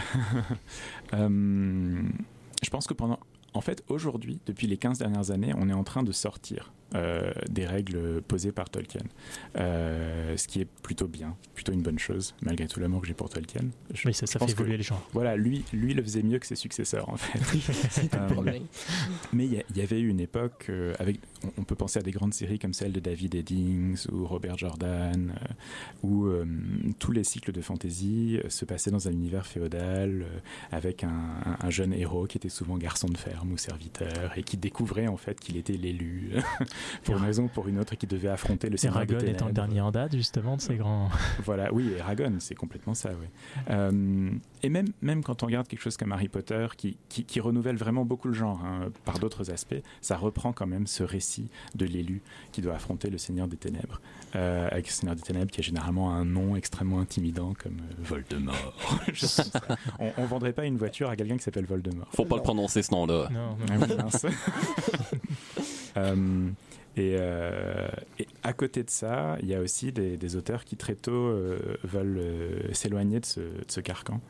je 1.13 2.71
pense 2.71 2.87
que 2.87 2.95
pendant. 2.95 3.19
En 3.57 3.61
fait, 3.61 3.85
aujourd'hui, 3.89 4.41
depuis 4.47 4.67
les 4.67 4.77
15 4.77 4.99
dernières 4.99 5.31
années, 5.31 5.53
on 5.57 5.69
est 5.69 5.73
en 5.75 5.85
train 5.85 6.03
de 6.03 6.11
sortir 6.11 6.73
euh, 6.95 7.32
des 7.51 7.66
règles 7.66 8.22
posées 8.22 8.53
par 8.53 8.70
Tolkien. 8.70 9.01
Euh, 9.57 10.36
ce 10.36 10.47
qui 10.49 10.61
est 10.61 10.68
plutôt 10.82 11.07
bien, 11.09 11.36
plutôt 11.55 11.72
une 11.72 11.82
bonne 11.82 11.99
chose, 11.99 12.34
malgré 12.42 12.66
tout 12.68 12.80
l'amour 12.80 13.01
que 13.03 13.07
j'ai 13.07 13.14
pour 13.14 13.28
Tolkien. 13.28 13.62
Je- 13.92 14.07
Oui, 14.09 14.14
ça, 14.14 14.26
ça 14.26 14.34
je 14.34 14.38
pense 14.38 14.49
fait 14.49 14.53
évoluer 14.55 14.72
que- 14.72 14.78
les 14.78 14.82
genres. 14.84 15.09
Voilà, 15.12 15.36
lui, 15.36 15.64
lui 15.72 15.95
le 15.95 16.03
faisait 16.03 16.22
mieux 16.22 16.38
que 16.38 16.47
ses 16.47 16.57
successeurs, 16.57 17.09
en 17.09 17.16
fait. 17.16 17.38
Euh, 18.14 18.28
problème. 18.28 18.62
mais 19.32 19.47
il 19.47 19.62
y, 19.76 19.80
avait 19.80 20.01
eu 20.01 20.09
une 20.09 20.20
époque 20.20 20.66
euh, 20.68 20.95
avec, 20.99 21.20
on, 21.42 21.51
on 21.59 21.64
peut 21.64 21.74
penser 21.74 21.99
à 21.99 22.03
des 22.03 22.11
grandes 22.11 22.34
séries 22.34 22.59
comme 22.59 22.72
celle 22.72 22.92
de 22.92 23.01
David 23.01 23.34
Eddings 23.34 24.07
ou 24.12 24.24
Robert 24.26 24.57
Jordan, 24.59 25.32
euh, 25.34 25.53
où 26.03 26.26
euh, 26.26 26.45
tous 26.99 27.12
les 27.12 27.24
cycles 27.24 27.53
de 27.53 27.61
fantasy 27.61 28.38
se 28.49 28.64
passaient 28.64 28.90
dans 28.90 29.09
un 29.09 29.12
univers 29.12 29.47
féodal 29.47 30.22
euh, 30.22 30.38
avec 30.70 31.03
un, 31.05 31.09
un- 31.09 31.57
un 31.61 31.70
jeune 31.70 31.92
héros 31.92 32.26
qui 32.26 32.38
était 32.38 32.49
souvent 32.49 32.76
garçon 32.76 33.09
de 33.09 33.16
ferme 33.16 33.53
ou 33.53 33.59
serviteur 33.59 34.32
et 34.36 34.42
qui 34.42 34.57
découvrait 34.57 35.07
en 35.09 35.16
fait 35.16 35.38
qu'il 35.40 35.57
était 35.57 35.72
l'élu 35.76 36.32
pour 37.05 37.16
une 37.16 37.22
raison 37.24 37.45
ou 37.45 37.49
pour 37.49 37.68
une 37.68 37.78
autre 37.78 37.93
et 37.95 37.97
qui 37.97 38.07
devait 38.07 38.28
affronter 38.28 38.68
le 38.68 38.76
Seigneur 38.76 39.05
des 39.07 39.12
Eragon 39.14 39.26
étant 39.26 39.47
le 39.47 39.53
dernier 39.53 39.80
en 39.80 39.91
date 39.91 40.14
justement 40.16 40.57
de 40.57 40.61
ces 40.61 40.76
grands. 40.76 41.09
Voilà, 41.45 41.72
oui, 41.72 41.91
Eragon, 41.99 42.35
c'est 42.39 42.55
complètement 42.55 42.95
ça, 42.95 43.11
oui. 43.20 43.26
Euh, 43.70 44.30
et 44.62 44.68
même, 44.68 44.89
même 45.03 45.22
quand 45.22 45.43
on 45.43 45.47
regarde 45.47 45.68
quelque 45.68 45.82
chose 45.82 45.97
comme 45.97 46.12
Harry 46.12 46.28
Potter, 46.28 46.66
qui, 46.76 46.97
qui, 47.09 47.24
qui 47.24 47.41
renouvelle 47.41 47.76
vraiment 47.76 48.05
beaucoup 48.05 48.28
le 48.28 48.35
genre 48.35 48.61
hein, 48.64 48.89
par 49.05 49.18
d'autres 49.18 49.51
aspects, 49.51 49.74
ça 50.01 50.16
reprend 50.16 50.53
quand 50.53 50.66
même 50.66 50.87
ce 50.87 51.03
récit 51.03 51.49
de 51.74 51.85
l'élu 51.87 52.22
qui 52.53 52.61
doit 52.62 52.74
affronter 52.74 53.11
le 53.11 53.18
Seigneur 53.18 53.49
des 53.49 53.57
Ténèbres. 53.57 54.01
Euh, 54.37 54.66
avec 54.70 54.87
le 54.87 54.93
Seigneur 54.93 55.14
des 55.14 55.22
Ténèbres 55.22 55.51
qui 55.51 55.61
a 55.61 55.62
généralement 55.62 56.12
un 56.12 56.24
nom 56.24 56.57
extrêmement 56.57 56.99
intimidant 57.01 57.55
comme 57.62 57.78
euh, 57.78 57.95
Voldemort. 58.03 58.74
Ça. 59.14 59.45
on, 60.01 60.12
on 60.16 60.24
vendrait 60.26 60.53
pas 60.53 60.64
une 60.64 60.76
voiture 60.76 61.09
à 61.09 61.16
quelqu'un 61.16 61.37
qui 61.37 61.45
s'appelle 61.45 61.66
Voldemort. 61.66 62.09
Faut 62.12 62.24
pas 62.24 62.37
le 62.37 62.43
prononcer 62.43 62.82
ce 62.82 62.91
nom-là. 62.93 63.28
Non, 63.30 63.57
Ah 63.70 63.74
oui, 63.80 63.97
mince. 63.97 64.26
Euh, 65.97 66.49
et, 66.97 67.16
euh, 67.18 67.88
et 68.18 68.26
à 68.42 68.53
côté 68.53 68.82
de 68.82 68.90
ça, 68.90 69.36
il 69.42 69.49
y 69.49 69.55
a 69.55 69.61
aussi 69.61 69.92
des, 69.92 70.16
des 70.16 70.36
auteurs 70.36 70.64
qui 70.64 70.76
très 70.76 70.95
tôt 70.95 71.12
euh, 71.12 71.59
veulent 71.82 72.18
euh, 72.18 72.72
s'éloigner 72.72 73.20
de 73.20 73.26
ce, 73.26 73.40
de 73.40 73.64
ce 73.68 73.80
carcan. 73.80 74.20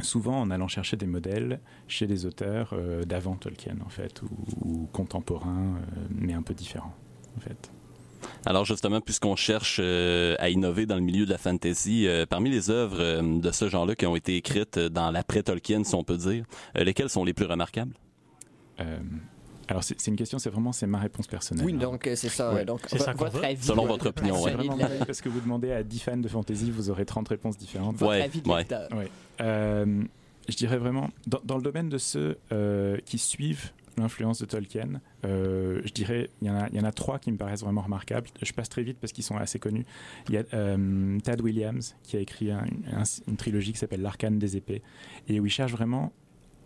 Souvent 0.00 0.40
en 0.40 0.50
allant 0.50 0.66
chercher 0.66 0.96
des 0.96 1.06
modèles 1.06 1.60
chez 1.86 2.08
des 2.08 2.26
auteurs 2.26 2.74
d'avant 3.06 3.36
Tolkien, 3.36 3.76
en 3.86 3.88
fait, 3.88 4.22
ou, 4.22 4.28
ou 4.60 4.86
contemporains, 4.92 5.78
mais 6.10 6.32
un 6.32 6.42
peu 6.42 6.52
différents, 6.52 6.96
en 7.36 7.40
fait. 7.40 7.70
Alors 8.46 8.64
justement, 8.64 9.00
puisqu'on 9.00 9.36
cherche 9.36 9.78
euh, 9.82 10.36
à 10.38 10.50
innover 10.50 10.86
dans 10.86 10.96
le 10.96 11.00
milieu 11.00 11.24
de 11.24 11.30
la 11.30 11.38
fantasy, 11.38 12.06
euh, 12.06 12.26
parmi 12.26 12.50
les 12.50 12.70
œuvres 12.70 13.00
euh, 13.00 13.40
de 13.40 13.50
ce 13.50 13.68
genre-là 13.68 13.94
qui 13.94 14.06
ont 14.06 14.16
été 14.16 14.36
écrites 14.36 14.78
dans 14.78 15.10
l'après-Tolkien, 15.10 15.84
si 15.84 15.94
on 15.94 16.04
peut 16.04 16.16
dire, 16.16 16.44
lesquelles 16.74 17.08
sont 17.08 17.24
les 17.24 17.32
plus 17.32 17.46
remarquables? 17.46 17.94
Euh, 19.64 19.70
alors 19.70 19.84
c'est 19.84 20.06
une 20.08 20.16
question, 20.16 20.38
c'est 20.38 20.50
vraiment 20.50 20.72
c'est 20.72 20.86
ma 20.86 20.98
réponse 20.98 21.26
personnelle. 21.26 21.64
Oui, 21.66 21.72
hein. 21.74 21.78
donc 21.78 22.06
euh, 22.06 22.14
c'est 22.16 22.28
ça. 22.28 22.52
Ouais. 22.52 22.64
donc 22.64 22.80
ça 22.88 23.12
votre 23.12 23.38
veut. 23.38 23.44
avis. 23.44 23.62
Selon 23.64 23.82
ouais, 23.82 23.88
votre 23.88 24.08
opinion, 24.08 24.42
ouais. 24.42 24.52
vraiment 24.52 24.76
parce 25.06 25.20
que 25.20 25.28
vous 25.28 25.40
demandez 25.40 25.70
à 25.72 25.82
10 25.82 25.98
fans 26.00 26.16
de 26.16 26.28
fantasy, 26.28 26.70
vous 26.70 26.90
aurez 26.90 27.04
30 27.04 27.28
réponses 27.28 27.56
différentes. 27.56 27.96
Votre 27.96 28.10
Ouais, 28.10 28.22
avis 28.22 28.40
de 28.42 28.48
ouais. 28.48 28.66
Euh, 29.40 30.02
je 30.48 30.56
dirais 30.56 30.76
vraiment, 30.76 31.10
dans, 31.26 31.40
dans 31.44 31.56
le 31.56 31.62
domaine 31.62 31.88
de 31.88 31.98
ceux 31.98 32.38
euh, 32.52 32.98
qui 33.06 33.18
suivent 33.18 33.70
l'influence 33.96 34.40
de 34.40 34.44
Tolkien, 34.46 35.00
euh, 35.24 35.80
je 35.84 35.92
dirais, 35.92 36.28
il 36.42 36.48
y, 36.48 36.50
en 36.50 36.56
a, 36.56 36.68
il 36.70 36.74
y 36.76 36.80
en 36.80 36.84
a 36.84 36.90
trois 36.92 37.18
qui 37.20 37.30
me 37.30 37.36
paraissent 37.36 37.62
vraiment 37.62 37.82
remarquables. 37.82 38.28
Je 38.42 38.52
passe 38.52 38.68
très 38.68 38.82
vite 38.82 38.98
parce 39.00 39.12
qu'ils 39.12 39.22
sont 39.24 39.36
assez 39.36 39.58
connus. 39.60 39.86
Il 40.28 40.34
y 40.34 40.38
a 40.38 40.42
euh, 40.52 41.18
Tad 41.20 41.40
Williams 41.40 41.94
qui 42.02 42.16
a 42.16 42.20
écrit 42.20 42.50
un- 42.50 42.64
un- 42.92 43.04
une 43.28 43.36
trilogie 43.36 43.72
qui 43.72 43.78
s'appelle 43.78 44.02
L'Arcane 44.02 44.38
des 44.38 44.56
épées 44.56 44.82
et 45.28 45.38
où 45.40 45.46
il 45.46 45.50
cherche 45.50 45.70
vraiment 45.72 46.12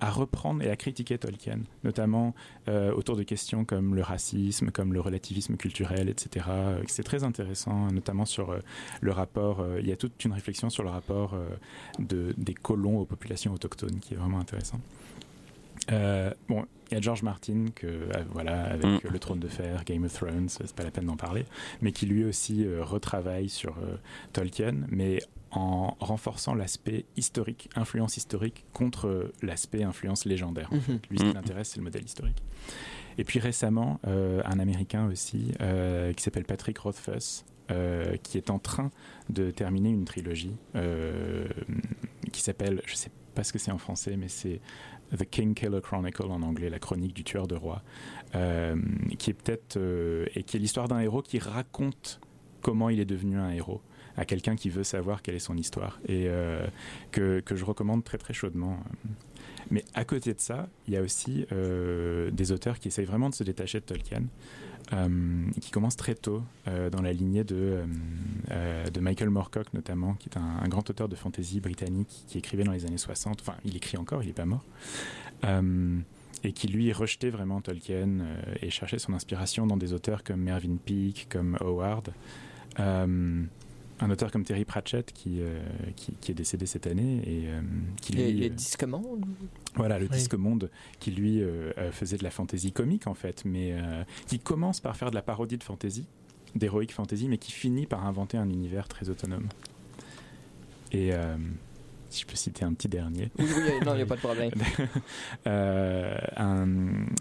à 0.00 0.10
reprendre 0.10 0.62
et 0.62 0.70
à 0.70 0.76
critiquer 0.76 1.18
Tolkien, 1.18 1.60
notamment 1.84 2.34
euh, 2.68 2.92
autour 2.92 3.16
de 3.16 3.22
questions 3.22 3.64
comme 3.64 3.94
le 3.94 4.02
racisme, 4.02 4.70
comme 4.70 4.92
le 4.92 5.00
relativisme 5.00 5.56
culturel, 5.56 6.08
etc. 6.08 6.46
Euh, 6.48 6.82
C'est 6.86 7.02
très 7.02 7.24
intéressant, 7.24 7.90
notamment 7.90 8.24
sur 8.24 8.50
euh, 8.50 8.58
le 9.00 9.12
rapport. 9.12 9.64
il 9.80 9.86
y 9.86 9.92
a 9.92 9.96
toute 9.96 10.24
une 10.24 10.32
réflexion 10.32 10.70
sur 10.70 10.82
le 10.82 10.90
rapport 10.90 11.36
de, 11.98 12.34
des 12.36 12.54
colons 12.54 12.98
aux 12.98 13.04
populations 13.04 13.52
autochtones 13.52 13.98
qui 14.00 14.14
est 14.14 14.16
vraiment 14.16 14.38
intéressant. 14.38 14.80
Euh, 15.90 16.32
bon, 16.48 16.64
il 16.90 16.94
y 16.94 16.96
a 16.96 17.00
George 17.00 17.22
Martin 17.22 17.66
que 17.74 17.86
euh, 17.86 18.10
voilà 18.30 18.64
avec 18.64 18.84
Mm. 19.04 19.08
le 19.10 19.18
Trône 19.18 19.40
de 19.40 19.48
Fer, 19.48 19.84
Game 19.84 20.04
of 20.04 20.12
Thrones, 20.12 20.48
c'est 20.48 20.72
pas 20.74 20.84
la 20.84 20.90
peine 20.90 21.06
d'en 21.06 21.16
parler, 21.16 21.44
mais 21.82 21.92
qui 21.92 22.06
lui 22.06 22.24
aussi 22.24 22.64
euh, 22.64 22.82
retravaille 22.84 23.48
sur 23.48 23.76
euh, 23.78 23.96
Tolkien, 24.32 24.74
mais 24.88 25.18
en 25.50 25.96
renforçant 26.00 26.54
l'aspect 26.54 27.06
historique, 27.16 27.70
influence 27.74 28.16
historique 28.18 28.66
contre 28.74 29.32
l'aspect 29.42 29.82
influence 29.82 30.24
légendaire. 30.26 30.68
en 30.72 30.76
Mhm. 30.76 30.80
fait. 30.82 31.00
Lui, 31.10 31.18
ce 31.18 31.24
qui 31.24 31.30
Mm. 31.30 31.34
l'intéresse, 31.34 31.68
c'est 31.70 31.78
le 31.78 31.84
modèle 31.84 32.04
historique. 32.04 32.42
Et 33.16 33.24
puis 33.24 33.38
récemment, 33.38 33.98
euh, 34.06 34.42
un 34.44 34.58
Américain 34.60 35.06
aussi 35.10 35.52
euh, 35.60 36.12
qui 36.12 36.22
s'appelle 36.22 36.44
Patrick 36.44 36.78
Rothfuss, 36.78 37.44
euh, 37.70 38.16
qui 38.22 38.36
est 38.38 38.50
en 38.50 38.58
train 38.58 38.90
de 39.30 39.50
terminer 39.50 39.90
une 39.90 40.04
trilogie 40.04 40.56
euh, 40.74 41.46
qui 42.32 42.40
s'appelle, 42.42 42.80
je 42.86 42.94
sais 42.94 43.10
pas 43.34 43.42
ce 43.44 43.52
que 43.52 43.58
c'est 43.58 43.70
en 43.72 43.78
français, 43.78 44.16
mais 44.16 44.28
c'est 44.28 44.60
The 45.16 45.24
King 45.24 45.54
Killer 45.54 45.80
Chronicle 45.80 46.30
en 46.30 46.42
anglais, 46.42 46.68
la 46.68 46.78
chronique 46.78 47.14
du 47.14 47.24
tueur 47.24 47.46
de 47.46 47.54
roi, 47.54 47.82
euh, 48.34 48.76
qui 49.18 49.30
est 49.30 49.34
peut-être 49.34 49.76
euh, 49.76 50.26
et 50.34 50.42
qui 50.42 50.56
est 50.56 50.60
l'histoire 50.60 50.88
d'un 50.88 51.00
héros 51.00 51.22
qui 51.22 51.38
raconte 51.38 52.20
comment 52.60 52.90
il 52.90 53.00
est 53.00 53.06
devenu 53.06 53.38
un 53.38 53.50
héros 53.50 53.80
à 54.16 54.24
quelqu'un 54.24 54.56
qui 54.56 54.68
veut 54.68 54.84
savoir 54.84 55.22
quelle 55.22 55.36
est 55.36 55.40
son 55.40 55.56
histoire 55.56 56.00
et 56.06 56.24
euh, 56.26 56.66
que, 57.12 57.40
que 57.40 57.54
je 57.54 57.64
recommande 57.64 58.04
très 58.04 58.18
très 58.18 58.34
chaudement. 58.34 58.78
Mais 59.70 59.84
à 59.94 60.04
côté 60.04 60.34
de 60.34 60.40
ça, 60.40 60.68
il 60.86 60.94
y 60.94 60.96
a 60.96 61.02
aussi 61.02 61.46
des 61.50 62.52
auteurs 62.52 62.78
qui 62.78 62.88
essayent 62.88 63.04
vraiment 63.04 63.28
de 63.28 63.34
se 63.34 63.44
détacher 63.44 63.80
de 63.80 63.84
Tolkien, 63.84 64.24
euh, 64.92 65.50
qui 65.60 65.70
commencent 65.70 65.96
très 65.96 66.14
tôt 66.14 66.42
euh, 66.66 66.88
dans 66.88 67.02
la 67.02 67.12
lignée 67.12 67.44
de, 67.44 67.82
euh, 68.50 68.90
de 68.90 69.00
Michael 69.00 69.28
Moorcock 69.28 69.72
notamment, 69.74 70.14
qui 70.14 70.30
est 70.30 70.38
un, 70.38 70.60
un 70.62 70.68
grand 70.68 70.88
auteur 70.88 71.08
de 71.08 71.14
fantasy 71.14 71.60
britannique 71.60 72.24
qui 72.26 72.38
écrivait 72.38 72.64
dans 72.64 72.72
les 72.72 72.86
années 72.86 72.96
60, 72.96 73.40
enfin 73.40 73.54
il 73.64 73.76
écrit 73.76 73.98
encore, 73.98 74.22
il 74.22 74.28
n'est 74.28 74.32
pas 74.32 74.46
mort, 74.46 74.64
et 76.44 76.52
qui 76.52 76.68
lui 76.68 76.92
rejetait 76.92 77.30
vraiment 77.30 77.60
Tolkien 77.60 78.20
et 78.62 78.70
cherchait 78.70 78.98
son 78.98 79.12
inspiration 79.12 79.66
dans 79.66 79.76
des 79.76 79.92
auteurs 79.92 80.24
comme 80.24 80.40
Mervyn 80.40 80.76
Peake, 80.76 81.26
comme 81.28 81.58
Howard. 81.60 82.10
Un 84.00 84.10
auteur 84.10 84.30
comme 84.30 84.44
Terry 84.44 84.64
Pratchett 84.64 85.12
qui, 85.12 85.40
euh, 85.40 85.60
qui, 85.96 86.12
qui 86.20 86.30
est 86.30 86.34
décédé 86.34 86.66
cette 86.66 86.86
année 86.86 87.16
et 87.26 87.48
euh, 87.48 87.60
qui 88.00 88.12
Le, 88.12 88.24
lui, 88.24 88.32
le 88.40 88.46
euh, 88.46 88.48
disque 88.50 88.84
monde. 88.84 89.24
voilà, 89.74 89.98
le 89.98 90.04
Oui. 90.04 90.10
disque 90.10 90.34
monde 90.34 90.70
qui 91.00 91.10
lui 91.10 91.42
euh, 91.42 91.72
faisait 91.90 92.16
de 92.16 92.22
la 92.22 92.30
fantaisie 92.30 92.70
comique 92.70 93.08
en 93.08 93.14
fait, 93.14 93.44
mais 93.44 93.72
euh, 93.72 94.04
qui 94.26 94.38
commence 94.38 94.78
par 94.80 94.96
faire 94.96 95.10
de 95.10 95.16
la 95.16 95.22
parodie 95.22 95.58
de 95.58 95.64
fantaisie, 95.64 96.06
d'héroïque 96.54 96.92
fantasy, 96.92 97.28
mais 97.28 97.38
qui 97.38 97.50
finit 97.50 97.86
par 97.86 98.06
inventer 98.06 98.38
un 98.38 98.48
univers 98.48 98.86
très 98.86 99.08
autonome. 99.08 99.48
Et 100.92 101.12
euh, 101.12 101.36
si 102.10 102.22
je 102.22 102.26
peux 102.26 102.36
citer 102.36 102.64
un 102.64 102.72
petit 102.72 102.88
dernier, 102.88 103.30
Oui, 103.38 103.46
oui, 103.46 103.72
non, 103.84 103.92
il 103.94 103.96
n'y 103.96 104.02
a 104.02 104.06
pas 104.06 104.16
de 104.16 104.20
problème. 104.20 104.50
euh, 105.46 106.16
un, 106.36 106.66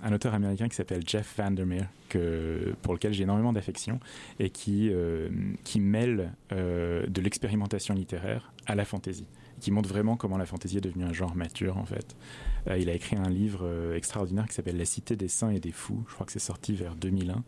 un 0.03 0.13
auteur 0.13 0.33
américain 0.33 0.67
qui 0.69 0.75
s'appelle 0.75 1.03
Jeff 1.05 1.35
Vandermeer, 1.37 1.85
que, 2.09 2.73
pour 2.81 2.93
lequel 2.93 3.13
j'ai 3.13 3.23
énormément 3.23 3.53
d'affection, 3.53 3.99
et 4.39 4.49
qui, 4.49 4.89
euh, 4.91 5.29
qui 5.63 5.79
mêle 5.79 6.31
euh, 6.51 7.05
de 7.07 7.21
l'expérimentation 7.21 7.93
littéraire 7.93 8.53
à 8.65 8.75
la 8.75 8.85
fantaisie, 8.85 9.27
qui 9.59 9.71
montre 9.71 9.89
vraiment 9.89 10.15
comment 10.15 10.37
la 10.37 10.45
fantaisie 10.45 10.77
est 10.77 10.81
devenue 10.81 11.05
un 11.05 11.13
genre 11.13 11.35
mature 11.35 11.77
en 11.77 11.85
fait. 11.85 12.15
Euh, 12.69 12.77
il 12.77 12.89
a 12.89 12.93
écrit 12.93 13.15
un 13.15 13.29
livre 13.29 13.61
euh, 13.63 13.95
extraordinaire 13.95 14.47
qui 14.47 14.53
s'appelle 14.53 14.77
La 14.77 14.85
cité 14.85 15.15
des 15.15 15.27
saints 15.27 15.51
et 15.51 15.59
des 15.59 15.71
fous, 15.71 16.03
je 16.07 16.13
crois 16.13 16.25
que 16.25 16.31
c'est 16.31 16.39
sorti 16.39 16.73
vers 16.75 16.95
2001. 16.95 17.43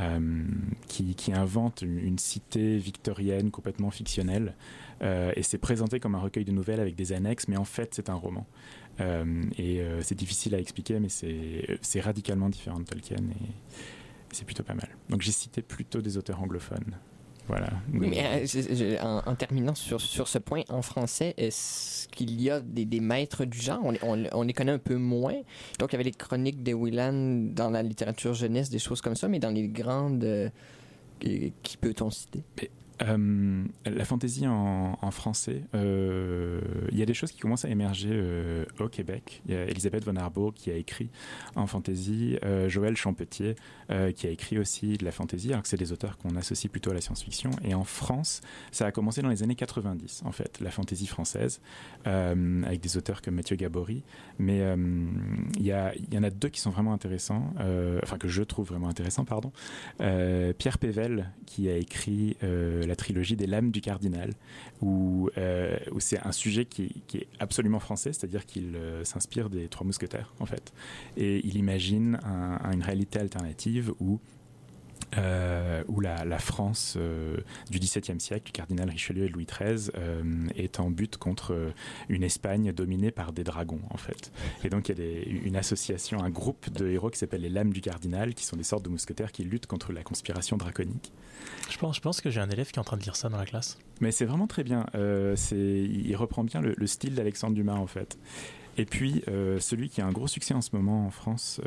Euh, 0.00 0.44
qui, 0.88 1.32
invente 1.32 1.82
une, 1.82 2.18
cité 2.18 2.78
victorienne 2.78 3.50
complètement 3.50 3.90
fictionnelle 3.90 4.54
euh, 5.02 5.32
et 5.36 5.42
c'est 5.42 5.58
présenté 5.58 6.00
comme 6.00 6.14
un 6.14 6.20
recueil 6.20 6.44
de 6.44 6.50
nouvelles 6.50 6.80
avec 6.80 6.96
des 6.96 7.12
annexes 7.12 7.46
mais 7.46 7.56
en 7.56 7.64
fait 7.64 7.94
c'est 7.94 8.08
un 8.08 8.14
roman 8.14 8.46
euh, 9.00 9.42
et 9.56 9.82
c'est 10.02 10.14
difficile 10.14 10.54
à 10.54 10.58
expliquer, 10.58 11.00
mais 11.00 11.08
c'est 11.08 12.00
radicalement 12.00 12.48
différent 12.48 12.78
de 12.78 12.84
Tolkien 12.84 13.18
et 13.18 13.52
c'est 14.32 14.44
plutôt 14.44 14.62
pas 14.62 14.74
mal. 14.74 14.88
Donc 15.10 15.22
j'ai 15.22 15.32
cité 15.32 15.62
plutôt 15.62 16.00
des 16.00 16.16
auteurs 16.16 16.42
anglophones. 16.42 16.96
Voilà. 17.46 17.68
Oui, 17.92 18.08
mais 18.08 18.24
euh, 18.24 18.96
en, 19.02 19.22
en 19.26 19.34
terminant 19.34 19.74
sur, 19.74 20.00
sur 20.00 20.28
ce 20.28 20.38
point, 20.38 20.62
en 20.70 20.80
français, 20.80 21.34
est-ce 21.36 22.08
qu'il 22.08 22.40
y 22.40 22.48
a 22.50 22.60
des, 22.60 22.86
des 22.86 23.00
maîtres 23.00 23.44
du 23.44 23.58
genre? 23.60 23.80
On, 23.84 23.90
les- 23.90 23.98
on, 24.02 24.24
on 24.32 24.42
les 24.42 24.52
connaît 24.54 24.72
un 24.72 24.78
peu 24.78 24.96
moins. 24.96 25.34
Donc, 25.78 25.90
il 25.90 25.92
y 25.92 25.96
avait 25.96 26.04
les 26.04 26.12
chroniques 26.12 26.62
de 26.62 26.72
Willan 26.72 27.52
dans 27.52 27.68
la 27.70 27.82
littérature 27.82 28.32
jeunesse, 28.32 28.70
des 28.70 28.78
choses 28.78 29.02
comme 29.02 29.14
ça, 29.14 29.28
mais 29.28 29.40
dans 29.40 29.50
les 29.50 29.68
grandes, 29.68 30.24
euh, 30.24 30.48
qui, 31.20 31.52
qui 31.62 31.76
peut-on 31.76 32.10
citer? 32.10 32.42
Euh, 33.02 33.64
la 33.84 34.04
fantaisie 34.04 34.46
en, 34.46 35.10
français, 35.10 35.62
euh, 35.74 36.60
il 36.90 36.98
y 36.98 37.02
a 37.02 37.06
des 37.06 37.14
choses 37.14 37.32
qui 37.32 37.38
commencent 37.38 37.64
à 37.64 37.68
émerger 37.68 38.10
euh, 38.12 38.64
au 38.80 38.88
Québec. 38.88 39.42
Il 39.46 39.54
y 39.54 39.56
a 39.56 39.64
Elisabeth 39.64 40.04
von 40.04 40.16
Arbour 40.16 40.54
qui 40.54 40.70
a 40.70 40.76
écrit 40.76 41.10
en 41.56 41.66
fantasy, 41.66 42.38
euh, 42.44 42.68
Joël 42.68 42.96
Champetier 42.96 43.56
qui 44.16 44.26
a 44.26 44.30
écrit 44.30 44.58
aussi 44.58 44.96
de 44.96 45.04
la 45.04 45.12
fantasy, 45.12 45.50
alors 45.50 45.62
que 45.62 45.68
c'est 45.68 45.76
des 45.76 45.92
auteurs 45.92 46.16
qu'on 46.16 46.36
associe 46.36 46.70
plutôt 46.70 46.90
à 46.90 46.94
la 46.94 47.02
science-fiction. 47.02 47.50
Et 47.62 47.74
en 47.74 47.84
France, 47.84 48.40
ça 48.72 48.86
a 48.86 48.92
commencé 48.92 49.20
dans 49.20 49.28
les 49.28 49.42
années 49.42 49.54
90, 49.54 50.22
en 50.24 50.32
fait, 50.32 50.58
la 50.60 50.70
fantasy 50.70 51.06
française, 51.06 51.60
avec 52.04 52.80
des 52.80 52.96
auteurs 52.96 53.20
comme 53.20 53.34
Mathieu 53.34 53.56
Gabory. 53.56 54.02
Mais 54.38 54.62
il 55.58 55.62
y, 55.62 55.68
y 55.68 56.18
en 56.18 56.22
a 56.22 56.30
deux 56.30 56.48
qui 56.48 56.60
sont 56.60 56.70
vraiment 56.70 56.94
intéressants, 56.94 57.52
enfin 58.02 58.16
que 58.16 58.26
je 58.26 58.42
trouve 58.42 58.68
vraiment 58.68 58.88
intéressants, 58.88 59.26
pardon. 59.26 59.52
Pierre 59.98 60.78
Pével, 60.78 61.30
qui 61.44 61.68
a 61.68 61.76
écrit 61.76 62.38
la 62.86 62.96
trilogie 62.96 63.36
des 63.36 63.46
Lames 63.46 63.70
du 63.70 63.80
Cardinal, 63.80 64.32
où, 64.82 65.30
euh, 65.38 65.76
c'est 65.98 66.18
un 66.24 66.32
sujet 66.32 66.64
qui, 66.64 66.90
est 67.14 67.26
absolument 67.38 67.80
français, 67.80 68.12
c'est-à-dire 68.12 68.44
qu'il 68.46 68.76
euh, 68.76 69.04
s'inspire 69.04 69.50
des 69.50 69.68
Trois 69.68 69.86
Mousquetaires, 69.86 70.32
en 70.40 70.46
fait. 70.46 70.72
Et 71.16 71.40
il 71.46 71.56
imagine 71.56 72.18
un- 72.24 72.72
une 72.72 72.82
réalité 72.82 73.18
alternative 73.18 73.92
où 74.00 74.20
euh, 75.18 75.82
où 75.88 76.00
la, 76.00 76.24
la 76.24 76.38
France 76.38 76.94
euh, 76.96 77.36
du 77.70 77.78
XVIIe 77.78 78.20
siècle, 78.20 78.46
du 78.46 78.52
cardinal 78.52 78.88
Richelieu 78.90 79.24
et 79.24 79.28
Louis 79.28 79.46
XIII, 79.46 79.90
euh, 79.96 80.22
est 80.56 80.80
en 80.80 80.90
butte 80.90 81.16
contre 81.16 81.72
une 82.08 82.22
Espagne 82.22 82.72
dominée 82.72 83.10
par 83.10 83.32
des 83.32 83.44
dragons, 83.44 83.80
en 83.90 83.96
fait. 83.96 84.32
Et 84.64 84.68
donc 84.70 84.88
il 84.88 84.98
y 84.98 85.00
a 85.00 85.04
des- 85.04 85.40
une 85.44 85.56
association, 85.56 86.22
un 86.22 86.30
groupe 86.30 86.70
de 86.70 86.88
héros 86.88 87.10
qui 87.10 87.18
s'appelle 87.18 87.42
les 87.42 87.48
Lames 87.48 87.72
du 87.72 87.80
Cardinal, 87.80 88.34
qui 88.34 88.44
sont 88.44 88.56
des 88.56 88.62
sortes 88.64 88.84
de 88.84 88.90
mousquetaires 88.90 89.32
qui 89.32 89.44
luttent 89.44 89.66
contre 89.66 89.92
la 89.92 90.02
conspiration 90.02 90.56
draconique. 90.56 91.12
Je 91.70 91.78
pense, 91.78 91.96
je 91.96 92.00
pense 92.00 92.20
que 92.20 92.30
j'ai 92.30 92.40
un 92.40 92.50
élève 92.50 92.70
qui 92.70 92.76
est 92.76 92.80
en 92.80 92.84
train 92.84 92.96
de 92.96 93.02
lire 93.02 93.16
ça 93.16 93.28
dans 93.28 93.38
la 93.38 93.46
classe. 93.46 93.78
Mais 94.00 94.10
c'est 94.12 94.24
vraiment 94.24 94.46
très 94.46 94.64
bien. 94.64 94.86
Il 95.52 96.14
reprend 96.16 96.44
bien 96.44 96.60
le, 96.60 96.74
le 96.76 96.86
style 96.86 97.14
d'Alexandre 97.14 97.54
Dumas 97.54 97.74
en 97.76 97.86
fait. 97.86 98.18
Et 98.76 98.86
puis 98.86 99.22
celui 99.60 99.88
qui 99.88 100.00
a 100.00 100.06
un 100.06 100.12
gros 100.12 100.26
succès 100.26 100.54
en 100.54 100.60
ce 100.60 100.70
moment 100.74 101.06
en 101.06 101.10
France, 101.10 101.60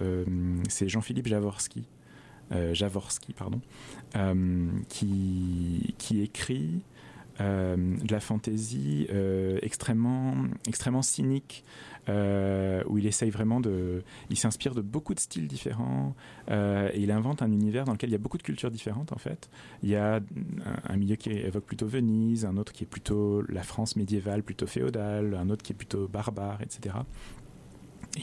c'est 0.69 0.89
Jean-Philippe 0.89 1.27
Javorski. 1.27 1.85
Euh, 2.51 2.73
Javorski, 2.73 3.33
pardon, 3.33 3.61
euh, 4.15 4.67
qui, 4.87 5.93
écrit 6.11 6.81
euh, 7.41 7.75
de 7.75 8.11
la 8.11 8.19
fantaisie 8.19 9.07
extrêmement, 9.61 10.33
extrêmement 10.67 11.01
cynique, 11.01 11.65
où 12.07 12.97
il 12.97 13.05
essaye 13.05 13.29
vraiment 13.29 13.59
de. 13.59 14.03
Il 14.29 14.37
s'inspire 14.37 14.73
de 14.73 14.81
beaucoup 14.81 15.13
de 15.13 15.19
styles 15.19 15.47
différents 15.47 16.15
et 16.49 16.99
il 17.01 17.11
invente 17.11 17.41
un 17.41 17.51
univers 17.51 17.83
dans 17.83 17.91
lequel 17.91 18.09
il 18.09 18.13
y 18.13 18.15
a 18.15 18.19
beaucoup 18.19 18.37
de 18.37 18.43
cultures 18.43 18.71
différentes 18.71 19.11
en 19.11 19.17
fait. 19.17 19.49
Il 19.83 19.89
y 19.89 19.95
a 19.95 20.15
un, 20.15 20.21
un 20.85 20.97
milieu 20.97 21.15
qui 21.15 21.31
évoque 21.31 21.65
plutôt 21.65 21.87
Venise, 21.87 22.45
un 22.45 22.55
autre 22.55 22.71
qui 22.71 22.85
est 22.85 22.87
plutôt 22.87 23.43
la 23.49 23.63
France 23.63 23.97
médiévale, 23.97 24.41
plutôt 24.41 24.67
féodale, 24.67 25.35
un 25.35 25.49
autre 25.49 25.63
qui 25.63 25.73
est 25.73 25.75
plutôt 25.75 26.07
barbare, 26.07 26.61
etc. 26.61 26.95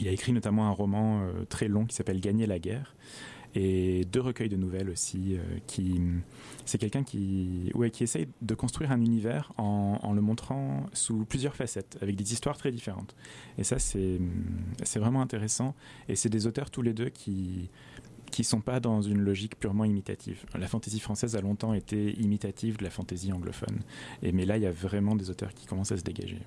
Il 0.01 0.07
a 0.07 0.11
écrit 0.11 0.33
notamment 0.33 0.67
un 0.67 0.71
roman 0.71 1.27
très 1.47 1.67
long 1.67 1.85
qui 1.85 1.95
s'appelle 1.95 2.19
Gagner 2.19 2.47
la 2.47 2.57
guerre 2.59 2.95
et 3.55 4.03
deux 4.05 4.19
recueils 4.21 4.49
de 4.49 4.57
nouvelles 4.57 4.89
aussi. 4.89 5.37
euh, 5.37 5.39
qui 5.65 6.01
c'est 6.65 6.77
quelqu'un 6.77 7.03
qui 7.03 7.71
ouais, 7.73 7.89
qui 7.89 8.03
essaye 8.03 8.27
de 8.41 8.53
construire 8.55 8.91
un 8.91 8.99
univers 8.99 9.53
en, 9.57 10.13
le 10.13 10.21
montrant 10.21 10.85
sous 10.93 11.25
plusieurs 11.25 11.55
facettes, 11.55 11.97
avec 12.01 12.15
des 12.15 12.33
histoires 12.33 12.57
très 12.57 12.71
différentes. 12.71 13.15
Et 13.57 13.63
ça 13.63 13.79
c'est 13.79 14.19
c'est 14.83 14.99
vraiment 14.99 15.21
intéressant. 15.21 15.75
Et 16.09 16.15
c'est 16.15 16.29
des 16.29 16.47
auteurs 16.47 16.69
tous 16.69 16.81
les 16.81 16.93
deux 16.93 17.09
qui 17.09 17.69
qui 18.31 18.43
sont 18.43 18.59
pas 18.61 18.79
dans 18.79 19.01
une 19.01 19.19
logique 19.19 19.57
purement 19.57 19.85
imitative. 19.85 20.43
La 20.57 20.67
fantaisie 20.67 20.99
française 20.99 21.35
a 21.35 21.41
longtemps 21.41 21.73
été 21.73 22.19
imitative 22.19 22.77
de 22.77 22.83
la 22.83 22.89
fantaisie 22.89 23.31
anglophone. 23.31 23.79
Et 24.23 24.31
mais 24.31 24.45
là, 24.45 24.57
il 24.57 24.63
y 24.63 24.67
a 24.67 24.71
vraiment 24.71 25.15
des 25.15 25.29
auteurs 25.29 25.53
qui 25.53 25.65
commencent 25.67 25.93
à 25.93 25.97
se 25.97 26.03
dégager. 26.03 26.41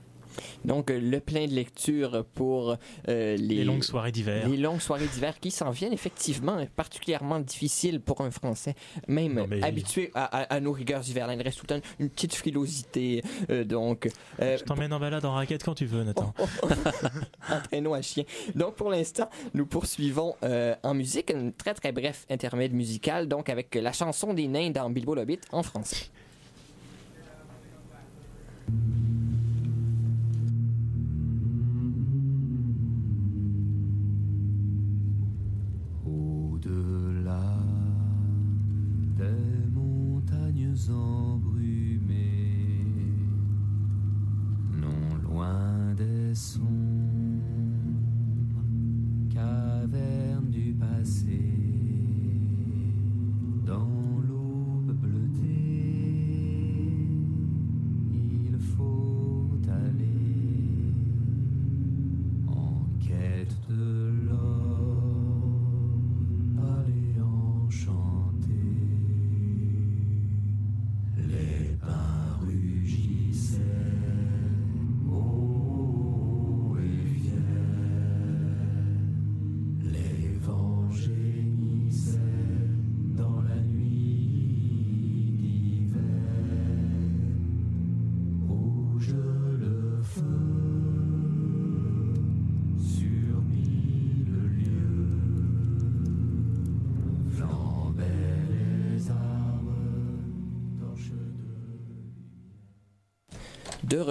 Donc, 0.64 0.90
euh, 0.90 0.98
le 1.00 1.20
plein 1.20 1.46
de 1.46 1.52
lecture 1.52 2.24
pour 2.34 2.76
euh, 3.08 3.36
les, 3.36 3.56
Les 3.56 3.64
longues 3.64 3.82
soirées 3.82 4.12
d'hiver. 4.12 4.48
Les 4.48 4.56
longues 4.56 4.80
soirées 4.80 5.06
d'hiver 5.06 5.38
qui 5.40 5.50
s'en 5.50 5.70
viennent 5.70 5.92
effectivement 5.92 6.64
particulièrement 6.76 7.40
difficiles 7.40 8.00
pour 8.00 8.20
un 8.20 8.30
Français, 8.30 8.74
même 9.06 9.34
Non, 9.34 9.46
mais- 9.48 9.62
habitué 9.62 10.10
à, 10.14 10.24
à- 10.24 10.54
à 10.54 10.60
nos 10.60 10.72
rigueurs 10.72 11.00
d'hiver. 11.00 11.30
Il 11.32 11.42
reste 11.42 11.58
tout 11.58 11.66
le 11.68 11.80
temps 11.80 11.86
une 11.98 12.08
petite 12.10 12.34
frilosité. 12.34 13.22
euh, 13.50 13.64
donc, 13.64 14.08
euh, 14.40 14.56
Je 14.58 14.64
t'emmène 14.64 14.92
en 14.92 15.00
balade 15.00 15.24
en 15.24 15.32
raquette 15.34 15.62
quand 15.64 15.74
tu 15.74 15.86
veux, 15.86 16.04
Nathan. 16.04 16.32
en 17.50 17.60
traîneau 17.62 17.94
à 17.94 18.02
chien. 18.02 18.24
Donc, 18.54 18.74
pour 18.74 18.90
l'instant, 18.90 19.28
nous 19.54 19.66
poursuivons 19.66 20.34
euh, 20.42 20.74
en 20.82 20.94
musique, 20.94 21.30
un 21.30 21.50
très 21.50 21.74
très 21.74 21.92
bref 21.92 22.26
intermède 22.30 22.72
musical, 22.72 23.28
donc 23.28 23.48
avec 23.48 23.74
la 23.74 23.92
chanson 23.92 24.34
des 24.34 24.48
nains 24.48 24.70
dans 24.70 24.90
Bilbo 24.90 25.14
le 25.14 25.22
Hobbit 25.22 25.40
en 25.52 25.62
français. 25.62 26.06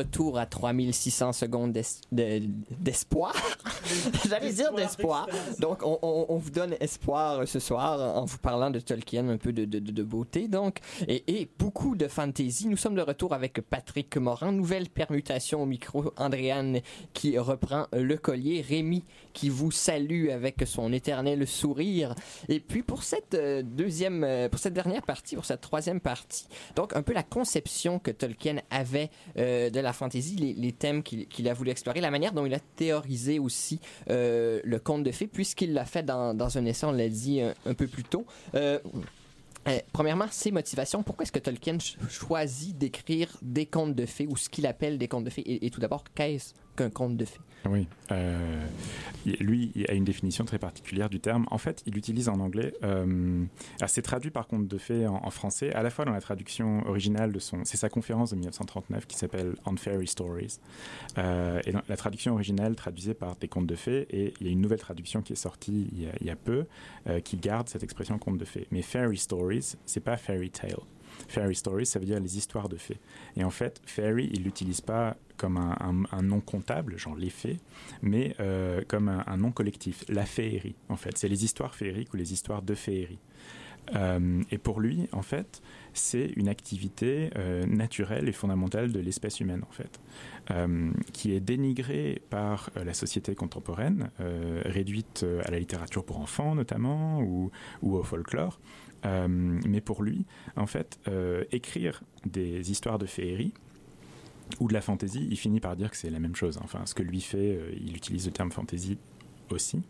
Retour 0.08 0.38
à 0.40 0.46
3600 0.46 1.34
secondes 1.34 1.74
d'es- 1.74 2.02
de- 2.12 2.42
d'espoir. 2.80 3.36
J'allais 4.30 4.54
dire 4.54 4.72
d'espoir. 4.74 5.28
Donc, 5.60 5.80
on, 5.84 6.00
on- 6.02 6.26
on 6.30 6.38
vous 6.38 6.50
donne 6.50 6.76
espoir 6.80 7.40
euh, 7.42 7.46
ce 7.46 7.60
soir 7.60 8.18
en 8.18 8.26
vous 8.26 8.38
parlant 8.38 8.70
de 8.70 8.80
Tolkien, 8.80 9.28
un 9.30 9.38
peu 9.38 9.54
de, 9.54 9.66
de- 9.66 9.80
de- 9.80 10.04
beauté, 10.04 10.48
donc, 10.48 10.80
et, 11.08 11.24
et 11.28 11.50
beaucoup 11.60 11.96
de 11.96 12.08
fantaisie. 12.08 12.68
Nous 12.68 12.78
sommes 12.78 12.96
de 12.96 13.02
retour 13.02 13.34
avec 13.34 13.62
Patrick 13.62 14.16
Morin. 14.18 14.52
Nouvelle 14.52 14.90
permutation 14.90 15.62
au 15.62 15.66
micro. 15.66 16.12
Andréane 16.18 16.80
qui 17.14 17.38
reprend 17.38 17.88
le 17.94 18.18
collier. 18.18 18.62
Rémi 18.68 19.04
qui 19.34 19.50
vous 19.50 19.72
salue 19.72 20.30
avec 20.30 20.64
son 20.66 20.92
éternel 20.94 21.46
sourire. 21.48 22.16
Et 22.50 22.60
puis, 22.60 22.84
pour 22.84 23.04
cette 23.04 23.34
euh, 23.34 23.62
deuxième, 23.64 24.24
euh, 24.24 24.50
pour 24.50 24.60
cette 24.60 24.74
dernière 24.74 25.04
partie, 25.04 25.36
pour 25.36 25.46
cette 25.46 25.62
troisième 25.62 26.00
partie, 26.00 26.48
donc 26.76 26.96
un 26.96 27.02
peu 27.04 27.14
la 27.14 27.24
conception 27.24 28.00
que 28.00 28.12
Tolkien 28.12 28.58
avait 28.70 29.10
euh, 29.38 29.70
de 29.70 29.80
la 29.80 29.94
fantasy, 29.94 30.36
les, 30.36 30.54
les 30.54 30.72
thèmes 30.72 31.04
qu'il 31.04 31.28
qu'il 31.28 31.48
a 31.50 31.54
voulu 31.54 31.70
explorer, 31.72 32.00
la 32.02 32.12
manière 32.12 32.32
dont 32.34 32.46
il 32.46 32.54
a 32.54 32.60
théorisé 32.60 33.40
aussi 33.40 33.77
euh, 34.10 34.60
le 34.64 34.80
conte 34.80 35.04
de 35.04 35.12
fées, 35.12 35.28
puisqu'il 35.28 35.74
l'a 35.74 35.86
fait 35.86 36.04
dans, 36.04 36.58
un 36.58 36.66
essai, 36.66 36.86
on 36.86 36.92
l'a 36.92 37.10
dit 37.10 37.42
un, 37.42 37.74
peu 37.74 37.88
plus 37.88 38.04
tôt. 38.04 38.26
Euh, 38.56 38.80
euh, 39.68 39.80
premièrement, 39.92 40.28
ses 40.32 40.52
motivations. 40.52 41.04
Pourquoi 41.04 41.24
est-ce 41.24 41.32
que 41.32 41.40
Tolkien 41.40 41.80
ch- 41.80 41.98
choisit 42.10 42.78
d'écrire 42.78 43.30
des 43.42 43.66
contes 43.66 43.96
de 43.96 44.06
fées 44.06 44.28
ou 44.28 44.38
ce 44.38 44.50
qu'il 44.50 44.66
appelle 44.66 44.98
des 44.98 45.08
contes 45.08 45.26
de 45.26 45.30
fées? 45.30 45.66
Et, 45.66 45.70
tout 45.70 45.82
d'abord, 45.82 46.04
qu'est-ce 46.16 46.54
qu'un 46.78 46.90
conte 46.90 47.18
de 47.18 47.26
fées? 47.26 47.40
Oui. 47.70 47.88
euh, 48.12 48.66
lui, 49.26 49.72
il 49.76 49.90
a 49.90 49.94
une 49.94 50.06
définition 50.06 50.46
très 50.46 50.60
particulière 50.60 51.10
du 51.10 51.20
terme. 51.20 51.46
En 51.52 51.58
fait, 51.58 51.84
il 51.86 51.98
utilise 51.98 52.30
en 52.30 52.40
anglais. 52.40 52.74
Euh, 52.84 53.44
ah, 53.82 53.88
c'est 53.88 54.02
traduit 54.02 54.30
par 54.32 54.48
contre 54.48 54.68
de 54.68 55.06
en, 55.06 55.26
en 55.26 55.30
français, 55.32 55.74
à 55.74 55.84
la 55.84 55.90
fois 55.90 56.06
dans 56.06 56.14
la 56.14 56.22
traduction 56.22 56.88
originale 56.88 57.34
de 57.34 57.40
son. 57.40 57.66
C'est 57.66 57.78
sa 57.78 57.90
conférence 57.90 58.30
de 58.30 58.36
1939 58.36 59.06
qui 59.06 59.18
s'appelle 59.18 59.56
On 59.66 59.76
Fairy 59.76 60.08
Stories. 60.08 60.60
Euh, 61.18 61.60
et 61.66 61.72
dans 61.72 61.82
la 61.90 61.98
traduction 61.98 62.34
originale 62.34 62.76
traduisait 62.76 63.16
par 63.16 63.36
des 63.36 63.48
contes 63.48 63.68
de 63.68 63.76
fées. 63.76 64.08
Et 64.12 64.34
il 64.40 64.48
y 64.48 64.50
a 64.50 64.54
une 64.54 64.62
nouvelle 64.62 64.80
traduction 64.80 65.22
qui 65.22 65.34
est 65.34 65.38
sortie 65.38 65.90
il 65.92 66.04
y 66.04 66.06
a, 66.08 66.12
il 66.22 66.28
y 66.28 66.30
a 66.30 66.36
peu 66.36 66.66
euh, 67.08 67.20
qui 67.20 67.38
garde 67.38 67.68
cette 67.68 67.84
expression 67.84 68.18
conte 68.18 68.38
de 68.38 68.46
fées. 68.46 68.68
Mais 68.72 68.82
Fairy 68.82 69.18
Stories, 69.18 69.74
c'est 69.86 70.00
pas 70.00 70.16
Fairy 70.16 70.52
Tale. 70.52 70.78
Fairy 71.28 71.56
stories, 71.56 71.86
ça 71.86 72.00
veut 72.00 72.06
dire 72.06 72.20
les 72.20 72.38
histoires 72.38 72.70
de 72.70 72.78
fées. 72.78 73.00
Et 73.36 73.44
en 73.44 73.50
fait, 73.50 73.82
fairy, 73.86 74.30
il 74.34 74.44
l'utilise 74.44 74.82
pas 74.82 75.18
comme 75.38 75.58
un, 75.58 76.22
nom 76.24 76.42
comptable, 76.42 76.98
genre 76.98 77.16
les 77.16 77.30
fées, 77.30 77.60
mais 78.02 78.36
euh, 78.40 78.82
comme 78.88 79.08
un, 79.08 79.38
nom 79.38 79.52
collectif, 79.52 80.04
la 80.10 80.26
féerie, 80.26 80.76
en 80.90 80.98
fait. 80.98 81.18
C'est 81.18 81.28
les 81.28 81.46
histoires 81.46 81.76
féeriques 81.76 82.14
ou 82.14 82.18
les 82.18 82.34
histoires 82.34 82.64
de 82.64 82.74
féerie. 82.74 83.20
Euh, 83.96 84.42
et 84.52 84.58
pour 84.58 84.82
lui, 84.82 85.08
en 85.14 85.22
fait, 85.22 85.62
c'est 85.94 86.34
une 86.36 86.50
activité 86.50 87.30
euh, 87.38 87.66
naturelle 87.66 88.28
et 88.28 88.34
fondamentale 88.34 88.92
de 88.92 89.00
l'espèce 89.00 89.40
humaine, 89.40 89.64
en 89.68 89.72
fait, 89.72 90.00
qui 91.14 91.34
est 91.34 91.40
dénigrée 91.40 92.22
par 92.30 92.70
la 92.76 92.94
société 92.94 93.36
contemporaine, 93.36 94.10
réduite 94.66 95.26
à 95.44 95.52
la 95.52 95.60
littérature 95.60 96.06
pour 96.06 96.22
enfants 96.22 96.56
notamment, 96.56 97.22
ou 97.22 97.52
au 97.82 98.02
folklore. 98.02 98.60
Euh, 99.06 99.28
mais 99.30 99.82
pour 99.82 100.04
lui, 100.04 100.26
en 100.56 100.68
fait, 100.68 101.00
euh, 101.08 101.44
écrire 101.52 102.04
des 102.26 102.72
histoires 102.72 102.98
de 102.98 103.06
féerie, 103.06 103.54
ou 104.60 104.68
de 104.68 104.74
la 104.74 104.82
fantaisie, 104.82 105.28
il 105.30 105.38
finit 105.38 105.60
par 105.60 105.76
dire 105.76 105.92
que 105.92 105.98
c'est 105.98 106.10
la 106.10 106.20
même 106.20 106.36
chose. 106.36 106.60
Enfin, 106.64 106.86
ce 106.86 106.94
que 106.94 107.04
lui 107.04 107.22
fait, 107.22 107.58
euh, 107.58 107.72
il 107.80 107.96
utilise 107.96 108.26
le 108.26 108.32
terme 108.32 108.52
fantaisie 108.52 108.98
aussi. 109.50 109.82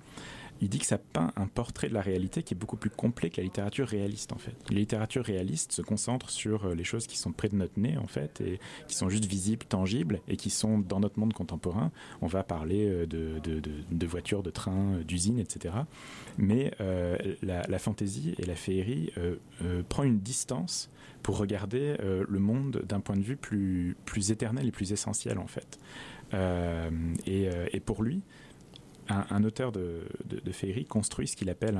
Il 0.62 0.70
dit 0.70 0.80
que 0.80 0.86
ça 0.86 0.98
peint 0.98 1.32
un 1.36 1.48
portrait 1.48 1.90
de 1.90 1.94
la 1.94 2.02
réalité 2.02 2.44
qui 2.44 2.54
est 2.54 2.58
beaucoup 2.58 2.78
plus 2.78 2.90
complet 2.90 3.30
que 3.30 3.38
la 3.38 3.44
littérature 3.44 3.88
réaliste 3.88 4.34
en 4.34 4.38
fait. 4.38 4.56
La 4.70 4.78
littérature 4.78 5.24
réaliste 5.24 5.72
se 5.72 5.82
concentre 5.82 6.30
sur 6.30 6.66
euh, 6.66 6.76
les 6.76 6.84
choses 6.84 7.08
qui 7.08 7.18
sont 7.18 7.32
près 7.32 7.50
de 7.50 7.56
notre 7.56 7.80
nez 7.80 7.98
en 7.98 8.08
fait 8.08 8.42
et 8.42 8.60
qui 8.88 8.96
sont 8.96 9.10
juste 9.10 9.26
visibles, 9.26 9.66
tangibles 9.66 10.20
et 10.28 10.36
qui 10.36 10.50
sont 10.50 10.80
dans 10.80 11.00
notre 11.00 11.20
monde 11.20 11.34
contemporain. 11.34 11.92
On 12.22 12.28
va 12.28 12.44
parler 12.44 12.88
euh, 12.88 13.06
de, 13.06 13.40
de, 13.44 13.60
de- 13.60 14.08
voitures, 14.08 14.42
de 14.42 14.50
trains, 14.50 14.96
euh, 14.96 15.04
d'usines, 15.04 15.40
etc. 15.40 15.76
Mais 16.38 16.72
la, 17.42 17.80
fantaisie 17.80 18.36
et 18.40 18.46
la 18.46 18.56
féerie 18.56 19.12
euh, 19.18 19.36
prend 19.90 20.04
une 20.04 20.20
distance 20.20 20.90
pour 21.24 21.38
regarder 21.38 21.96
le 22.00 22.40
monde 22.40 22.84
d'un 22.88 23.00
point 23.00 23.16
de 23.18 23.24
vue 23.24 23.36
plus, 23.36 23.96
plus 24.06 24.32
éternel 24.32 24.68
et 24.68 24.72
plus 24.72 24.92
essentiel 24.94 25.40
en 25.40 25.48
fait. 25.48 25.80
Et, 27.26 27.50
et 27.72 27.80
pour 27.80 28.04
lui, 28.04 28.22
un, 29.10 29.44
auteur 29.44 29.72
de, 29.72 30.02
de, 30.26 30.52
féerie 30.52 30.86
construit 30.86 31.28
ce 31.28 31.36
qu'il 31.36 31.50
appelle 31.50 31.78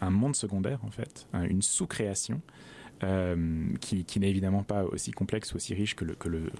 un, 0.00 0.10
monde 0.10 0.36
secondaire 0.36 0.80
en 0.84 0.90
fait, 0.90 1.26
un- 1.32 1.44
une 1.44 1.62
sous-création. 1.62 2.40
euh, 3.02 3.74
qui, 3.80 4.04
n'est 4.20 4.28
évidemment 4.28 4.62
pas 4.62 4.84
aussi 4.84 5.10
complexe 5.10 5.54
ou 5.54 5.56
aussi 5.56 5.72
riche 5.72 5.96
que, 5.96 6.04
le, 6.04 6.50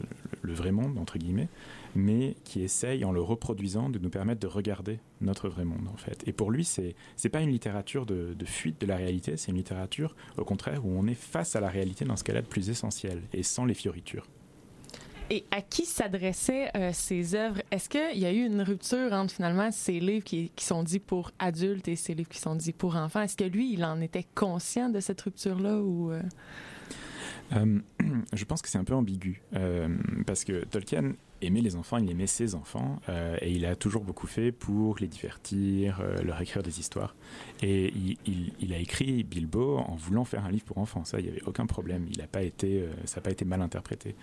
vrai 0.43 0.73
monde, 0.73 0.97
entre 0.99 1.19
guillemets, 1.19 1.49
mais 1.95 2.35
qui 2.45 2.63
essaye, 2.63 3.05
en 3.05 3.13
le 3.13 3.21
reproduisant, 3.21 3.91
de 3.91 3.99
nous 3.99 4.09
permettre 4.09 4.41
de 4.41 4.47
regarder 4.47 5.01
notre 5.21 5.51
vrai 5.51 5.67
monde, 5.67 5.87
en 5.93 5.99
fait. 5.99 6.23
Et 6.27 6.33
pour 6.33 6.51
lui, 6.51 6.65
c'est 6.65 6.95
c'est 7.17 7.29
pas 7.29 7.43
une 7.43 7.51
littérature 7.51 8.07
de, 8.07 8.33
de 8.33 8.45
fuite 8.47 8.81
de 8.81 8.87
la 8.87 8.97
réalité, 8.97 9.37
c'est 9.37 9.51
une 9.51 9.59
littérature, 9.59 10.17
au 10.39 10.45
contraire, 10.45 10.87
où 10.87 10.91
on 10.99 11.07
est 11.07 11.15
face 11.15 11.57
à 11.57 11.61
la 11.61 11.69
réalité 11.69 12.07
dans 12.07 12.17
ce 12.17 12.25
qu'elle 12.25 12.39
a 12.39 12.43
de 12.43 12.47
plus 12.47 12.71
essentiel, 12.71 13.21
et 13.35 13.43
sans 13.43 13.67
les 13.67 13.75
fioritures. 13.75 14.27
Et 15.33 15.45
à 15.53 15.63
qui 15.63 15.87
s'adressaient 15.87 16.71
euh, 16.77 16.91
ces 16.93 17.37
œuvres? 17.37 17.63
Est-ce 17.71 17.89
qu'il 17.89 18.19
y 18.19 18.27
a 18.27 18.33
eu 18.33 18.45
une 18.45 18.63
rupture 18.63 19.13
entre 19.13 19.33
finalement 19.33 19.71
ces 19.71 20.01
livres 20.01 20.25
qui, 20.25 20.51
sont 20.59 20.83
dits 20.83 20.99
pour 20.99 21.31
adultes 21.39 21.87
et 21.87 21.95
ces 21.95 22.15
livres 22.15 22.29
qui 22.29 22.41
sont 22.41 22.57
dits 22.57 22.73
pour 22.73 22.97
enfants? 22.97 23.23
Est-ce 23.23 23.37
que 23.37 23.45
lui, 23.45 23.73
il 23.73 23.85
en 23.85 24.01
était 24.01 24.27
conscient 24.35 24.89
de 24.89 24.99
cette 24.99 25.21
rupture-là 25.21 25.77
ou... 25.77 26.11
euh, 26.11 26.23
Euh, 27.53 27.79
je 28.33 28.45
pense 28.45 28.63
que 28.63 28.69
c'est 28.69 28.79
un 28.79 28.85
peu 28.85 28.95
ambigu 28.95 29.43
parce 30.27 30.45
que 30.45 30.65
Tolkien 30.65 31.15
aimait 31.43 31.61
les 31.61 31.77
enfants, 31.77 31.99
il 31.99 32.11
aimait 32.11 32.27
ses 32.27 32.55
enfants 32.55 33.01
euh, 33.09 33.37
et 33.41 33.51
il 33.53 33.65
a 33.67 33.77
toujours 33.77 34.05
beaucoup 34.05 34.27
fait 34.27 34.53
pour 34.53 34.97
les 34.99 35.07
divertir, 35.09 36.01
euh, 36.01 36.23
leur 36.23 36.41
écrire 36.41 36.63
des 36.63 36.81
histoires. 36.81 37.15
Et 37.63 37.89
il, 37.95 38.17
il- 38.27 38.53
il 38.61 38.73
a 38.73 38.79
écrit 38.79 39.23
Bilbo 39.25 39.79
en 39.79 39.95
voulant 39.97 40.25
faire 40.25 40.45
un 40.45 40.51
livre 40.51 40.65
pour 40.65 40.79
enfants. 40.79 41.05
Ça, 41.05 41.19
il 41.19 41.25
n'y 41.25 41.31
avait 41.31 41.43
aucun 41.45 41.67
problème. 41.67 42.07
Il 42.11 42.21
a 42.21 42.27
pas 42.27 42.43
été, 42.43 42.83
euh, 42.83 42.93
ça 43.05 43.17
n'a 43.17 43.23
pas 43.23 43.31
été 43.31 43.45
mal 43.45 43.63
interprété. 43.63 44.15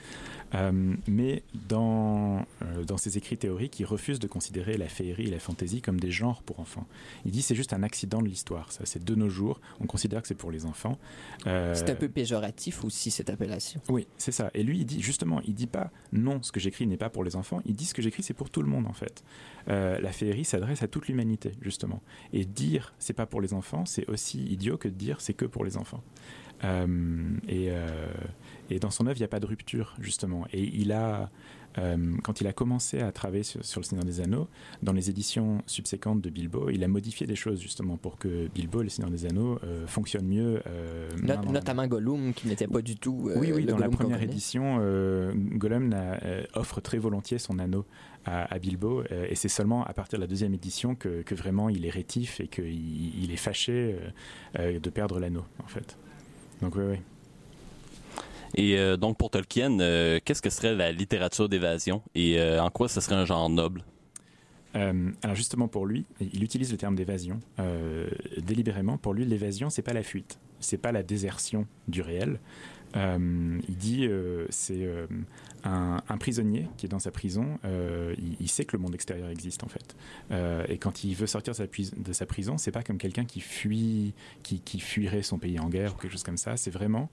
Mais 1.07 1.43
dans, 1.67 2.45
dans 2.85 2.97
ses 2.97 3.17
écrits 3.17 3.37
théoriques, 3.37 3.79
il 3.79 3.85
refuse 3.85 4.19
de 4.19 4.27
considérer 4.27 4.77
la 4.77 4.87
féerie 4.87 5.27
et 5.27 5.31
la 5.31 5.39
fantaisie 5.39 5.81
comme 5.81 5.99
des 5.99 6.11
genres 6.11 6.41
pour 6.43 6.59
enfants. 6.59 6.87
Il 7.25 7.31
dit 7.31 7.41
c'est 7.41 7.55
juste 7.55 7.73
un 7.73 7.83
accident 7.83 8.21
de 8.21 8.27
l'histoire. 8.27 8.71
Ça, 8.71 8.81
c'est 8.85 9.03
de 9.03 9.15
nos 9.15 9.29
jours. 9.29 9.59
On 9.79 9.85
considère 9.85 10.21
que 10.21 10.27
c'est 10.27 10.35
pour 10.35 10.51
les 10.51 10.65
enfants. 10.65 10.97
C'est 11.45 11.89
un 11.89 11.95
peu 11.95 12.09
péjoratif 12.09 12.83
aussi, 12.83 13.11
cette 13.11 13.29
appellation. 13.29 13.81
oui, 13.89 14.07
c'est 14.17 14.31
ça. 14.31 14.49
Et 14.53 14.63
lui, 14.63 14.79
il 14.79 14.85
dit 14.85 15.01
justement, 15.01 15.41
il 15.45 15.53
dit 15.53 15.67
pas 15.67 15.91
non, 16.11 16.41
ce 16.41 16.51
que 16.51 16.59
j'écris 16.59 16.87
n'est 16.87 16.97
pas 16.97 17.06
pour 17.09 17.23
les 17.23 17.35
enfants. 17.35 17.61
Il 17.65 17.75
dit 17.75 17.85
ce 17.85 17.93
que 17.93 18.01
j'écris, 18.01 18.23
c'est 18.23 18.33
pour 18.33 18.49
tout 18.49 18.61
le 18.61 18.67
monde 18.67 18.87
en 18.87 18.93
fait. 18.93 19.23
Euh, 19.69 19.99
la 19.99 20.11
féerie 20.11 20.45
s'adresse 20.45 20.83
à 20.83 20.87
toute 20.87 21.07
l'humanité 21.07 21.53
justement. 21.61 22.01
Et 22.33 22.45
dire 22.45 22.93
c'est 22.99 23.13
pas 23.13 23.25
pour 23.25 23.41
les 23.41 23.53
enfants, 23.53 23.85
c'est 23.85 24.07
aussi 24.09 24.45
idiot 24.45 24.77
que 24.77 24.87
de 24.87 24.93
dire 24.93 25.21
c'est 25.21 25.33
que 25.33 25.45
pour 25.45 25.65
les 25.65 25.77
enfants. 25.77 26.03
Euh, 26.63 27.37
et, 27.47 27.67
euh, 27.69 28.07
et 28.69 28.79
dans 28.79 28.89
son 28.89 29.05
œuvre, 29.07 29.17
il 29.17 29.21
n'y 29.21 29.25
a 29.25 29.29
pas 29.29 29.39
de 29.39 29.45
rupture 29.45 29.95
justement. 29.99 30.45
Et 30.53 30.63
il 30.63 30.91
a 30.91 31.29
euh, 31.77 31.97
quand 32.23 32.41
il 32.41 32.47
a 32.47 32.53
commencé 32.53 32.99
à 32.99 33.11
travailler 33.11 33.43
sur, 33.43 33.63
sur 33.63 33.79
le 33.81 33.85
Seigneur 33.85 34.05
des 34.05 34.19
Anneaux, 34.21 34.47
dans 34.83 34.93
les 34.93 35.09
éditions 35.09 35.61
subséquentes 35.65 36.21
de 36.21 36.29
Bilbo, 36.29 36.69
il 36.69 36.83
a 36.83 36.87
modifié 36.87 37.27
des 37.27 37.35
choses 37.35 37.61
justement 37.61 37.97
pour 37.97 38.17
que 38.17 38.47
Bilbo, 38.53 38.81
le 38.81 38.89
Seigneur 38.89 39.11
des 39.11 39.25
Anneaux, 39.25 39.59
euh, 39.63 39.85
fonctionne 39.87 40.25
mieux. 40.27 40.61
euh, 40.67 41.09
Not- 41.11 41.17
main 41.21 41.27
dans 41.27 41.33
la 41.41 41.45
main. 41.47 41.51
notamment 41.53 41.87
Gollum, 41.87 42.33
qui 42.33 42.47
n'était 42.47 42.67
pas 42.67 42.81
du 42.81 42.95
tout. 42.95 43.31
Oui, 43.35 43.51
oui, 43.53 43.61
le 43.63 43.71
dans 43.71 43.77
la 43.77 43.87
Gollum 43.87 43.91
première 43.99 44.21
édition, 44.23 44.77
Gollum 45.53 45.95
offre 46.53 46.81
très 46.81 46.97
volontiers 46.97 47.37
son 47.39 47.59
anneau 47.59 47.85
à, 48.25 48.53
à 48.53 48.59
Bilbo, 48.59 49.03
et 49.29 49.35
c'est 49.35 49.47
seulement 49.47 49.83
à 49.85 49.93
partir 49.93 50.19
de 50.19 50.23
la 50.23 50.27
deuxième 50.27 50.53
édition 50.53 50.95
que, 50.95 51.21
que 51.21 51.35
vraiment 51.35 51.69
il 51.69 51.85
est 51.85 51.89
rétif 51.89 52.39
et 52.39 52.47
qu'il 52.47 53.23
il 53.23 53.31
est 53.31 53.37
fâché 53.37 53.95
de 54.57 54.89
perdre 54.89 55.19
l'anneau, 55.19 55.45
en 55.63 55.67
fait. 55.67 55.97
Donc 56.61 56.75
oui, 56.75 56.83
oui. 56.89 56.97
Et 58.55 58.77
euh, 58.77 58.97
donc 58.97 59.17
pour 59.17 59.29
Tolkien, 59.29 59.79
euh, 59.79 60.19
qu'est-ce 60.23 60.41
que 60.41 60.49
serait 60.49 60.75
la 60.75 60.91
littérature 60.91 61.49
d'évasion? 61.49 62.01
Et 62.15 62.39
euh, 62.39 62.61
en 62.61 62.69
quoi 62.69 62.87
ce 62.87 63.01
serait 63.01 63.15
un 63.15 63.25
genre 63.25 63.49
noble? 63.49 63.83
Alors 65.23 65.35
justement 65.35 65.67
pour 65.67 65.87
lui, 65.87 66.05
il 66.19 66.43
utilise 66.43 66.71
le 66.71 66.77
terme 66.77 66.93
d'évasion 66.93 67.39
délibérément. 68.37 68.99
Pour 68.99 69.15
lui, 69.15 69.25
l'évasion, 69.25 69.71
c'est 69.71 69.81
pas 69.81 69.93
la 69.93 70.03
fuite, 70.03 70.37
c'est 70.59 70.77
pas 70.77 70.91
la 70.91 71.01
désertion 71.01 71.65
du 71.87 72.03
réel. 72.03 72.39
Euh, 72.95 73.59
il 73.67 73.75
dit 73.75 74.07
euh, 74.07 74.45
c'est 74.49 74.85
euh, 74.85 75.05
un, 75.63 75.99
prisonnier 76.17 76.67
qui 76.77 76.85
est 76.85 76.89
dans 76.89 76.99
sa 76.99 77.11
prison. 77.11 77.59
il, 78.39 78.49
sait 78.49 78.65
que 78.65 78.75
le 78.77 78.81
monde 78.81 78.95
extérieur 78.95 79.29
existe 79.29 79.63
en 79.63 79.67
fait. 79.67 79.95
Et 80.69 80.77
quand 80.77 81.03
il 81.03 81.13
veut 81.15 81.27
sortir 81.27 81.53
de 81.53 81.57
sa, 81.57 81.65
de 81.67 82.13
sa 82.13 82.25
prison, 82.25 82.57
c'est 82.57 82.71
pas 82.71 82.83
comme 82.83 82.97
quelqu'un 82.97 83.25
qui 83.25 83.41
fuit, 83.41 84.13
qui, 84.43 84.79
fuirait 84.79 85.21
son 85.23 85.37
pays 85.37 85.59
en 85.59 85.69
guerre 85.69 85.93
ou 85.93 85.97
quelque 85.97 86.11
chose 86.11 86.23
comme 86.23 86.37
ça. 86.37 86.57
C'est 86.57 86.71
vraiment 86.71 87.09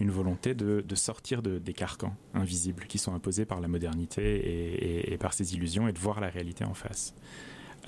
une 0.00 0.10
volonté 0.10 0.54
de, 0.54 0.82
sortir 0.94 1.42
de- 1.42 1.58
des 1.58 1.74
carcans 1.74 2.16
invisibles 2.34 2.84
qui 2.86 2.98
sont 2.98 3.14
imposés 3.14 3.44
par 3.44 3.60
la 3.60 3.68
modernité 3.68 4.22
et, 4.22 4.74
et- 5.10 5.12
et 5.12 5.18
par 5.18 5.34
ses 5.34 5.54
illusions 5.54 5.88
et 5.88 5.92
de 5.92 5.98
voir 5.98 6.20
la 6.20 6.28
réalité 6.28 6.64
en 6.64 6.74
face. 6.74 7.14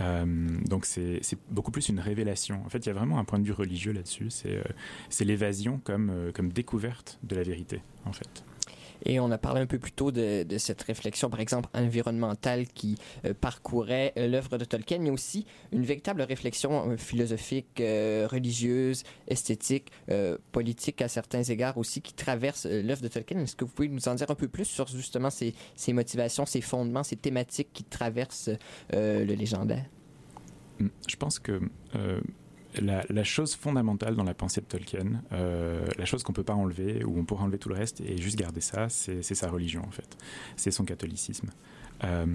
Euh, 0.00 0.24
donc 0.66 0.86
c'est 0.86 1.20
beaucoup 1.50 1.70
plus 1.70 1.88
une 1.88 2.00
révélation. 2.00 2.62
En 2.64 2.68
fait, 2.68 2.78
il 2.78 2.86
y 2.86 2.90
a 2.90 2.94
vraiment 2.94 3.18
un 3.18 3.24
point 3.24 3.38
de 3.38 3.44
vue 3.44 3.52
religieux 3.52 3.92
là-dessus. 3.92 4.30
C'est 4.30 4.56
euh, 4.56 5.24
l'évasion 5.24 5.80
euh, 5.88 6.32
comme 6.32 6.52
découverte 6.52 7.18
de 7.22 7.36
la 7.36 7.42
vérité, 7.42 7.82
en 8.04 8.12
fait. 8.12 8.44
Et 9.04 9.20
on 9.20 9.30
a 9.30 9.38
parlé 9.38 9.60
un 9.60 9.66
peu 9.66 9.78
plus 9.78 9.92
tôt 9.92 10.10
de, 10.10 10.44
cette 10.58 10.82
réflexion, 10.82 11.30
par 11.30 11.40
exemple, 11.40 11.68
environnementale 11.74 12.66
qui 12.66 12.96
euh, 13.24 13.34
parcourait 13.34 14.12
euh, 14.16 14.28
l'œuvre 14.28 14.58
de 14.58 14.64
Tolkien, 14.64 14.98
mais 14.98 15.10
aussi 15.10 15.46
une 15.72 15.84
véritable 15.84 16.22
réflexion 16.22 16.90
euh, 16.90 16.96
philosophique, 16.96 17.66
religieuse, 17.78 19.02
esthétique, 19.28 19.90
politique 20.52 21.02
à 21.02 21.08
certains 21.08 21.42
égards 21.42 21.78
aussi, 21.78 22.02
qui 22.02 22.12
traverse 22.12 22.66
l'œuvre 22.66 23.02
de 23.02 23.08
Tolkien. 23.08 23.40
Est-ce 23.40 23.56
que 23.56 23.64
vous 23.64 23.70
pouvez 23.70 23.88
nous 23.88 24.08
en 24.08 24.14
dire 24.14 24.30
un 24.30 24.34
peu 24.34 24.48
plus 24.48 24.64
sur 24.64 24.86
justement 24.86 25.30
ces, 25.30 25.54
motivations, 25.92 26.46
ces 26.46 26.60
fondements, 26.60 27.02
ces 27.02 27.16
thématiques 27.16 27.72
qui 27.72 27.84
traversent 27.84 28.50
le 28.92 29.34
légendaire? 29.34 29.84
Mm. 30.78 30.88
Je 31.08 31.16
pense 31.16 31.38
que 31.38 31.60
la, 32.78 33.24
chose 33.24 33.54
fondamentale 33.54 34.14
dans 34.14 34.24
la 34.24 34.34
pensée 34.34 34.60
de 34.60 34.66
Tolkien, 34.66 35.22
euh, 35.32 35.84
la 35.98 36.04
chose 36.04 36.22
qu'on 36.22 36.32
peut 36.32 36.44
pas 36.44 36.54
enlever, 36.54 37.04
ou 37.04 37.18
on 37.18 37.24
pourra 37.24 37.44
enlever 37.44 37.58
tout 37.58 37.68
le 37.68 37.74
reste 37.74 38.00
et 38.00 38.16
juste 38.18 38.36
garder 38.36 38.60
ça, 38.60 38.88
c'est 38.88 39.22
sa 39.22 39.48
religion 39.50 39.82
en 39.86 39.90
fait. 39.90 40.16
C'est 40.56 40.70
son 40.70 40.84
catholicisme. 40.84 41.50
Euh, 42.04 42.26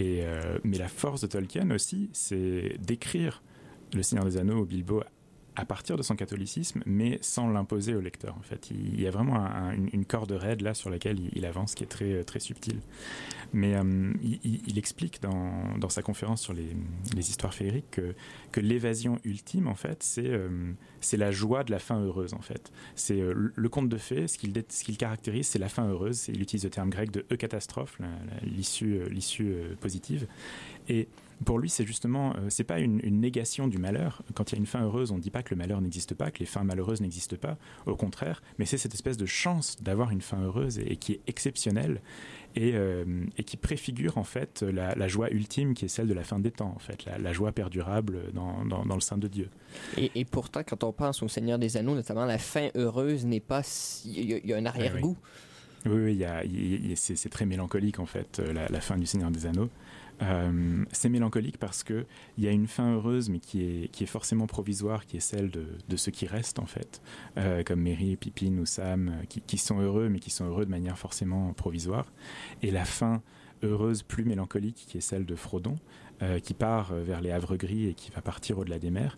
euh, 0.00 0.58
mais 0.64 0.78
la 0.78 0.88
force 0.88 1.22
de 1.22 1.26
Tolkien 1.26 1.70
aussi, 1.70 2.10
c'est 2.12 2.76
d'écrire 2.78 3.42
Le 3.94 4.02
Seigneur 4.02 4.24
des 4.24 4.36
Anneaux 4.36 4.60
au 4.60 4.64
Bilbo 4.64 5.02
à 5.56 5.64
partir 5.64 5.96
de 5.96 6.02
son 6.02 6.16
catholicisme, 6.16 6.82
mais 6.86 7.18
sans 7.22 7.48
l'imposer 7.48 7.94
au 7.94 8.00
lecteur. 8.00 8.36
En 8.38 8.42
fait, 8.42 8.70
il 8.70 9.00
y 9.00 9.06
a 9.06 9.10
vraiment 9.10 9.36
un- 9.36 9.70
un- 9.70 9.74
une, 9.92 10.04
corde 10.04 10.32
raide 10.32 10.62
là 10.62 10.74
sur 10.74 10.90
laquelle 10.90 11.18
il, 11.34 11.46
avance, 11.46 11.74
qui 11.74 11.84
est 11.84 11.88
très 11.88 12.24
très 12.24 12.40
subtile. 12.40 12.80
Mais 13.52 13.74
euh, 13.76 14.12
il, 14.22 14.78
explique 14.78 15.22
dans, 15.22 15.76
dans 15.78 15.88
sa 15.88 16.02
conférence 16.02 16.42
sur 16.42 16.52
les, 16.52 16.76
les 17.14 17.30
histoires 17.30 17.54
féeriques 17.54 17.90
que, 17.92 18.14
que 18.50 18.58
l'évasion 18.60 19.18
ultime, 19.24 19.68
en 19.68 19.76
fait, 19.76 20.02
c'est 20.02 20.26
euh, 20.26 20.72
c'est 21.00 21.16
la 21.18 21.30
joie 21.30 21.62
de 21.64 21.70
la 21.70 21.78
fin 21.78 22.00
heureuse, 22.00 22.34
en 22.34 22.40
fait. 22.40 22.72
C'est 22.96 23.20
euh, 23.20 23.32
le- 23.54 23.68
conte 23.68 23.88
de 23.88 23.96
fées, 23.98 24.26
ce 24.26 24.38
qu'il 24.38 24.52
ce 24.68 24.82
qu'il 24.84 24.96
caractérise, 24.96 25.46
c'est 25.46 25.58
la 25.58 25.68
fin 25.68 25.86
heureuse. 25.88 26.26
Il 26.28 26.42
utilise 26.42 26.64
le 26.64 26.70
terme 26.70 26.90
grec 26.90 27.10
de 27.12 27.24
la- 28.00 28.46
l'issue 28.48 29.00
l'issue, 29.08 29.54
positive. 29.80 30.26
Et 30.88 31.08
pour 31.44 31.58
lui, 31.58 31.68
c'est 31.68 31.84
justement, 31.86 32.34
euh, 32.36 32.46
c'est 32.48 32.64
pas 32.64 32.78
une, 32.78 33.00
une 33.02 33.20
négation 33.20 33.66
du 33.68 33.78
malheur. 33.78 34.22
Quand 34.34 34.52
il 34.52 34.54
y 34.54 34.58
a 34.58 34.60
une 34.60 34.66
fin 34.66 34.82
heureuse, 34.82 35.10
on 35.10 35.16
ne 35.16 35.20
dit 35.20 35.30
pas 35.30 35.42
que 35.42 35.54
le 35.54 35.58
malheur 35.58 35.80
n'existe 35.80 36.14
pas, 36.14 36.30
que 36.30 36.38
les 36.38 36.46
fins 36.46 36.62
malheureuses 36.64 37.00
n'existent 37.00 37.36
pas. 37.36 37.56
Au 37.86 37.96
contraire, 37.96 38.42
mais 38.58 38.66
c'est 38.66 38.78
cette 38.78 38.94
espèce 38.94 39.16
de 39.16 39.26
chance 39.26 39.76
d'avoir 39.82 40.10
une 40.10 40.20
fin 40.20 40.40
heureuse 40.42 40.78
et, 40.78 40.92
et 40.92 40.96
qui 40.96 41.12
est 41.12 41.20
exceptionnelle 41.26 42.00
et, 42.54 42.72
euh, 42.74 43.04
et 43.36 43.42
qui 43.42 43.56
préfigure 43.56 44.16
en 44.16 44.22
fait 44.24 44.62
la, 44.62 44.94
la 44.94 45.08
joie 45.08 45.28
ultime 45.30 45.74
qui 45.74 45.86
est 45.86 45.88
celle 45.88 46.06
de 46.06 46.14
la 46.14 46.22
fin 46.22 46.38
des 46.38 46.52
temps, 46.52 46.72
en 46.76 46.78
fait, 46.78 47.04
la, 47.04 47.18
la 47.18 47.32
joie 47.32 47.50
perdurable 47.52 48.32
dans, 48.32 48.64
dans, 48.64 48.86
dans 48.86 48.94
le 48.94 49.00
sein 49.00 49.18
de 49.18 49.26
Dieu. 49.26 49.48
Et, 49.96 50.12
et 50.14 50.24
pourtant, 50.24 50.62
quand 50.64 50.84
on 50.84 50.92
pense 50.92 51.22
au 51.22 51.28
Seigneur 51.28 51.58
des 51.58 51.76
Anneaux, 51.76 51.94
notamment, 51.96 52.26
la 52.26 52.38
fin 52.38 52.68
heureuse 52.76 53.26
n'est 53.26 53.40
pas. 53.40 53.62
si- 53.64 54.12
Il 54.16 54.30
y, 54.30 54.34
a- 54.34 54.38
il 54.38 54.46
y 54.46 54.52
a 54.52 54.56
un 54.56 54.66
arrière-goût. 54.66 55.16
Oui, 55.86 56.16
oui, 56.18 56.92
c'est 56.96 57.28
très 57.28 57.44
mélancolique 57.44 57.98
en 57.98 58.06
fait, 58.06 58.38
euh, 58.38 58.54
la, 58.54 58.68
la 58.68 58.80
fin 58.80 58.96
du 58.96 59.04
Seigneur 59.04 59.30
des 59.30 59.44
Anneaux. 59.44 59.68
Euh, 60.22 60.84
c'est 60.92 61.08
mélancolique 61.08 61.58
parce 61.58 61.82
que 61.82 62.06
il 62.38 62.44
y 62.44 62.48
a 62.48 62.52
une 62.52 62.66
fin 62.68 62.94
heureuse, 62.94 63.28
mais 63.28 63.40
qui 63.40 63.62
est, 63.62 63.88
qui 63.88 64.04
est 64.04 64.06
forcément 64.08 64.46
provisoire, 64.46 65.06
qui 65.06 65.16
est 65.16 65.20
celle 65.20 65.50
de, 65.50 65.66
de 65.88 65.96
ceux 65.96 66.12
qui 66.12 66.26
restent 66.26 66.58
en 66.58 66.66
fait, 66.66 67.02
Euh, 67.36 67.62
comme 67.64 67.80
Merry, 67.80 68.16
Pippin 68.16 68.56
ou 68.58 68.66
Sam, 68.66 69.08
euh, 69.08 69.24
qui, 69.28 69.40
qui 69.40 69.58
sont 69.58 69.80
heureux, 69.80 70.08
mais 70.08 70.20
qui 70.20 70.30
sont 70.30 70.46
heureux 70.46 70.64
de 70.64 70.70
manière 70.70 70.98
forcément 70.98 71.52
provisoire. 71.52 72.06
Et 72.62 72.70
la 72.70 72.84
fin 72.84 73.22
heureuse, 73.62 74.02
plus 74.02 74.24
mélancolique, 74.24 74.84
qui 74.88 74.98
est 74.98 75.00
celle 75.00 75.24
de 75.26 75.34
Frodon, 75.34 75.76
qui 76.42 76.54
part 76.54 76.94
vers 76.94 77.20
les 77.20 77.30
Havres 77.32 77.56
Gris 77.56 77.88
et 77.88 77.94
qui 77.94 78.10
va 78.10 78.22
partir 78.22 78.58
au-delà 78.58 78.78
des 78.78 78.90
mers. 78.90 79.16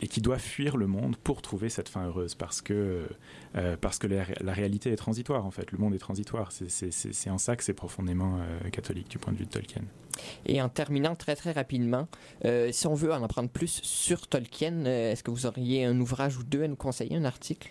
Et 0.00 0.08
qui 0.08 0.20
doit 0.20 0.38
fuir 0.38 0.76
le 0.76 0.86
monde 0.86 1.16
pour 1.16 1.42
trouver 1.42 1.68
cette 1.68 1.88
fin 1.88 2.06
heureuse 2.06 2.34
parce 2.34 2.62
que 2.62 3.08
euh, 3.56 3.76
parce 3.80 3.98
que 3.98 4.06
la, 4.06 4.52
réalité 4.52 4.92
est 4.92 4.96
transitoire 4.96 5.44
en 5.44 5.50
fait. 5.50 5.72
Le 5.72 5.78
monde 5.78 5.94
est 5.94 5.98
transitoire. 5.98 6.52
C'est- 6.52 7.30
en 7.30 7.38
ça 7.38 7.56
que 7.56 7.64
c'est 7.64 7.74
profondément 7.74 8.38
euh, 8.38 8.70
catholique 8.70 9.08
du 9.08 9.18
point 9.18 9.32
de 9.32 9.38
vue 9.38 9.46
de 9.46 9.50
Tolkien. 9.50 9.82
Et 10.46 10.60
en 10.62 10.68
terminant 10.68 11.14
très 11.14 11.36
très 11.36 11.52
rapidement, 11.52 12.08
euh, 12.44 12.70
si 12.72 12.86
on 12.86 12.94
veut 12.94 13.12
en 13.12 13.22
apprendre 13.22 13.48
plus 13.48 13.80
sur 13.82 14.26
Tolkien, 14.26 14.84
est-ce 14.84 15.22
que 15.22 15.30
vous 15.30 15.46
auriez 15.46 15.84
un 15.84 15.98
ouvrage 16.00 16.36
ou 16.38 16.42
deux 16.42 16.62
à 16.62 16.68
nous 16.68 16.76
conseiller, 16.76 17.16
un 17.16 17.24
article? 17.24 17.70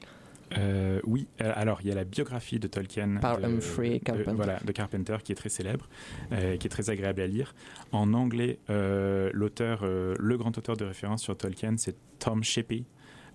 Euh, 0.57 1.01
oui, 1.03 1.27
euh, 1.41 1.51
alors 1.55 1.79
il 1.81 1.87
y 1.89 1.91
a 1.91 1.95
la 1.95 2.05
biographie 2.05 2.59
de 2.59 2.67
Tolkien 2.67 3.17
Par 3.17 3.37
de, 3.39 3.45
Humphrey 3.45 3.99
de- 3.99 4.03
Carpenter. 4.03 4.31
voilà, 4.33 4.59
de 4.63 4.71
Carpenter 4.71 5.17
qui 5.23 5.31
est 5.33 5.35
très 5.35 5.49
célèbre, 5.49 5.89
euh, 6.31 6.55
qui 6.57 6.67
est 6.67 6.69
très 6.69 6.89
agréable 6.89 7.21
à 7.21 7.27
lire. 7.27 7.53
En 7.91 8.13
anglais, 8.13 8.59
euh, 8.69 9.29
l'auteur, 9.33 9.81
euh, 9.83 10.15
le 10.19 10.37
grand 10.37 10.57
auteur 10.57 10.77
de 10.77 10.85
référence 10.85 11.21
sur 11.23 11.35
Tolkien, 11.37 11.75
c'est 11.77 11.95
Tom 12.19 12.43
Shippey. 12.43 12.83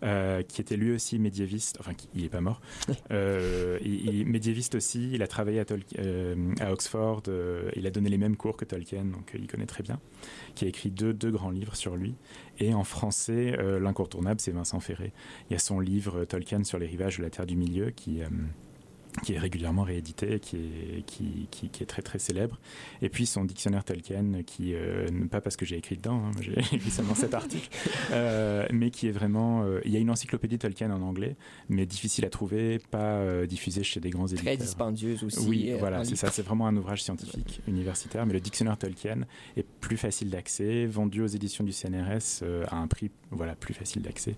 Euh, 0.03 0.43
qui 0.43 0.61
était 0.61 0.77
lui 0.77 0.93
aussi 0.93 1.19
médiéviste, 1.19 1.77
enfin 1.81 1.95
qui- 1.95 2.09
il 2.15 2.25
est 2.25 2.29
pas 2.29 2.41
mort, 2.41 2.61
euh, 3.11 3.79
il, 3.83 4.07
il- 4.15 4.27
médiéviste 4.27 4.75
aussi, 4.75 5.11
il 5.13 5.23
a 5.23 5.27
travaillé 5.27 5.61
à, 5.61 5.65
euh, 5.99 6.55
à 6.61 6.73
Oxford, 6.73 7.23
il 7.77 7.87
a 7.87 7.91
donné 7.91 8.09
les 8.11 8.19
mêmes 8.19 8.37
cours 8.37 8.57
que 8.57 8.65
Tolkien, 8.65 9.05
donc 9.05 9.33
il 9.35 9.47
connaît 9.47 9.67
très 9.67 9.83
bien, 9.83 10.01
qui 10.55 10.65
a 10.65 10.69
écrit 10.69 10.91
deux, 10.91 11.13
deux 11.13 11.31
grands 11.31 11.51
livres 11.51 11.77
sur 11.77 11.97
lui. 11.97 12.15
Et 12.59 12.75
en 12.75 12.85
français, 12.85 13.57
l'incontournable, 13.81 14.41
c'est 14.41 14.53
Vincent 14.53 14.81
Ferré. 14.81 15.13
Il 15.49 15.53
y 15.53 15.57
a 15.57 15.59
son 15.59 15.81
livre 15.81 16.25
Tolkien 16.25 16.65
sur 16.65 16.79
les 16.79 16.87
rivages 16.87 17.19
de 17.19 17.23
la 17.23 17.31
Terre 17.31 17.47
du 17.47 17.57
Milieu 17.57 17.91
qui, 17.91 18.21
qui 19.21 19.35
est 19.35 19.39
régulièrement 19.39 19.83
réédité, 19.83 20.41
qui 20.41 20.57
est, 20.57 21.03
qui, 21.07 21.47
qui, 21.51 21.69
qui 21.69 21.83
est 21.83 21.87
très 21.87 22.03
très 22.03 22.19
célèbre. 22.19 22.59
Et 23.03 23.09
puis 23.09 23.27
son 23.27 23.45
dictionnaire 23.45 23.85
Tolkien, 23.85 24.43
qui, 24.47 24.75
euh, 24.75 25.07
pas 25.31 25.41
parce 25.41 25.57
que 25.57 25.67
j'ai 25.67 25.77
écrit 25.77 25.97
dedans, 25.97 26.23
hein, 26.25 26.31
j'ai 26.41 26.53
écrit 26.73 26.91
seulement 26.91 27.15
cet 27.15 27.35
article, 27.35 27.69
euh, 28.13 28.67
mais 28.73 28.91
qui 28.91 29.09
est 29.09 29.13
vraiment... 29.13 29.65
euh, 29.65 29.81
il 29.85 29.91
y 29.93 29.97
a 29.97 30.01
une 30.01 30.11
encyclopédie 30.11 30.59
Tolkien 30.59 30.91
en 30.91 31.03
anglais, 31.03 31.37
mais 31.69 31.87
difficile 31.87 32.25
à 32.25 32.31
trouver, 32.31 32.79
pas 32.91 33.47
diffusée 33.47 33.83
chez 33.83 34.01
des 34.01 34.11
grands 34.11 34.27
éditeurs. 34.27 34.45
Très 34.45 34.57
dispendieuse 34.57 35.23
aussi. 35.25 35.47
Oui, 35.47 35.73
voilà, 35.79 36.05
c'est 36.05 36.17
ça. 36.17 36.31
C'est 36.31 36.43
vraiment 36.43 36.67
un 36.67 36.77
ouvrage 36.77 37.03
scientifique, 37.03 37.61
universitaire, 37.69 38.27
mais 38.27 38.33
le 38.33 38.41
dictionnaire 38.41 38.79
Tolkien 38.79 39.27
est 39.57 39.67
plus 39.81 39.97
facile 39.97 40.31
d'accès, 40.31 40.87
vendu 40.87 41.23
aux 41.23 41.27
éditions 41.27 41.65
du 41.65 41.73
CNRS 41.73 42.43
à 42.69 42.77
un 42.77 42.87
prix 42.87 43.11
voilà 43.31 43.55
plus 43.55 43.75
facile 43.75 44.03
d'accès, 44.03 44.37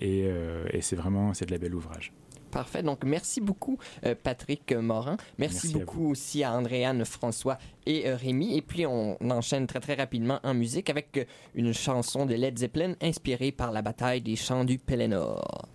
et, 0.00 0.28
et 0.72 0.80
c'est 0.80 0.96
vraiment 0.96 1.34
c'est 1.34 1.46
de 1.46 1.52
la 1.52 1.58
belle 1.58 1.74
ouvrage. 1.74 2.12
Parfait. 2.50 2.82
Donc, 2.82 3.04
merci 3.04 3.40
beaucoup, 3.40 3.78
euh, 4.04 4.14
Patrick 4.20 4.72
Morin. 4.72 5.16
Merci, 5.38 5.68
Merci 5.68 5.76
à 5.76 5.78
beaucoup 5.78 6.10
aussi 6.10 6.44
à 6.44 6.52
Andréane, 6.52 7.04
François 7.04 7.58
et 7.86 8.08
euh, 8.08 8.16
Rémi. 8.16 8.56
Et 8.56 8.62
puis, 8.62 8.86
on 8.86 9.16
enchaîne 9.30 9.66
très, 9.66 9.80
très 9.80 9.94
rapidement 9.94 10.40
en 10.42 10.54
musique 10.54 10.90
avec 10.90 11.16
euh, 11.16 11.24
une 11.54 11.72
chanson 11.72 12.26
de 12.26 12.34
Led 12.34 12.58
Zeppelin 12.58 12.94
inspirée 13.00 13.52
par 13.52 13.72
la 13.72 13.82
bataille 13.82 14.20
des 14.20 14.36
champs 14.36 14.64
du 14.64 14.78
Pelennor. 14.78 15.68